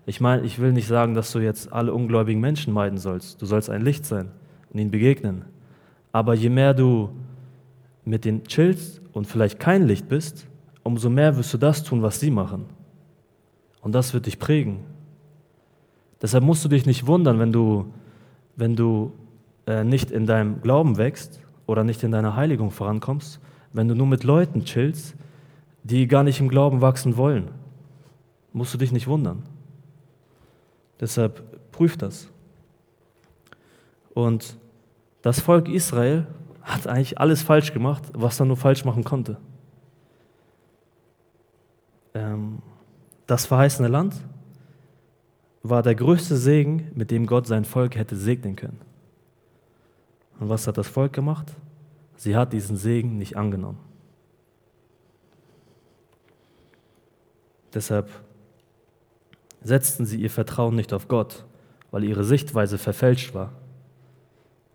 Ich 0.07 0.18
meine, 0.18 0.45
ich 0.45 0.59
will 0.59 0.72
nicht 0.72 0.87
sagen, 0.87 1.12
dass 1.12 1.30
du 1.32 1.41
jetzt 1.41 1.70
alle 1.70 1.93
ungläubigen 1.93 2.41
Menschen 2.41 2.72
meiden 2.72 2.97
sollst. 2.99 3.43
Du 3.43 3.47
sollst 3.47 3.68
ein 3.68 3.82
Licht 3.82 4.07
sein 4.07 4.30
und 4.72 4.80
ihnen 4.80 4.91
begegnen. 4.91 5.45
Aber 6.11 6.32
je 6.32 6.49
mehr 6.49 6.72
du 6.72 7.11
mit 8.07 8.24
denen 8.24 8.44
chillst 8.44 9.02
und 9.12 9.26
vielleicht 9.26 9.61
kein 9.61 9.86
Licht 9.86 10.09
bist, 10.09 10.46
umso 10.82 11.11
mehr 11.11 11.36
wirst 11.36 11.52
du 11.52 11.59
das 11.59 11.82
tun, 11.82 12.00
was 12.02 12.18
sie 12.20 12.30
machen. 12.30 12.64
Und 13.82 13.92
das 13.94 14.14
wird 14.14 14.24
dich 14.24 14.38
prägen. 14.38 14.80
Deshalb 16.22 16.42
musst 16.42 16.64
du 16.64 16.68
dich 16.68 16.86
nicht 16.86 17.07
wundern, 17.07 17.38
wenn 17.38 17.52
du, 17.52 17.92
wenn 18.57 18.74
du 18.74 19.12
äh, 19.66 19.84
nicht 19.84 20.11
in 20.11 20.24
deinem 20.24 20.62
Glauben 20.62 20.96
wächst 20.96 21.40
oder 21.66 21.84
nicht 21.84 22.02
in 22.02 22.11
deiner 22.11 22.36
Heiligung 22.36 22.70
vorankommst, 22.70 23.40
wenn 23.74 23.88
du 23.88 23.94
nur 23.94 24.07
mit 24.07 24.24
Leuten 24.24 24.64
chillst, 24.64 25.14
die 25.84 26.07
gar 26.07 26.22
nicht 26.22 26.40
im 26.40 26.48
Glauben 26.48 26.80
wachsen 26.80 27.18
wollen 27.18 27.50
musst 28.57 28.72
du 28.72 28.78
dich 28.78 28.90
nicht 28.90 29.07
wundern. 29.07 29.42
Deshalb 30.98 31.42
prüf 31.72 31.98
das. 31.98 32.26
Und 34.14 34.57
das 35.20 35.40
Volk 35.40 35.68
Israel 35.68 36.26
hat 36.66 36.86
eigentlich 36.88 37.18
alles 37.18 37.42
falsch 37.42 37.72
gemacht, 37.72 38.02
was 38.12 38.40
er 38.40 38.46
nur 38.46 38.56
falsch 38.56 38.84
machen 38.84 39.04
konnte. 39.04 39.38
Ähm, 42.12 42.60
das 43.26 43.46
verheißene 43.46 43.88
Land 43.88 44.16
war 45.62 45.82
der 45.82 45.94
größte 45.94 46.36
Segen, 46.36 46.90
mit 46.94 47.10
dem 47.10 47.26
Gott 47.26 47.46
sein 47.46 47.64
Volk 47.64 47.96
hätte 47.96 48.16
segnen 48.16 48.56
können. 48.56 48.80
Und 50.40 50.48
was 50.48 50.66
hat 50.66 50.76
das 50.76 50.88
Volk 50.88 51.12
gemacht? 51.12 51.54
Sie 52.16 52.36
hat 52.36 52.52
diesen 52.52 52.76
Segen 52.76 53.16
nicht 53.16 53.36
angenommen. 53.36 53.78
Deshalb 57.72 58.10
setzten 59.62 60.04
sie 60.04 60.20
ihr 60.20 60.30
Vertrauen 60.30 60.74
nicht 60.74 60.92
auf 60.92 61.06
Gott, 61.08 61.44
weil 61.90 62.04
ihre 62.04 62.24
Sichtweise 62.24 62.78
verfälscht 62.78 63.34
war 63.34 63.52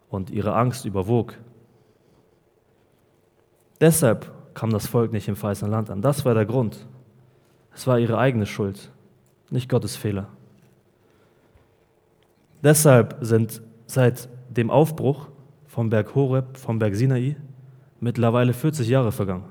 und 0.09 0.29
ihre 0.29 0.55
Angst 0.55 0.85
überwog. 0.85 1.35
Deshalb 3.81 4.31
kam 4.53 4.69
das 4.69 4.87
Volk 4.87 5.11
nicht 5.11 5.27
im 5.27 5.35
verheißenen 5.35 5.71
Land 5.71 5.89
an. 5.89 6.01
Das 6.01 6.23
war 6.23 6.35
der 6.35 6.45
Grund. 6.45 6.85
Es 7.73 7.87
war 7.87 7.97
ihre 7.99 8.17
eigene 8.17 8.45
Schuld, 8.45 8.91
nicht 9.49 9.69
Gottes 9.69 9.95
Fehler. 9.95 10.27
Deshalb 12.63 13.17
sind 13.21 13.61
seit 13.87 14.29
dem 14.49 14.69
Aufbruch 14.69 15.29
vom 15.65 15.89
Berg 15.89 16.13
Horeb, 16.13 16.57
vom 16.57 16.77
Berg 16.77 16.95
Sinai, 16.95 17.37
mittlerweile 17.99 18.53
40 18.53 18.87
Jahre 18.87 19.11
vergangen. 19.11 19.45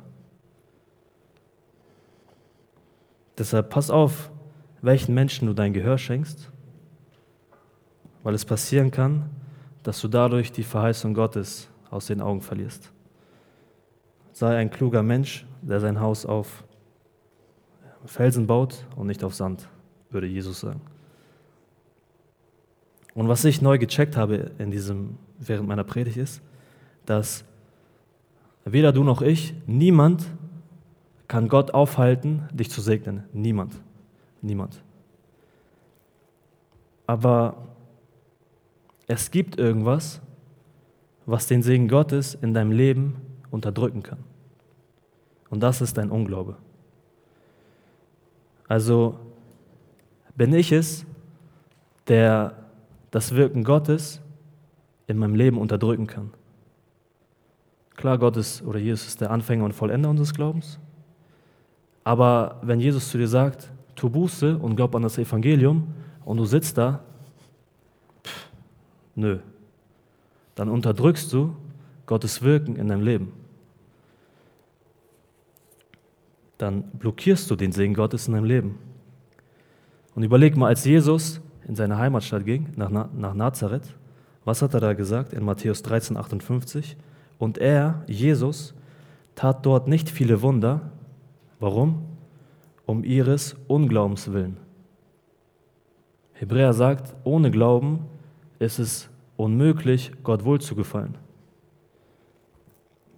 Deshalb 3.37 3.71
pass 3.71 3.91
auf, 3.91 4.31
welchen 4.83 5.15
Menschen 5.15 5.47
du 5.47 5.55
dein 5.55 5.73
Gehör 5.73 5.99
schenkst, 5.99 6.53
weil 8.23 8.35
es 8.35 8.45
passieren 8.45 8.91
kann, 8.91 9.31
dass 9.83 10.01
du 10.01 10.09
dadurch 10.09 10.53
die 10.53 10.63
Verheißung 10.63 11.15
Gottes 11.15 11.69
aus 11.91 12.07
den 12.07 12.21
Augen 12.21 12.43
verlierst. 12.43 12.93
Sei 14.41 14.57
ein 14.57 14.71
kluger 14.71 15.03
Mensch, 15.03 15.45
der 15.61 15.81
sein 15.81 16.01
Haus 16.01 16.25
auf 16.25 16.65
Felsen 18.07 18.47
baut 18.47 18.87
und 18.97 19.07
nicht 19.07 19.23
auf 19.23 19.35
Sand, 19.35 19.69
würde 20.09 20.27
Jesus 20.27 20.61
sagen. 20.61 20.81
Und 23.13 23.29
was 23.29 23.45
ich 23.45 23.61
neu 23.61 23.77
gecheckt 23.77 24.17
habe 24.17 24.51
in 24.57 24.71
diesem, 24.71 25.19
während 25.39 25.69
meiner 25.69 25.85
Predigt 25.85 26.17
ist, 26.17 26.41
dass 27.05 27.45
weder 28.65 28.95
du 28.95 29.05
noch 29.05 29.21
ich, 29.21 29.53
niemand 29.67 30.25
kann 31.29 31.49
Gott 31.49 31.75
aufhalten, 31.75 32.49
dich 32.51 32.71
zu 32.71 32.81
segnen. 32.81 33.25
Niemand. 33.35 33.75
Niemand. 34.41 34.83
Aber 37.07 37.59
es 39.07 39.31
gibt 39.31 39.59
irgendwas, 39.59 40.23
was 41.27 41.47
den 41.47 41.63
Segen 41.63 41.89
Gottes 41.89 42.39
in 42.41 42.55
deinem 42.55 42.73
Leben 42.73 43.17
unterdrücken 43.51 44.03
kann. 44.03 44.30
Und 45.51 45.61
das 45.61 45.81
ist 45.81 45.99
dein 45.99 46.11
Unglaube. 46.11 46.57
Also 48.69 49.19
bin 50.37 50.55
ich 50.55 50.73
es, 50.73 51.05
der 52.07 52.55
das 53.11 53.35
Wirken 53.35 53.65
Gottes 53.65 54.21
in 55.09 55.19
meinem 55.19 55.35
Leben 55.35 55.59
unterdrücken 55.59 56.07
kann. 56.07 56.31
Klar, 57.97 58.17
Gott 58.17 58.37
ist 58.37 58.63
oder 58.63 58.79
Jesus 58.79 59.09
ist 59.09 59.21
der 59.21 59.31
Anfänger 59.31 59.65
und 59.65 59.73
Vollender 59.73 60.09
unseres 60.09 60.33
Glaubens. 60.33 60.79
Aber 62.05 62.61
wenn 62.63 62.81
Jesus 62.81 63.11
zu 63.11 63.19
dir 63.19 63.29
sagt, 63.29 63.71
tu 63.95 64.09
Buße 64.09 64.57
und 64.57 64.77
glaub 64.77 64.95
an 64.95 65.03
das 65.03 65.19
Evangelium 65.19 65.89
und 66.25 66.37
du 66.37 66.45
sitzt 66.45 66.79
da, 66.79 67.01
pff, 68.25 68.49
nö, 69.17 69.41
dann 70.55 70.69
unterdrückst 70.69 71.33
du 71.33 71.55
Gottes 72.07 72.41
Wirken 72.41 72.77
in 72.77 72.89
deinem 72.89 73.03
Leben. 73.03 73.33
Dann 76.61 76.85
blockierst 76.93 77.51
du 77.51 77.57
den 77.57 77.73
Segen 77.73 77.95
Gottes 77.95 78.29
in 78.29 78.35
deinem 78.35 78.45
Leben. 78.45 78.79
Und 80.15 80.23
überleg 80.23 80.57
mal, 80.57 80.69
als 80.69 80.85
Jesus 80.85 81.41
in 81.67 81.75
seine 81.75 81.99
Heimatstadt 81.99 82.45
ging, 82.45 82.69
nach, 82.77 82.91
nach 82.91 83.35
Nazareth, 83.35 83.97
was 84.45 84.63
hat 84.63 84.75
er 84.75 84.81
da 84.81 84.93
gesagt 84.93 85.33
in 85.33 85.45
Matthäus 85.45 85.83
13, 85.83 86.17
58? 86.17 86.97
Und 87.39 87.59
er, 87.59 88.03
Jesus, 88.07 88.75
tat 89.35 89.65
dort 89.65 89.89
nicht 89.89 90.11
viele 90.11 90.43
Wunder. 90.43 90.91
Warum? 91.59 92.11
um 92.91 93.05
ihres 93.05 93.55
Unglaubens 93.69 94.33
willen. 94.33 94.57
Hebräer 96.33 96.73
sagt, 96.73 97.15
ohne 97.23 97.53
Glauben 97.53 98.01
ist 98.59 98.81
es 98.81 99.09
unmöglich, 99.37 100.11
Gott 100.25 100.45
wohlzugefallen. 100.45 101.17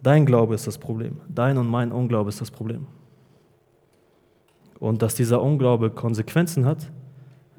Dein 0.03 0.27
Glaube 0.27 0.53
ist 0.53 0.67
das 0.67 0.77
Problem. 0.77 1.21
Dein 1.27 1.57
und 1.57 1.67
mein 1.67 1.91
Unglaube 1.91 2.29
ist 2.29 2.39
das 2.39 2.51
Problem. 2.51 2.85
Und 4.83 5.01
dass 5.01 5.15
dieser 5.15 5.41
Unglaube 5.41 5.91
Konsequenzen 5.91 6.65
hat, 6.65 6.91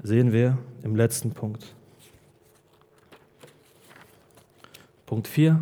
sehen 0.02 0.30
wir 0.30 0.58
im 0.82 0.94
letzten 0.94 1.30
Punkt. 1.30 1.74
Punkt 5.06 5.26
4. 5.26 5.58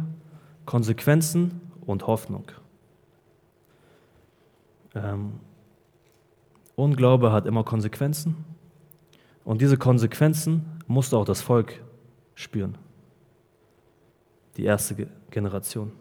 Konsequenzen 0.67 1.61
und 1.87 2.09
Hoffnung. 2.09 2.51
Ähm, 4.97 5.35
Unglaube 6.75 7.31
hat 7.31 7.47
immer 7.47 7.63
Konsequenzen 7.63 8.45
und 9.45 9.61
diese 9.61 9.77
Konsequenzen 9.77 10.65
musste 10.89 11.17
auch 11.17 11.25
das 11.25 11.43
Volk 11.43 11.81
spüren. 12.35 12.77
Die 14.57 14.65
erste 14.65 15.07
Generation. 15.31 15.93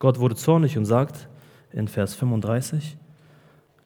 Gott 0.00 0.18
wurde 0.18 0.34
zornig 0.34 0.76
und 0.76 0.84
sagt 0.84 1.28
in 1.70 1.86
Vers 1.86 2.16
35, 2.16 2.98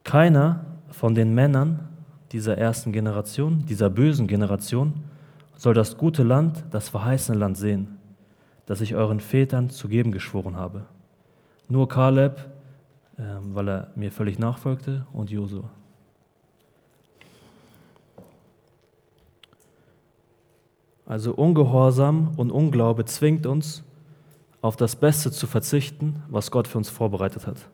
keiner 0.02 0.77
von 0.90 1.14
den 1.14 1.34
Männern 1.34 1.88
dieser 2.32 2.58
ersten 2.58 2.92
Generation, 2.92 3.64
dieser 3.66 3.90
bösen 3.90 4.26
Generation, 4.26 4.94
soll 5.56 5.74
das 5.74 5.96
gute 5.96 6.22
Land, 6.22 6.64
das 6.70 6.88
verheißene 6.88 7.38
Land 7.38 7.56
sehen, 7.56 7.98
das 8.66 8.80
ich 8.80 8.94
euren 8.94 9.20
Vätern 9.20 9.70
zu 9.70 9.88
geben 9.88 10.12
geschworen 10.12 10.56
habe. 10.56 10.84
Nur 11.68 11.88
Kaleb, 11.88 12.38
äh, 13.16 13.22
weil 13.42 13.68
er 13.68 13.88
mir 13.94 14.12
völlig 14.12 14.38
nachfolgte, 14.38 15.06
und 15.12 15.30
Josua. 15.30 15.70
Also 21.06 21.34
Ungehorsam 21.34 22.34
und 22.36 22.50
Unglaube 22.50 23.06
zwingt 23.06 23.46
uns, 23.46 23.82
auf 24.60 24.76
das 24.76 24.96
Beste 24.96 25.30
zu 25.30 25.46
verzichten, 25.46 26.22
was 26.28 26.50
Gott 26.50 26.68
für 26.68 26.78
uns 26.78 26.90
vorbereitet 26.90 27.46
hat. 27.46 27.68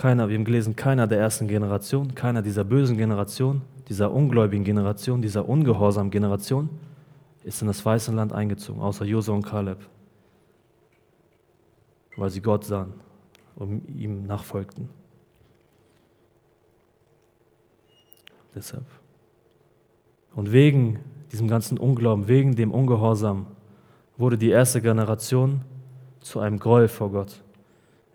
Keiner, 0.00 0.30
wir 0.30 0.38
haben 0.38 0.46
gelesen, 0.46 0.76
keiner 0.76 1.06
der 1.06 1.18
ersten 1.18 1.46
Generation, 1.46 2.14
keiner 2.14 2.40
dieser 2.40 2.64
bösen 2.64 2.96
Generation, 2.96 3.60
dieser 3.90 4.10
ungläubigen 4.10 4.64
Generation, 4.64 5.20
dieser 5.20 5.46
ungehorsamen 5.46 6.10
Generation 6.10 6.70
ist 7.44 7.60
in 7.60 7.68
das 7.68 7.84
weiße 7.84 8.10
Land 8.10 8.32
eingezogen, 8.32 8.80
außer 8.80 9.04
Josua 9.04 9.34
und 9.34 9.42
Kaleb, 9.42 9.76
weil 12.16 12.30
sie 12.30 12.40
Gott 12.40 12.64
sahen 12.64 12.94
und 13.56 13.86
ihm 13.90 14.22
nachfolgten. 14.22 14.88
Deshalb. 18.54 18.86
Und 20.34 20.50
wegen 20.50 21.00
diesem 21.30 21.46
ganzen 21.46 21.76
Unglauben, 21.76 22.26
wegen 22.26 22.56
dem 22.56 22.72
Ungehorsam, 22.72 23.48
wurde 24.16 24.38
die 24.38 24.48
erste 24.48 24.80
Generation 24.80 25.60
zu 26.20 26.40
einem 26.40 26.58
Gräuel 26.58 26.88
vor 26.88 27.10
Gott. 27.10 27.42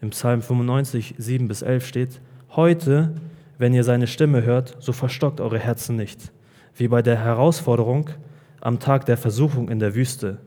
Im 0.05 0.11
Psalm 0.11 0.43
95, 0.43 1.15
7 1.17 1.47
bis 1.47 1.63
11 1.63 1.87
steht, 1.87 2.21
Heute, 2.51 3.15
wenn 3.57 3.73
ihr 3.73 3.83
seine 3.83 4.05
Stimme 4.05 4.43
hört, 4.43 4.77
so 4.79 4.93
verstockt 4.93 5.41
eure 5.41 5.57
Herzen 5.57 5.95
nicht, 5.95 6.31
wie 6.75 6.87
bei 6.87 7.01
der 7.01 7.17
Herausforderung 7.17 8.11
am 8.61 8.79
Tag 8.79 9.07
der 9.07 9.17
Versuchung 9.17 9.67
in 9.67 9.79
der 9.79 9.95
Wüste, 9.95 10.37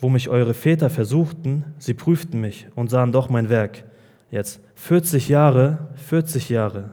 wo 0.00 0.10
mich 0.10 0.28
eure 0.28 0.52
Väter 0.52 0.90
versuchten, 0.90 1.64
sie 1.78 1.94
prüften 1.94 2.42
mich 2.42 2.66
und 2.74 2.90
sahen 2.90 3.10
doch 3.10 3.30
mein 3.30 3.48
Werk. 3.48 3.84
Jetzt 4.30 4.60
40 4.74 5.30
Jahre, 5.30 5.88
40 5.94 6.50
Jahre 6.50 6.90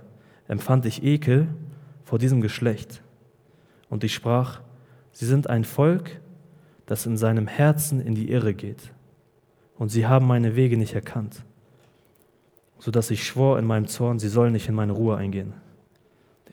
empfand 0.47 0.85
ich 0.85 1.03
Ekel 1.03 1.49
vor 2.05 2.19
diesem 2.19 2.39
Geschlecht. 2.39 3.03
Und 3.89 4.05
ich 4.05 4.13
sprach, 4.13 4.61
sie 5.11 5.25
sind 5.25 5.49
ein 5.49 5.65
Volk, 5.65 6.21
das 6.85 7.05
in 7.05 7.17
seinem 7.17 7.47
Herzen 7.47 7.99
in 7.99 8.15
die 8.15 8.31
Irre 8.31 8.53
geht. 8.53 8.93
Und 9.77 9.89
sie 9.89 10.07
haben 10.07 10.25
meine 10.25 10.55
Wege 10.55 10.77
nicht 10.77 10.95
erkannt, 10.95 11.43
sodass 12.85 13.09
ich 13.09 13.23
schwor 13.23 13.57
in 13.57 13.65
meinem 13.65 13.87
Zorn, 13.87 14.19
sie 14.19 14.29
sollen 14.29 14.53
nicht 14.53 14.69
in 14.69 14.75
meine 14.75 14.91
Ruhe 14.91 15.17
eingehen. 15.17 15.53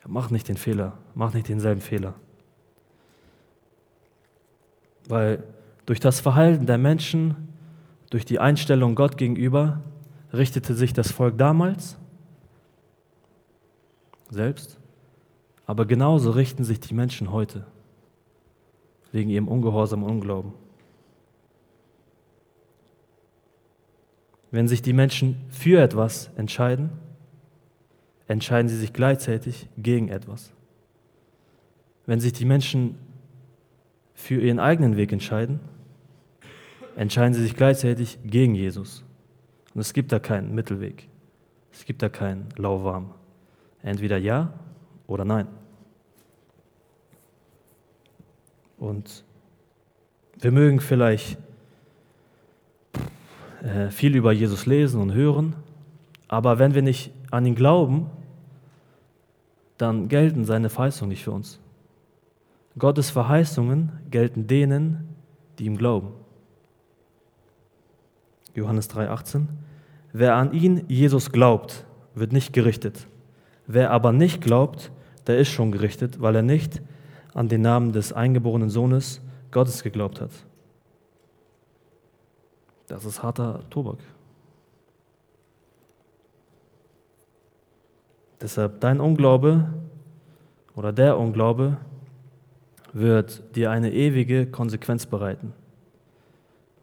Mach 0.06 0.30
nicht 0.30 0.48
den 0.48 0.56
Fehler, 0.56 0.96
mach 1.14 1.34
nicht 1.34 1.50
denselben 1.50 1.82
Fehler. 1.82 2.14
Weil 5.06 5.44
durch 5.84 6.00
das 6.00 6.20
Verhalten 6.20 6.64
der 6.64 6.78
Menschen, 6.78 7.48
durch 8.08 8.24
die 8.24 8.38
Einstellung 8.38 8.94
Gott 8.94 9.18
gegenüber, 9.18 9.82
richtete 10.32 10.72
sich 10.72 10.94
das 10.94 11.12
Volk 11.12 11.36
damals 11.36 11.98
selbst, 14.30 14.78
aber 15.66 15.84
genauso 15.84 16.30
richten 16.30 16.64
sich 16.64 16.80
die 16.80 16.94
Menschen 16.94 17.30
heute 17.30 17.66
wegen 19.12 19.28
ihrem 19.28 19.48
Ungehorsam 19.48 20.02
und 20.02 20.12
Unglauben. 20.12 20.54
Wenn 24.52 24.68
sich 24.68 24.82
die 24.82 24.92
Menschen 24.92 25.40
für 25.48 25.80
etwas 25.82 26.30
entscheiden, 26.36 26.90
entscheiden 28.28 28.68
sie 28.68 28.76
sich 28.76 28.92
gleichzeitig 28.92 29.68
gegen 29.78 30.08
etwas. 30.08 30.52
Wenn 32.04 32.20
sich 32.20 32.34
die 32.34 32.44
Menschen 32.44 32.96
für 34.12 34.40
ihren 34.40 34.60
eigenen 34.60 34.96
Weg 34.96 35.10
entscheiden, 35.10 35.58
entscheiden 36.96 37.32
sie 37.32 37.42
sich 37.42 37.56
gleichzeitig 37.56 38.18
gegen 38.24 38.54
Jesus. 38.54 39.02
Und 39.74 39.80
es 39.80 39.94
gibt 39.94 40.12
da 40.12 40.18
keinen 40.18 40.54
Mittelweg. 40.54 41.08
Es 41.72 41.86
gibt 41.86 42.02
da 42.02 42.10
keinen 42.10 42.48
lauwarm. 42.56 43.14
Entweder 43.82 44.18
ja 44.18 44.52
oder 45.06 45.24
nein. 45.24 45.48
Und 48.76 49.24
wir 50.38 50.52
mögen 50.52 50.80
vielleicht 50.80 51.38
äh, 53.62 53.90
viel 53.90 54.16
über 54.16 54.32
Jesus 54.32 54.66
lesen 54.66 55.00
und 55.00 55.14
hören, 55.14 55.54
aber 56.28 56.58
wenn 56.58 56.74
wir 56.74 56.82
nicht 56.82 57.12
an 57.30 57.46
ihn 57.46 57.54
glauben, 57.54 58.10
dann 59.78 60.08
gelten 60.08 60.44
seine 60.44 60.68
Verheißungen 60.68 61.10
nicht 61.10 61.24
für 61.24 61.32
uns. 61.32 61.60
Gottes 62.78 63.10
Verheißungen 63.10 63.92
gelten 64.10 64.46
denen, 64.46 65.08
die 65.58 65.64
ihm 65.66 65.76
glauben. 65.76 66.12
Johannes 68.54 68.88
3:18 68.90 69.46
Wer 70.12 70.36
an 70.36 70.52
ihn, 70.52 70.84
Jesus, 70.88 71.32
glaubt, 71.32 71.86
wird 72.14 72.32
nicht 72.32 72.52
gerichtet. 72.52 73.06
Wer 73.66 73.90
aber 73.90 74.12
nicht 74.12 74.42
glaubt, 74.42 74.90
der 75.26 75.38
ist 75.38 75.48
schon 75.48 75.72
gerichtet, 75.72 76.20
weil 76.20 76.36
er 76.36 76.42
nicht 76.42 76.82
an 77.32 77.48
den 77.48 77.62
Namen 77.62 77.92
des 77.92 78.12
eingeborenen 78.12 78.68
Sohnes 78.68 79.20
Gottes 79.50 79.82
geglaubt 79.82 80.20
hat. 80.20 80.30
Das 82.88 83.04
ist 83.04 83.22
harter 83.22 83.60
Tobak. 83.70 83.98
Deshalb 88.40 88.80
dein 88.80 89.00
Unglaube 89.00 89.72
oder 90.74 90.92
der 90.92 91.16
Unglaube 91.16 91.76
wird 92.92 93.56
dir 93.56 93.70
eine 93.70 93.92
ewige 93.92 94.46
Konsequenz 94.46 95.06
bereiten. 95.06 95.52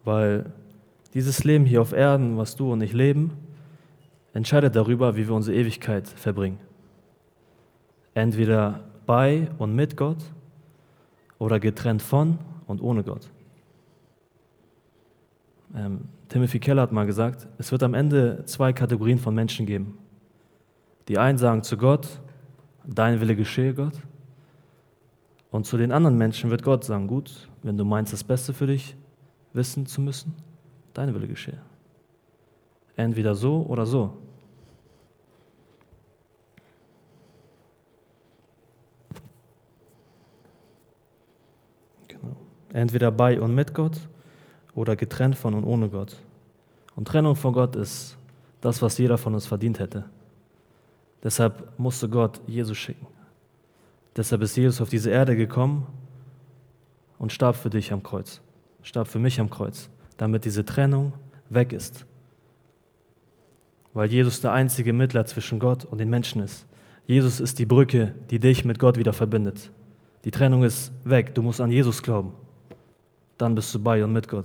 Weil 0.04 0.52
dieses 1.12 1.44
Leben 1.44 1.66
hier 1.66 1.82
auf 1.82 1.92
Erden, 1.92 2.38
was 2.38 2.56
du 2.56 2.72
und 2.72 2.80
ich 2.80 2.92
leben, 2.92 3.32
entscheidet 4.32 4.74
darüber, 4.74 5.16
wie 5.16 5.28
wir 5.28 5.34
unsere 5.34 5.56
Ewigkeit 5.56 6.08
verbringen. 6.08 6.58
Entweder 8.14 8.80
bei 9.06 9.48
und 9.58 9.74
mit 9.74 9.96
Gott 9.96 10.18
oder 11.38 11.60
getrennt 11.60 12.02
von 12.02 12.38
und 12.66 12.80
ohne 12.80 13.02
Gott. 13.02 13.28
Ähm, 15.74 16.08
Timothy 16.28 16.60
Keller 16.60 16.82
hat 16.82 16.92
mal 16.92 17.06
gesagt, 17.06 17.48
es 17.58 17.72
wird 17.72 17.82
am 17.82 17.94
Ende 17.94 18.44
zwei 18.46 18.72
Kategorien 18.72 19.18
von 19.18 19.34
Menschen 19.34 19.66
geben. 19.66 19.98
Die 21.08 21.18
einen 21.18 21.38
sagen 21.38 21.62
zu 21.62 21.76
Gott, 21.76 22.20
dein 22.86 23.20
Wille 23.20 23.36
geschehe 23.36 23.74
Gott. 23.74 23.94
Und 25.50 25.66
zu 25.66 25.76
den 25.76 25.90
anderen 25.90 26.16
Menschen 26.16 26.50
wird 26.50 26.62
Gott 26.62 26.84
sagen, 26.84 27.08
gut, 27.08 27.48
wenn 27.62 27.76
du 27.76 27.84
meinst, 27.84 28.12
das 28.12 28.22
Beste 28.22 28.52
für 28.52 28.66
dich 28.66 28.96
wissen 29.52 29.86
zu 29.86 30.00
müssen, 30.00 30.34
dein 30.94 31.12
Wille 31.14 31.26
geschehe. 31.26 31.58
Entweder 32.96 33.34
so 33.34 33.62
oder 33.66 33.86
so. 33.86 34.16
Entweder 42.72 43.10
bei 43.10 43.40
und 43.40 43.52
mit 43.52 43.74
Gott 43.74 43.98
oder 44.74 44.96
getrennt 44.96 45.36
von 45.36 45.54
und 45.54 45.64
ohne 45.64 45.88
Gott. 45.88 46.16
Und 46.96 47.08
Trennung 47.08 47.36
von 47.36 47.52
Gott 47.52 47.76
ist 47.76 48.16
das, 48.60 48.82
was 48.82 48.98
jeder 48.98 49.18
von 49.18 49.34
uns 49.34 49.46
verdient 49.46 49.78
hätte. 49.78 50.04
Deshalb 51.22 51.78
musste 51.78 52.08
Gott 52.08 52.40
Jesus 52.46 52.76
schicken. 52.76 53.06
Deshalb 54.16 54.42
ist 54.42 54.56
Jesus 54.56 54.80
auf 54.80 54.88
diese 54.88 55.10
Erde 55.10 55.36
gekommen 55.36 55.86
und 57.18 57.32
starb 57.32 57.56
für 57.56 57.70
dich 57.70 57.92
am 57.92 58.02
Kreuz, 58.02 58.40
starb 58.82 59.08
für 59.08 59.18
mich 59.18 59.40
am 59.40 59.50
Kreuz, 59.50 59.88
damit 60.16 60.44
diese 60.44 60.64
Trennung 60.64 61.12
weg 61.48 61.72
ist. 61.72 62.06
Weil 63.92 64.10
Jesus 64.10 64.40
der 64.40 64.52
einzige 64.52 64.92
Mittler 64.92 65.26
zwischen 65.26 65.58
Gott 65.58 65.84
und 65.84 65.98
den 65.98 66.10
Menschen 66.10 66.42
ist. 66.42 66.66
Jesus 67.06 67.40
ist 67.40 67.58
die 67.58 67.66
Brücke, 67.66 68.14
die 68.30 68.38
dich 68.38 68.64
mit 68.64 68.78
Gott 68.78 68.96
wieder 68.96 69.12
verbindet. 69.12 69.70
Die 70.24 70.30
Trennung 70.30 70.62
ist 70.62 70.92
weg, 71.04 71.34
du 71.34 71.42
musst 71.42 71.60
an 71.60 71.70
Jesus 71.70 72.02
glauben 72.02 72.34
dann 73.40 73.54
bist 73.54 73.74
du 73.74 73.78
bei 73.78 74.04
und 74.04 74.12
mit 74.12 74.28
Gott. 74.28 74.44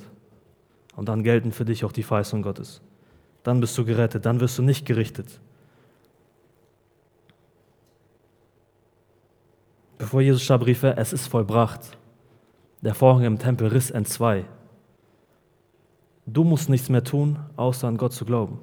Und 0.96 1.10
dann 1.10 1.24
gelten 1.24 1.52
für 1.52 1.66
dich 1.66 1.84
auch 1.84 1.92
die 1.92 2.04
Verheißungen 2.04 2.44
Gottes. 2.44 2.82
Dann 3.44 3.60
bist 3.60 3.78
du 3.78 3.86
gerettet, 3.86 4.26
dann 4.26 4.40
wirst 4.40 4.58
du 4.58 4.64
nicht 4.64 4.86
gerichtet. 4.86 5.40
Bevor 9.98 10.22
Jesus 10.22 10.44
starb, 10.44 10.66
rief 10.66 10.84
er, 10.84 10.98
es 10.98 11.14
ist 11.14 11.28
vollbracht. 11.28 11.98
Der 12.82 12.94
Vorhang 12.94 13.24
im 13.24 13.40
Tempel 13.40 13.68
riss 13.68 13.92
entzwei. 13.92 14.46
Du 16.26 16.44
musst 16.44 16.70
nichts 16.70 16.90
mehr 16.90 17.04
tun, 17.04 17.40
außer 17.56 17.88
an 17.88 17.98
Gott 17.98 18.14
zu 18.14 18.26
glauben. 18.26 18.60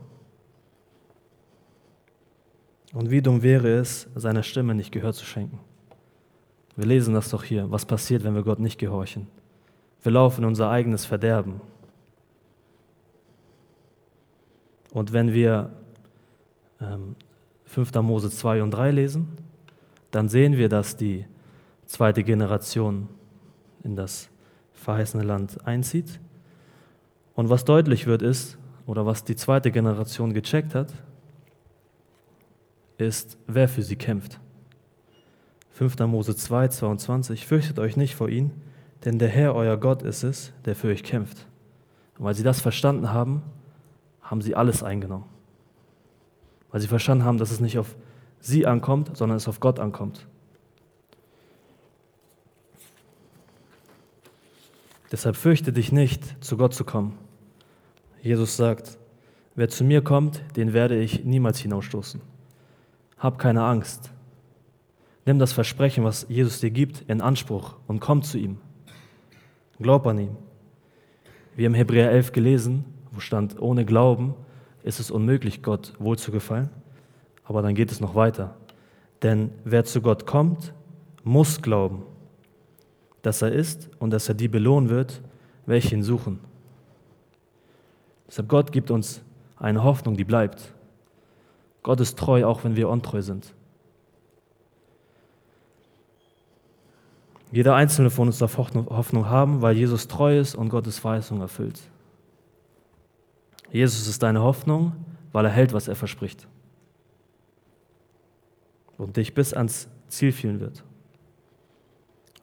Und 2.93 3.11
wie 3.11 3.23
dumm 3.23 3.43
wäre 3.43 3.69
es, 3.69 4.09
seiner 4.15 4.43
Stimme 4.43 4.75
nicht 4.75 4.93
Gehör 4.93 5.13
zu 5.13 5.25
schenken. 5.25 5.59
Wir 6.77 6.87
lesen 6.87 7.15
das 7.15 7.31
doch 7.31 7.45
hier, 7.45 7.71
was 7.71 7.87
passiert, 7.87 8.25
wenn 8.25 8.35
wir 8.35 8.43
Gott 8.43 8.59
nicht 8.59 8.79
gehorchen. 8.79 9.29
Wir 10.03 10.13
laufen 10.13 10.43
in 10.43 10.49
unser 10.49 10.71
eigenes 10.71 11.05
Verderben. 11.05 11.61
Und 14.93 15.13
wenn 15.13 15.33
wir 15.33 15.71
ähm, 16.81 17.17
5. 17.65 17.95
Mose 18.03 18.31
2 18.31 18.63
und 18.63 18.71
3 18.71 18.91
lesen, 18.91 19.29
dann 20.11 20.29
sehen 20.29 20.57
wir, 20.57 20.69
dass 20.69 20.97
die 20.97 21.25
zweite 21.87 22.23
Generation 22.23 23.09
in 23.83 23.97
das 23.97 24.29
verheißene 24.75 25.23
Land 25.23 25.67
einzieht. 25.67 26.21
Und 27.35 27.49
was 27.49 27.65
deutlich 27.65 28.07
wird 28.07 28.23
ist, 28.23 28.59
oder 28.87 29.07
was 29.07 29.25
die 29.25 29.37
zweite 29.37 29.71
Generation 29.71 30.35
gecheckt 30.35 30.75
hat, 30.75 30.93
ist, 32.99 33.39
wer 33.47 33.69
für 33.69 33.83
sie 33.83 33.97
kämpft. 33.97 34.41
5. 35.71 35.99
Mose 36.01 36.37
2, 36.37 36.69
22, 36.69 37.47
fürchtet 37.47 37.79
euch 37.79 37.97
nicht 37.97 38.15
vor 38.15 38.29
ihnen, 38.29 38.51
denn 39.05 39.19
der 39.19 39.29
Herr, 39.29 39.55
euer 39.55 39.79
Gott, 39.79 40.03
ist 40.03 40.23
es, 40.23 40.53
der 40.65 40.77
für 40.77 40.89
euch 40.89 41.03
kämpft. 41.03 41.47
Und 42.19 42.27
weil 42.27 42.35
sie 42.35 42.43
das 42.43 42.61
verstanden 42.61 43.13
haben, 43.13 43.43
haben 44.23 44.41
sie 44.41 44.55
alles 44.55 44.83
eingenommen. 44.83 45.27
Weil 46.71 46.81
sie 46.81 46.89
verstanden 46.89 47.25
haben, 47.25 47.39
dass 47.39 47.51
es 47.51 47.61
nicht 47.61 47.79
auf 47.79 47.97
sie 48.41 48.67
ankommt, 48.67 49.17
sondern 49.17 49.37
es 49.37 49.49
auf 49.49 49.61
Gott 49.61 49.79
ankommt. 49.79 50.27
Deshalb 55.13 55.37
fürchte 55.37 55.73
dich 55.73 55.93
nicht, 55.93 56.43
zu 56.43 56.57
Gott 56.57 56.73
zu 56.73 56.85
kommen. 56.85 57.19
Jesus 58.23 58.57
sagt, 58.57 58.99
wer 59.55 59.69
zu 59.69 59.85
mir 59.85 60.03
kommt, 60.03 60.43
den 60.57 60.73
werde 60.73 60.99
ich 60.99 61.25
niemals 61.25 61.59
hinausstoßen. 61.59 62.23
Hab 63.19 63.39
keine 63.39 63.63
Angst. 63.65 64.11
Nimm 65.27 65.39
das 65.39 65.53
Versprechen, 65.53 66.03
was 66.03 66.27
Jesus 66.29 66.61
dir 66.61 66.71
gibt, 66.71 67.05
in 67.09 67.21
Anspruch 67.21 67.77
und 67.87 68.01
komm 68.01 68.23
zu 68.23 68.39
ihm. 68.39 68.59
Glaub 69.79 70.07
an 70.07 70.19
ihn. 70.19 70.37
Wir 71.55 71.67
haben 71.67 71.75
Hebräer 71.75 72.11
11 72.11 72.33
gelesen, 72.33 72.85
wo 73.13 73.21
stand, 73.21 73.61
ohne 73.61 73.85
Glauben 73.85 74.35
ist 74.83 75.01
es 75.01 75.11
unmöglich, 75.11 75.63
Gott 75.63 75.93
wohlzugefallen. 75.99 76.71
Aber 77.45 77.63
dann 77.63 77.75
geht 77.75 77.93
es 77.93 78.01
noch 78.01 78.15
weiter. 78.15 78.57
Denn 79.23 79.51
wer 79.65 79.85
zu 79.85 80.01
Gott 80.01 80.27
kommt, 80.27 80.73
muss 81.23 81.63
glauben, 81.63 82.03
dass 83.23 83.43
er 83.43 83.53
ist 83.53 83.91
und 83.99 84.11
dass 84.11 84.29
er 84.29 84.35
die 84.35 84.49
belohnen 84.49 84.91
wird, 84.91 85.21
welche 85.67 85.95
ihn 85.95 86.03
suchen. 86.03 86.41
Deshalb 88.27 88.49
Gott 88.49 88.73
gibt 88.73 88.91
uns 88.91 89.23
eine 89.57 89.85
Hoffnung, 89.85 90.17
die 90.17 90.25
bleibt. 90.25 90.73
Gott 91.83 92.01
ist 92.01 92.19
treu, 92.19 92.45
auch 92.45 92.65
wenn 92.65 92.77
wir 92.77 92.89
untreu 92.89 93.23
sind. 93.23 93.55
Jeder 97.53 97.75
einzelne 97.75 98.09
von 98.09 98.29
uns 98.29 98.39
darf 98.39 98.57
Hoffnung 98.57 99.29
haben, 99.29 99.61
weil 99.61 99.77
Jesus 99.77 100.09
treu 100.09 100.39
ist 100.39 100.55
und 100.55 100.71
Gottes 100.71 100.99
Verheißung 100.99 101.41
erfüllt. 101.43 101.81
Jesus 103.73 104.07
ist 104.07 104.23
deine 104.23 104.43
Hoffnung, 104.43 104.93
weil 105.33 105.47
er 105.47 105.51
hält, 105.51 105.73
was 105.73 105.89
er 105.89 105.97
verspricht. 105.97 106.47
Und 108.99 109.17
dich 109.17 109.35
bis 109.35 109.55
ans 109.55 109.89
Ziel 110.09 110.31
führen 110.31 110.61
wird. 110.61 110.85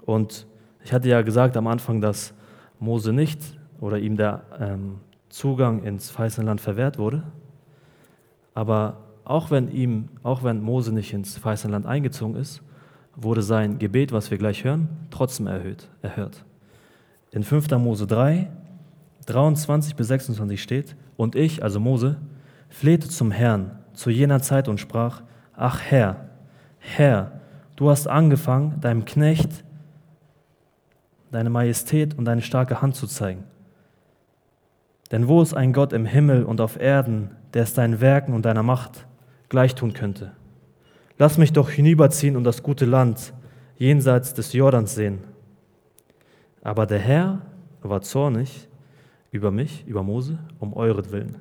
Und 0.05 0.47
ich 0.83 0.91
hatte 0.91 1.07
ja 1.07 1.21
gesagt 1.21 1.55
am 1.55 1.67
Anfang, 1.67 2.01
dass 2.01 2.33
Mose 2.79 3.13
nicht 3.13 3.39
oder 3.79 3.99
ihm 3.99 4.17
der 4.17 4.41
ähm, 4.59 4.99
Zugang 5.29 5.83
ins 5.83 6.09
Verheißene 6.09 6.47
Land 6.47 6.61
verwehrt 6.61 6.97
wurde. 6.97 7.23
Aber 8.55 8.97
auch 9.23 9.51
wenn 9.51 9.71
ihm, 9.71 10.09
auch 10.23 10.43
wenn 10.43 10.63
Mose 10.63 10.91
nicht 10.91 11.13
ins 11.13 11.37
Verheißene 11.37 11.73
Land 11.73 11.85
eingezogen 11.85 12.35
ist, 12.35 12.63
wurde 13.15 13.43
sein 13.43 13.77
Gebet, 13.77 14.11
was 14.11 14.31
wir 14.31 14.39
gleich 14.39 14.63
hören, 14.63 14.89
trotzdem 15.11 15.45
erhöht, 15.45 15.87
erhört. 16.01 16.43
In 17.31 17.43
5. 17.43 17.69
Mose 17.77 18.07
3, 18.07 18.49
23 19.27 19.95
bis 19.95 20.07
26 20.07 20.63
steht, 20.63 20.95
und 21.19 21.35
ich, 21.35 21.63
also 21.63 21.81
Mose, 21.81 22.15
flehte 22.69 23.09
zum 23.09 23.29
Herrn 23.31 23.77
zu 23.91 24.09
jener 24.09 24.41
Zeit 24.41 24.69
und 24.69 24.79
sprach, 24.79 25.21
ach 25.53 25.81
Herr, 25.81 26.29
Herr, 26.77 27.41
du 27.75 27.89
hast 27.89 28.07
angefangen, 28.07 28.79
deinem 28.79 29.03
Knecht 29.03 29.65
deine 31.29 31.49
Majestät 31.49 32.17
und 32.17 32.23
deine 32.23 32.41
starke 32.41 32.81
Hand 32.81 32.95
zu 32.95 33.05
zeigen. 33.05 33.43
Denn 35.11 35.27
wo 35.27 35.41
ist 35.41 35.53
ein 35.53 35.73
Gott 35.73 35.91
im 35.91 36.05
Himmel 36.05 36.45
und 36.45 36.61
auf 36.61 36.79
Erden, 36.79 37.31
der 37.53 37.63
es 37.63 37.73
deinen 37.73 37.99
Werken 37.99 38.33
und 38.33 38.45
deiner 38.45 38.63
Macht 38.63 39.05
gleichtun 39.49 39.91
könnte? 39.91 40.31
Lass 41.17 41.37
mich 41.37 41.51
doch 41.51 41.69
hinüberziehen 41.69 42.37
und 42.37 42.45
das 42.45 42.63
gute 42.63 42.85
Land 42.85 43.33
jenseits 43.77 44.33
des 44.33 44.53
Jordans 44.53 44.95
sehen. 44.95 45.19
Aber 46.63 46.85
der 46.85 46.99
Herr 46.99 47.41
war 47.81 48.01
zornig 48.01 48.68
über 49.31 49.51
mich, 49.51 49.85
über 49.87 50.03
Mose, 50.03 50.39
um 50.59 50.73
euretwillen. 50.73 51.37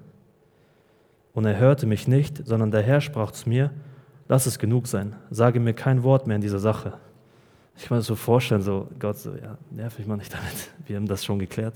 Und 1.33 1.45
er 1.45 1.59
hörte 1.59 1.87
mich 1.87 2.09
nicht, 2.09 2.47
sondern 2.47 2.71
der 2.71 2.83
Herr 2.83 3.01
sprach 3.01 3.31
zu 3.31 3.49
mir, 3.49 3.71
lass 4.29 4.47
es 4.47 4.59
genug 4.59 4.87
sein, 4.87 5.17
sage 5.31 5.61
mir 5.61 5.75
kein 5.75 6.03
Wort 6.03 6.27
mehr 6.27 6.37
in 6.37 6.43
dieser 6.43 6.59
Sache. 6.59 6.95
Ich 7.77 7.85
kann 7.85 7.97
mir 7.97 8.01
das 8.01 8.07
so 8.07 8.17
vorstellen, 8.17 8.63
so 8.63 8.89
Gott, 8.99 9.19
so, 9.19 9.35
ja, 9.35 9.57
nerv 9.71 9.99
ich 9.99 10.07
mal 10.07 10.17
nicht 10.17 10.33
damit, 10.33 10.71
wir 10.87 10.97
haben 10.97 11.07
das 11.07 11.25
schon 11.25 11.39
geklärt. 11.39 11.75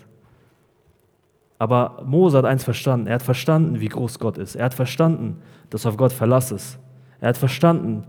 Aber 1.58 2.02
Mose 2.04 2.38
hat 2.38 2.44
eins 2.44 2.64
verstanden, 2.64 3.06
er 3.06 3.14
hat 3.14 3.22
verstanden, 3.22 3.80
wie 3.80 3.88
groß 3.88 4.18
Gott 4.18 4.36
ist. 4.36 4.56
Er 4.56 4.64
hat 4.64 4.74
verstanden, 4.74 5.40
dass 5.70 5.86
auf 5.86 5.96
Gott 5.96 6.12
Verlass 6.12 6.50
ist. 6.50 6.80
Er 7.20 7.28
hat 7.28 7.38
verstanden, 7.38 8.02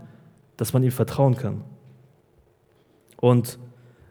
dass 0.56 0.72
man 0.72 0.82
ihm 0.82 0.90
vertrauen 0.90 1.36
kann. 1.36 1.62
Und 3.16 3.60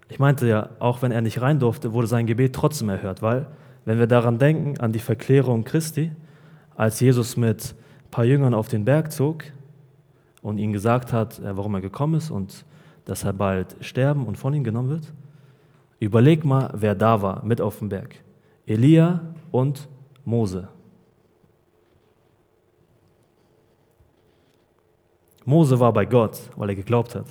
ich 0.07 0.17
meinte 0.17 0.47
ja, 0.47 0.69
auch 0.79 1.01
wenn 1.01 1.11
er 1.11 1.19
nicht 1.19 1.41
rein 1.41 1.59
durfte, 1.59 1.91
wurde 1.91 2.07
sein 2.07 2.25
Gebet 2.25 2.55
trotzdem 2.55 2.87
erhört, 2.87 3.21
weil, 3.21 3.47
wenn 3.85 3.99
wir 3.99 4.07
daran 4.07 4.39
denken, 4.39 4.79
an 4.79 4.91
die 4.91 4.99
Verklärung 4.99 5.63
Christi, 5.63 6.11
als 6.75 6.99
Jesus 6.99 7.37
mit 7.37 7.75
ein 8.05 8.11
paar 8.11 8.25
Jüngern 8.25 8.53
auf 8.53 8.67
den 8.67 8.85
Berg 8.85 9.11
zog 9.11 9.43
und 10.41 10.57
ihnen 10.57 10.73
gesagt 10.73 11.13
hat, 11.13 11.39
äh, 11.39 11.55
warum 11.55 11.75
er 11.75 11.81
gekommen 11.81 12.15
ist 12.15 12.31
und 12.31 12.65
dass 13.05 13.23
er 13.23 13.33
bald 13.33 13.75
sterben 13.81 14.25
und 14.25 14.37
von 14.37 14.53
ihnen 14.53 14.63
genommen 14.63 14.89
wird, 14.89 15.13
überleg 15.99 16.45
mal, 16.45 16.71
wer 16.73 16.95
da 16.95 17.21
war 17.21 17.43
mit 17.43 17.59
auf 17.59 17.79
dem 17.79 17.89
Berg. 17.89 18.15
Elia 18.65 19.21
und 19.51 19.87
Mose. 20.23 20.69
Mose 25.45 25.79
war 25.79 25.91
bei 25.91 26.05
Gott, 26.05 26.39
weil 26.55 26.69
er 26.69 26.75
geglaubt 26.75 27.15
hat. 27.15 27.25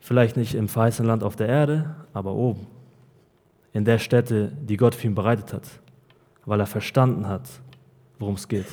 Vielleicht 0.00 0.38
nicht 0.38 0.54
im 0.54 0.68
verheißenen 0.68 1.06
Land 1.06 1.22
auf 1.22 1.36
der 1.36 1.48
Erde, 1.48 1.94
aber 2.14 2.32
oben. 2.32 2.66
In 3.72 3.84
der 3.84 3.98
Stätte, 3.98 4.52
die 4.60 4.76
Gott 4.76 4.94
für 4.94 5.06
ihn 5.06 5.14
bereitet 5.14 5.52
hat. 5.52 5.64
Weil 6.44 6.60
er 6.60 6.66
verstanden 6.66 7.28
hat, 7.28 7.48
worum 8.18 8.34
es 8.34 8.48
geht. 8.48 8.66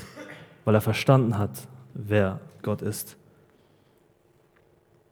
Weil 0.65 0.75
er 0.75 0.81
verstanden 0.81 1.37
hat, 1.37 1.67
wer 1.93 2.39
Gott 2.61 2.81
ist. 2.81 3.17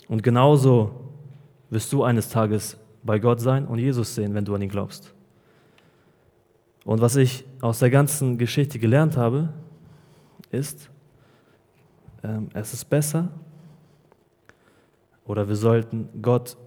Und 0.07 0.23
genauso 0.23 0.91
wirst 1.69 1.91
du 1.93 2.03
eines 2.03 2.29
Tages 2.29 2.77
bei 3.03 3.19
Gott 3.19 3.39
sein 3.39 3.65
und 3.65 3.79
Jesus 3.79 4.15
sehen, 4.15 4.33
wenn 4.33 4.45
du 4.45 4.55
an 4.55 4.61
ihn 4.61 4.69
glaubst. 4.69 5.13
Und 6.83 7.01
was 7.01 7.15
ich 7.15 7.45
aus 7.61 7.79
der 7.79 7.89
ganzen 7.89 8.37
Geschichte 8.37 8.77
gelernt 8.77 9.17
habe, 9.17 9.49
ist, 10.51 10.89
ähm, 12.23 12.49
es 12.53 12.73
ist 12.73 12.85
besser 12.85 13.29
oder 15.25 15.47
wir 15.47 15.55
sollten 15.55 16.09
Gott 16.21 16.57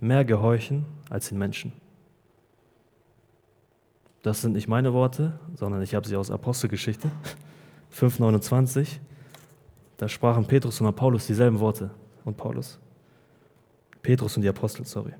mehr 0.00 0.24
gehorchen 0.24 0.84
als 1.08 1.28
den 1.28 1.38
Menschen. 1.38 1.72
Das 4.22 4.40
sind 4.40 4.52
nicht 4.52 4.68
meine 4.68 4.92
Worte, 4.92 5.38
sondern 5.54 5.82
ich 5.82 5.94
habe 5.94 6.06
sie 6.06 6.16
aus 6.16 6.30
Apostelgeschichte 6.30 7.10
5,29. 7.94 8.98
Da 9.96 10.08
sprachen 10.08 10.46
Petrus 10.46 10.80
und 10.80 10.94
Paulus 10.94 11.26
dieselben 11.26 11.60
Worte 11.60 11.90
und 12.24 12.36
Paulus. 12.36 12.78
Petrus 14.00 14.36
und 14.36 14.42
die 14.42 14.48
Apostel, 14.48 14.84
sorry. 14.84 15.12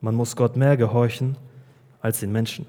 Man 0.00 0.14
muss 0.14 0.34
Gott 0.34 0.56
mehr 0.56 0.76
gehorchen 0.76 1.36
als 2.00 2.20
den 2.20 2.32
Menschen. 2.32 2.66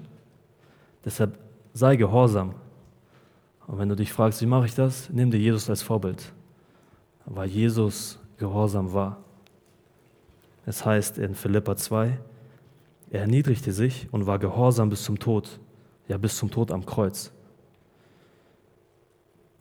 Deshalb 1.04 1.38
sei 1.72 1.96
gehorsam 1.96 2.54
und 3.66 3.78
wenn 3.78 3.88
du 3.88 3.96
dich 3.96 4.12
fragst, 4.12 4.40
wie 4.42 4.46
mache 4.46 4.66
ich 4.66 4.74
das, 4.74 5.08
nimm 5.10 5.30
dir 5.30 5.38
Jesus 5.38 5.70
als 5.70 5.82
Vorbild, 5.82 6.32
weil 7.24 7.48
Jesus 7.48 8.18
gehorsam 8.36 8.92
war. 8.92 9.18
Es 10.66 10.84
heißt 10.84 11.18
in 11.18 11.34
Philippa 11.34 11.76
2, 11.76 12.18
er 13.14 13.20
erniedrigte 13.20 13.72
sich 13.72 14.08
und 14.10 14.26
war 14.26 14.40
gehorsam 14.40 14.90
bis 14.90 15.04
zum 15.04 15.20
Tod, 15.20 15.60
ja 16.08 16.18
bis 16.18 16.36
zum 16.36 16.50
Tod 16.50 16.72
am 16.72 16.84
Kreuz. 16.84 17.30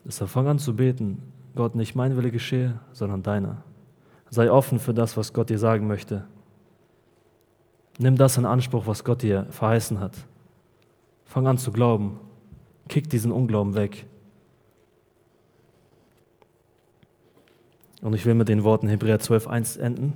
Deshalb 0.04 0.32
fang 0.32 0.47
an 0.47 0.58
zu 0.58 0.76
beten, 0.76 1.22
Gott, 1.54 1.76
nicht 1.76 1.93
mein 1.93 2.18
Wille 2.18 2.32
geschehe, 2.32 2.80
sondern 2.93 3.22
deiner. 3.22 3.64
Sei 4.32 4.51
offen 4.51 4.80
für 4.80 4.95
das, 4.95 5.18
was 5.18 5.34
Gott 5.34 5.51
dir 5.51 5.60
sagen 5.60 5.86
möchte. 5.86 6.26
Nimm 7.99 8.16
das 8.16 8.38
in 8.38 8.45
Anspruch, 8.45 8.88
was 8.88 9.04
Gott 9.04 9.22
dir 9.22 9.45
verheißen 9.51 9.99
hat. 9.99 10.18
Fang 11.26 11.45
an 11.45 11.60
zu 11.60 11.72
glauben 11.72 12.20
Kick 12.89 13.08
diesen 13.08 13.32
Unglauben 13.32 13.76
weg. 13.76 14.08
Und 18.01 18.16
ich 18.16 18.26
will 18.26 18.34
mit 18.34 18.49
den 18.49 18.64
Worten 18.64 18.88
Hebräer 18.88 19.20
12.1 19.20 19.80
enden. 19.80 20.14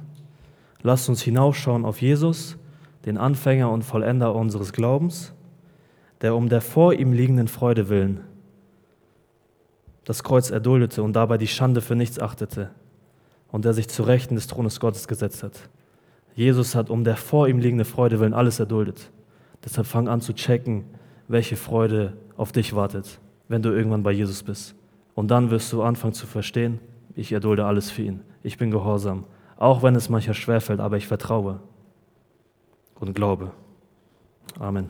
Lasst 0.81 1.07
uns 1.07 1.21
hinaufschauen 1.21 1.85
auf 1.85 2.01
Jesus, 2.01 2.57
den 3.07 3.17
Anfänger 3.17 3.71
und 3.71 3.81
Vollender 3.81 4.35
unseres 4.35 4.71
Glaubens, 4.71 5.33
der 6.21 6.35
um 6.35 6.49
der 6.49 6.61
vor 6.61 6.93
ihm 6.93 7.11
liegenden 7.11 7.47
Freude 7.47 7.89
willen 7.89 8.21
das 10.07 10.23
Kreuz 10.23 10.51
erduldete 10.51 11.03
und 11.03 11.17
dabei 11.17 11.37
die 11.37 11.47
Schande 11.47 11.81
für 11.81 11.93
nichts 11.93 12.17
achtete 12.17 12.69
und 13.51 13.65
der 13.65 13.73
sich 13.73 13.89
zu 13.89 14.03
Rechten 14.03 14.35
des 14.35 14.47
Thrones 14.47 14.79
Gottes 14.79 15.05
gesetzt 15.09 15.43
hat. 15.43 15.69
Jesus 16.33 16.75
hat 16.75 16.89
um 16.89 17.03
der 17.03 17.17
vor 17.17 17.49
ihm 17.49 17.59
liegenden 17.59 17.83
Freude 17.83 18.21
willen 18.21 18.33
alles 18.33 18.57
erduldet. 18.61 19.11
Deshalb 19.65 19.85
fang 19.85 20.07
an 20.07 20.21
zu 20.21 20.33
checken, 20.33 20.85
welche 21.27 21.57
Freude 21.57 22.13
auf 22.37 22.53
dich 22.53 22.73
wartet, 22.73 23.19
wenn 23.49 23.61
du 23.61 23.71
irgendwann 23.71 24.03
bei 24.03 24.13
Jesus 24.13 24.43
bist. 24.43 24.75
Und 25.13 25.29
dann 25.29 25.49
wirst 25.51 25.73
du 25.73 25.83
anfangen 25.83 26.13
zu 26.13 26.25
verstehen, 26.25 26.79
ich 27.13 27.33
erdulde 27.33 27.65
alles 27.65 27.91
für 27.91 28.03
ihn. 28.03 28.21
Ich 28.43 28.57
bin 28.57 28.71
gehorsam, 28.71 29.25
auch 29.57 29.83
wenn 29.83 29.95
es 29.95 30.07
manchmal 30.07 30.35
schwerfällt, 30.35 30.79
aber 30.79 30.95
ich 30.95 31.07
vertraue 31.07 31.59
und 32.99 33.13
glaube. 33.13 33.51
Amen. 34.59 34.89